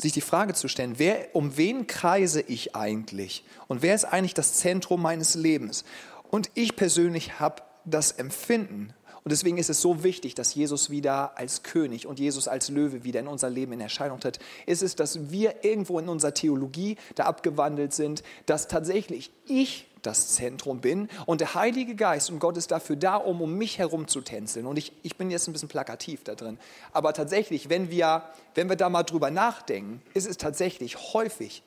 sich 0.00 0.12
die 0.12 0.20
Frage 0.20 0.54
zu 0.54 0.68
stellen, 0.68 0.94
wer, 0.98 1.34
um 1.34 1.56
wen 1.56 1.86
kreise 1.86 2.40
ich 2.40 2.76
eigentlich? 2.76 3.44
Und 3.68 3.82
wer 3.82 3.94
ist 3.94 4.04
eigentlich 4.04 4.34
das 4.34 4.54
Zentrum 4.54 5.02
meines 5.02 5.34
Lebens? 5.34 5.84
Und 6.30 6.50
ich 6.54 6.76
persönlich 6.76 7.40
habe 7.40 7.62
das 7.84 8.12
Empfinden, 8.12 8.92
und 9.26 9.32
deswegen 9.32 9.58
ist 9.58 9.70
es 9.70 9.80
so 9.80 10.04
wichtig, 10.04 10.36
dass 10.36 10.54
Jesus 10.54 10.88
wieder 10.88 11.36
als 11.36 11.64
König 11.64 12.06
und 12.06 12.20
Jesus 12.20 12.46
als 12.46 12.68
Löwe 12.68 13.02
wieder 13.02 13.18
in 13.18 13.26
unser 13.26 13.50
Leben 13.50 13.72
in 13.72 13.80
Erscheinung 13.80 14.20
tritt, 14.20 14.38
ist 14.66 14.84
es, 14.84 14.94
dass 14.94 15.32
wir 15.32 15.64
irgendwo 15.64 15.98
in 15.98 16.08
unserer 16.08 16.32
Theologie 16.32 16.96
da 17.16 17.24
abgewandelt 17.24 17.92
sind, 17.92 18.22
dass 18.46 18.68
tatsächlich 18.68 19.32
ich 19.48 19.88
das 20.06 20.28
Zentrum 20.34 20.80
bin 20.80 21.08
und 21.26 21.40
der 21.40 21.54
Heilige 21.54 21.94
Geist 21.94 22.30
und 22.30 22.38
Gott 22.38 22.56
ist 22.56 22.70
dafür 22.70 22.96
da, 22.96 23.16
um 23.16 23.42
um 23.42 23.54
mich 23.54 23.78
herum 23.78 24.08
zu 24.08 24.20
tänzeln. 24.20 24.66
Und 24.66 24.76
ich, 24.78 24.92
ich 25.02 25.16
bin 25.16 25.30
jetzt 25.30 25.48
ein 25.48 25.52
bisschen 25.52 25.68
plakativ 25.68 26.24
da 26.24 26.34
drin. 26.34 26.58
Aber 26.92 27.12
tatsächlich, 27.12 27.68
wenn 27.68 27.90
wir, 27.90 28.22
wenn 28.54 28.68
wir 28.68 28.76
da 28.76 28.88
mal 28.88 29.02
drüber 29.02 29.30
nachdenken, 29.30 30.02
ist 30.14 30.26
es 30.26 30.36
tatsächlich 30.36 31.12
häufig 31.12 31.62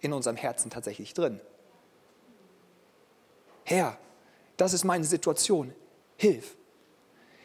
in 0.00 0.12
unserem 0.12 0.36
Herzen 0.36 0.70
tatsächlich 0.70 1.14
drin. 1.14 1.40
Herr, 3.64 3.96
das 4.56 4.72
ist 4.72 4.84
meine 4.84 5.04
Situation. 5.04 5.72
Hilf. 6.16 6.56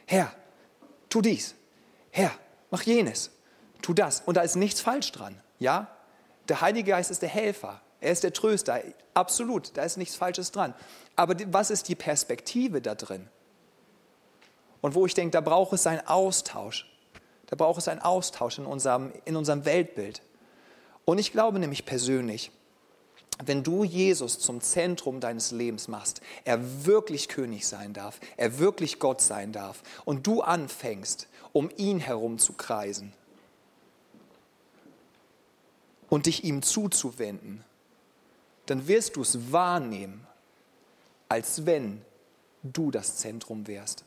Herr, 0.06 0.34
tu 1.10 1.22
dies. 1.22 1.56
Herr, 2.12 2.32
mach 2.72 2.84
jenes. 2.84 3.32
Tu 3.82 3.94
das. 3.94 4.22
Und 4.22 4.38
da 4.38 4.42
ist 4.42 4.56
nichts 4.56 4.82
falsch 4.82 5.12
dran. 5.12 5.40
Ja? 5.60 5.96
Der 6.50 6.62
Heilige 6.62 6.92
Geist 6.92 7.12
ist 7.12 7.22
der 7.22 7.30
Helfer. 7.30 7.82
Er 8.00 8.12
ist 8.12 8.24
der 8.24 8.34
Tröster. 8.34 8.82
Absolut. 9.14 9.76
Da 9.76 9.84
ist 9.84 9.98
nichts 9.98 10.16
Falsches 10.16 10.52
dran. 10.52 10.74
Aber 11.16 11.36
was 11.48 11.72
ist 11.72 11.88
die 11.88 11.96
Perspektive 11.96 12.82
da 12.82 12.96
drin? 12.96 13.28
Und 14.82 14.96
wo 14.96 15.06
ich 15.06 15.14
denke, 15.14 15.32
da 15.32 15.42
braucht 15.42 15.74
es 15.74 15.88
einen 15.88 16.06
Austausch. 16.06 16.90
Da 17.48 17.56
braucht 17.56 17.80
es 17.80 17.88
einen 17.88 18.02
Austausch 18.02 18.60
in 18.60 18.66
unserem, 18.66 19.12
in 19.26 19.36
unserem 19.36 19.66
Weltbild. 19.66 20.22
Und 21.06 21.18
ich 21.18 21.32
glaube 21.32 21.60
nämlich 21.60 21.86
persönlich, 21.86 22.52
wenn 23.44 23.64
du 23.64 23.84
Jesus 23.84 24.40
zum 24.40 24.62
Zentrum 24.62 25.20
deines 25.20 25.52
Lebens 25.52 25.88
machst, 25.88 26.22
er 26.44 26.86
wirklich 26.86 27.28
König 27.28 27.68
sein 27.68 27.94
darf, 27.94 28.20
er 28.36 28.60
wirklich 28.60 29.00
Gott 29.00 29.22
sein 29.22 29.52
darf 29.52 29.84
und 30.06 30.26
du 30.26 30.42
anfängst, 30.42 31.28
um 31.54 31.70
ihn 31.78 32.00
herum 32.00 32.40
zu 32.40 32.54
kreisen 32.54 33.14
und 36.10 36.26
dich 36.26 36.44
ihm 36.44 36.62
zuzuwenden, 36.64 37.64
dann 38.68 38.88
wirst 38.88 39.16
du 39.16 39.22
es 39.22 39.52
wahrnehmen, 39.52 40.26
als 41.30 41.66
wenn 41.66 42.02
du 42.64 42.92
das 42.92 43.18
Zentrum 43.18 43.68
wärst, 43.68 44.04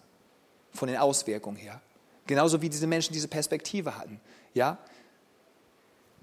von 0.73 0.89
den 0.89 0.99
Auswirkungen 0.99 1.57
her. 1.57 1.81
Genauso 2.27 2.63
wie 2.63 2.69
diese 2.69 2.87
Menschen 2.87 3.13
diese 3.13 3.29
Perspektive 3.29 3.99
hatten. 3.99 4.21
Ja, 4.55 4.79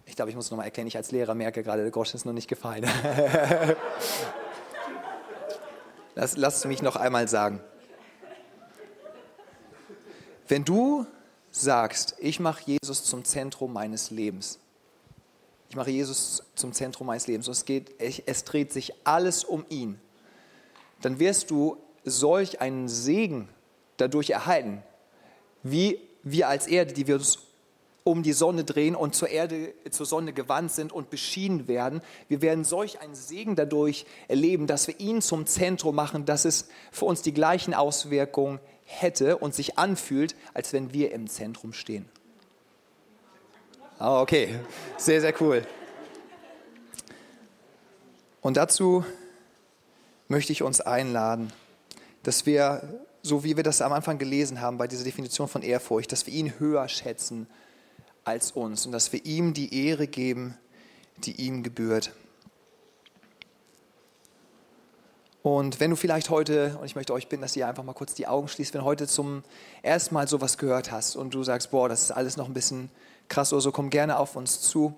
ich 0.05 0.15
glaube, 0.15 0.29
ich 0.29 0.35
muss 0.35 0.49
noch 0.49 0.57
mal 0.57 0.63
erklären, 0.63 0.87
ich 0.87 0.95
als 0.95 1.11
Lehrer 1.11 1.35
merke 1.35 1.63
gerade, 1.63 1.81
der 1.81 1.91
Groschen 1.91 2.15
ist 2.15 2.25
noch 2.25 2.33
nicht 2.33 2.47
gefallen. 2.47 2.85
Lass, 6.15 6.35
lass 6.35 6.65
mich 6.65 6.81
noch 6.81 6.95
einmal 6.95 7.27
sagen. 7.27 7.59
Wenn 10.47 10.65
du 10.65 11.05
sagst, 11.51 12.15
ich 12.17 12.39
mache 12.39 12.63
Jesus 12.65 13.03
zum 13.03 13.23
Zentrum 13.23 13.71
meines 13.71 14.09
Lebens, 14.09 14.57
ich 15.69 15.75
mache 15.75 15.91
Jesus 15.91 16.43
zum 16.55 16.73
Zentrum 16.73 17.07
meines 17.07 17.27
Lebens 17.27 17.47
es, 17.47 17.65
geht, 17.65 17.95
es 17.99 18.43
dreht 18.43 18.71
sich 18.71 18.93
alles 19.03 19.43
um 19.43 19.65
ihn, 19.69 19.99
dann 21.01 21.19
wirst 21.19 21.51
du 21.51 21.77
solch 22.03 22.61
einen 22.61 22.87
Segen 22.87 23.49
dadurch 23.97 24.29
erhalten, 24.29 24.81
wie 25.63 25.99
wir 26.23 26.47
als 26.47 26.67
Erde, 26.67 26.93
die 26.93 27.07
wir 27.07 27.15
uns 27.15 27.39
um 28.03 28.23
die 28.23 28.33
Sonne 28.33 28.63
drehen 28.63 28.95
und 28.95 29.15
zur 29.15 29.27
Erde, 29.27 29.73
zur 29.91 30.05
Sonne 30.05 30.31
gewandt 30.31 30.71
sind 30.71 30.93
und 30.93 31.09
beschienen 31.09 31.67
werden. 31.67 32.01
Wir 32.29 32.41
werden 32.41 32.63
solch 32.63 33.01
einen 33.01 33.15
Segen 33.15 33.57
dadurch 33.57 34.05
erleben, 34.29 34.65
dass 34.65 34.87
wir 34.87 34.97
ihn 34.99 35.21
zum 35.21 35.45
Zentrum 35.45 35.95
machen, 35.95 36.25
dass 36.25 36.45
es 36.45 36.69
für 36.89 37.03
uns 37.03 37.21
die 37.21 37.33
gleichen 37.33 37.73
Auswirkungen 37.73 38.59
hätte 38.85 39.37
und 39.37 39.53
sich 39.53 39.77
anfühlt, 39.77 40.35
als 40.53 40.71
wenn 40.71 40.93
wir 40.93 41.11
im 41.11 41.27
Zentrum 41.27 41.73
stehen. 41.73 42.07
Ah, 43.99 44.21
okay, 44.21 44.59
sehr, 44.97 45.21
sehr 45.21 45.33
cool. 45.41 45.65
Und 48.41 48.57
dazu 48.57 49.03
möchte 50.27 50.51
ich 50.53 50.61
uns 50.61 50.81
einladen, 50.81 51.51
dass 52.21 52.45
wir, 52.45 53.01
so 53.23 53.43
wie 53.43 53.55
wir 53.55 53.63
das 53.63 53.81
am 53.81 53.91
Anfang 53.93 54.19
gelesen 54.19 54.61
haben 54.61 54.77
bei 54.77 54.87
dieser 54.87 55.03
Definition 55.03 55.47
von 55.47 55.63
Ehrfurcht, 55.63 56.11
dass 56.11 56.27
wir 56.27 56.33
ihn 56.35 56.59
höher 56.59 56.87
schätzen 56.89 57.47
als 58.23 58.51
uns 58.51 58.85
und 58.85 58.91
dass 58.91 59.11
wir 59.13 59.25
ihm 59.25 59.55
die 59.55 59.87
Ehre 59.87 60.05
geben, 60.05 60.55
die 61.17 61.41
ihm 61.41 61.63
gebührt. 61.63 62.11
Und 65.41 65.79
wenn 65.79 65.89
du 65.89 65.95
vielleicht 65.95 66.29
heute, 66.29 66.77
und 66.79 66.85
ich 66.85 66.95
möchte 66.95 67.13
euch 67.13 67.29
bitten, 67.29 67.41
dass 67.41 67.55
ihr 67.55 67.67
einfach 67.67 67.83
mal 67.83 67.93
kurz 67.93 68.13
die 68.13 68.27
Augen 68.27 68.47
schließt, 68.47 68.75
wenn 68.75 68.83
heute 68.83 69.07
zum 69.07 69.43
ersten 69.81 70.13
Mal 70.13 70.27
sowas 70.27 70.59
gehört 70.59 70.91
hast 70.91 71.15
und 71.15 71.33
du 71.33 71.41
sagst, 71.43 71.71
boah, 71.71 71.89
das 71.89 72.03
ist 72.03 72.11
alles 72.11 72.37
noch 72.37 72.47
ein 72.47 72.53
bisschen 72.53 72.91
krass 73.29 73.53
oder 73.53 73.61
so, 73.61 73.71
komm 73.71 73.89
gerne 73.89 74.17
auf 74.17 74.35
uns 74.35 74.61
zu. 74.61 74.95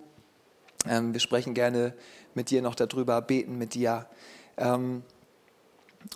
Ähm, 0.88 1.14
wir 1.14 1.20
sprechen 1.20 1.54
gerne 1.54 1.94
mit 2.34 2.50
dir 2.50 2.62
noch 2.62 2.76
darüber, 2.76 3.22
beten 3.22 3.58
mit 3.58 3.74
dir. 3.74 4.08
Ähm, 4.58 5.04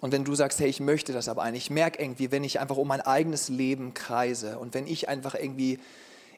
und 0.01 0.11
wenn 0.11 0.23
du 0.23 0.35
sagst, 0.35 0.59
hey, 0.59 0.69
ich 0.69 0.79
möchte 0.79 1.13
das 1.13 1.27
aber 1.27 1.43
eigentlich, 1.43 1.65
ich 1.65 1.69
merke 1.69 2.01
irgendwie, 2.01 2.31
wenn 2.31 2.43
ich 2.43 2.59
einfach 2.59 2.77
um 2.77 2.87
mein 2.87 3.01
eigenes 3.01 3.49
Leben 3.49 3.93
kreise 3.93 4.57
und 4.57 4.73
wenn 4.73 4.87
ich 4.87 5.09
einfach 5.09 5.35
irgendwie 5.35 5.79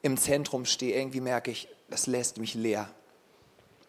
im 0.01 0.17
Zentrum 0.17 0.65
stehe, 0.65 0.95
irgendwie 0.95 1.21
merke 1.21 1.51
ich, 1.51 1.67
das 1.89 2.07
lässt 2.07 2.39
mich 2.39 2.55
leer. 2.55 2.89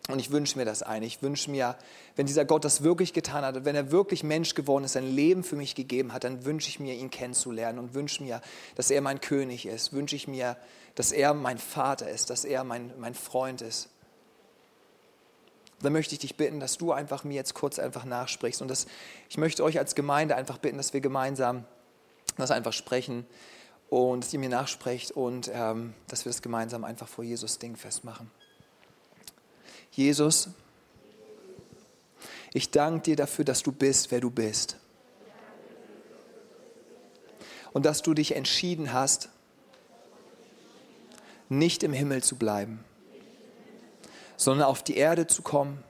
Und 0.09 0.20
ich 0.20 0.30
wünsche 0.30 0.57
mir 0.57 0.64
das 0.64 0.84
ein. 0.84 1.03
Ich 1.03 1.20
wünsche 1.20 1.51
mir, 1.51 1.76
wenn 2.14 2.26
dieser 2.26 2.45
Gott 2.45 2.64
das 2.64 2.84
wirklich 2.84 3.12
getan 3.12 3.45
hat 3.45 3.64
wenn 3.64 3.74
er 3.74 3.91
wirklich 3.91 4.22
Mensch 4.22 4.55
geworden 4.55 4.84
ist, 4.84 4.93
sein 4.93 5.11
Leben 5.11 5.43
für 5.43 5.57
mich 5.57 5.74
gegeben 5.74 6.12
hat, 6.12 6.22
dann 6.22 6.45
wünsche 6.45 6.68
ich 6.68 6.78
mir, 6.78 6.95
ihn 6.95 7.11
kennenzulernen 7.11 7.80
und 7.80 7.95
wünsche 7.95 8.22
mir, 8.22 8.41
dass 8.76 8.91
er 8.91 9.01
mein 9.01 9.20
König 9.20 9.66
ist. 9.66 9.93
Wünsche 9.93 10.14
ich 10.14 10.28
mir, 10.28 10.57
dass 10.97 11.12
er 11.12 11.34
mein 11.34 11.59
Vater 11.59 12.11
ist, 12.11 12.30
dass 12.30 12.44
er 12.44 12.64
mein, 12.64 12.92
mein 12.99 13.14
Freund 13.14 13.61
ist. 13.61 13.90
Dann 15.80 15.92
möchte 15.92 16.14
ich 16.14 16.20
dich 16.20 16.36
bitten, 16.36 16.59
dass 16.59 16.78
du 16.78 16.90
einfach 16.90 17.22
mir 17.22 17.34
jetzt 17.34 17.55
kurz 17.55 17.78
einfach 17.78 18.05
nachsprichst. 18.05 18.62
Und 18.62 18.68
dass, 18.68 18.86
ich 19.28 19.36
möchte 19.36 19.62
euch 19.62 19.78
als 19.78 19.94
Gemeinde 19.94 20.34
einfach 20.34 20.57
bitten, 20.57 20.78
dass 20.78 20.94
wir 20.94 21.03
gemeinsam 21.03 21.64
das 22.38 22.51
einfach 22.51 22.72
sprechen 22.72 23.26
und 23.90 24.24
dass 24.24 24.32
ihr 24.32 24.38
mir 24.38 24.49
nachsprecht 24.49 25.12
und 25.12 25.51
ähm, 25.53 25.94
dass 26.09 26.24
wir 26.24 26.32
das 26.32 26.40
gemeinsam 26.40 26.82
einfach 26.82 27.09
vor 27.09 27.24
Jesus 27.24 27.59
Ding 27.59 27.76
festmachen. 27.76 28.30
Jesus, 29.92 30.49
ich 32.55 32.70
danke 32.70 33.03
dir 33.03 33.16
dafür, 33.16 33.44
dass 33.44 33.62
du 33.62 33.70
bist, 33.70 34.11
wer 34.11 34.20
du 34.20 34.30
bist. 34.30 34.76
Und 37.74 37.84
dass 37.84 38.01
du 38.01 38.14
dich 38.14 38.34
entschieden 38.34 38.94
hast, 38.94 39.28
nicht 41.49 41.82
im 41.82 41.92
Himmel 41.92 42.22
zu 42.22 42.36
bleiben, 42.36 42.84
sondern 44.36 44.66
auf 44.66 44.82
die 44.82 44.97
Erde 44.97 45.26
zu 45.26 45.42
kommen, 45.42 45.82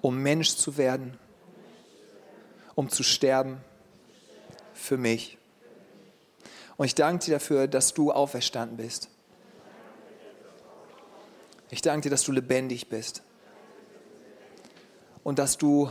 um 0.00 0.18
Mensch 0.18 0.56
zu 0.56 0.76
werden, 0.76 1.18
um 2.74 2.88
zu 2.88 3.02
sterben 3.02 3.58
für 4.74 4.96
mich. 4.96 5.38
Und 6.76 6.86
ich 6.86 6.94
danke 6.94 7.24
dir 7.24 7.34
dafür, 7.34 7.68
dass 7.68 7.94
du 7.94 8.12
auferstanden 8.12 8.76
bist. 8.76 9.08
Ich 11.70 11.82
danke 11.82 12.02
dir, 12.02 12.10
dass 12.10 12.22
du 12.22 12.32
lebendig 12.32 12.88
bist. 12.88 13.22
Und 15.24 15.38
dass 15.38 15.56
du 15.58 15.90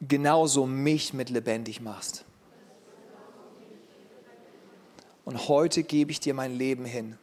genauso 0.00 0.66
mich 0.66 1.12
mit 1.12 1.30
lebendig 1.30 1.80
machst. 1.80 2.24
Und 5.24 5.48
heute 5.48 5.82
gebe 5.82 6.10
ich 6.10 6.20
dir 6.20 6.34
mein 6.34 6.56
Leben 6.56 6.84
hin. 6.84 7.18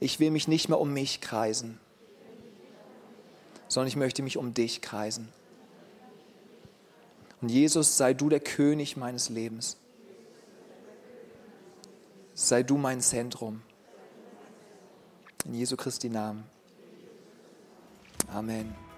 Ich 0.00 0.18
will 0.18 0.30
mich 0.30 0.48
nicht 0.48 0.68
mehr 0.68 0.80
um 0.80 0.92
mich 0.92 1.20
kreisen, 1.20 1.78
sondern 3.68 3.88
ich 3.88 3.96
möchte 3.96 4.22
mich 4.22 4.36
um 4.36 4.54
dich 4.54 4.80
kreisen. 4.80 5.28
Und 7.40 7.50
Jesus, 7.50 7.96
sei 7.96 8.14
du 8.14 8.28
der 8.28 8.40
König 8.40 8.96
meines 8.96 9.28
Lebens 9.28 9.76
sei 12.40 12.62
du 12.62 12.78
mein 12.78 13.00
Zentrum. 13.00 13.62
In 15.44 15.54
Jesu 15.54 15.76
Christi 15.76 16.08
Namen. 16.08 16.44
Amen. 18.32 18.89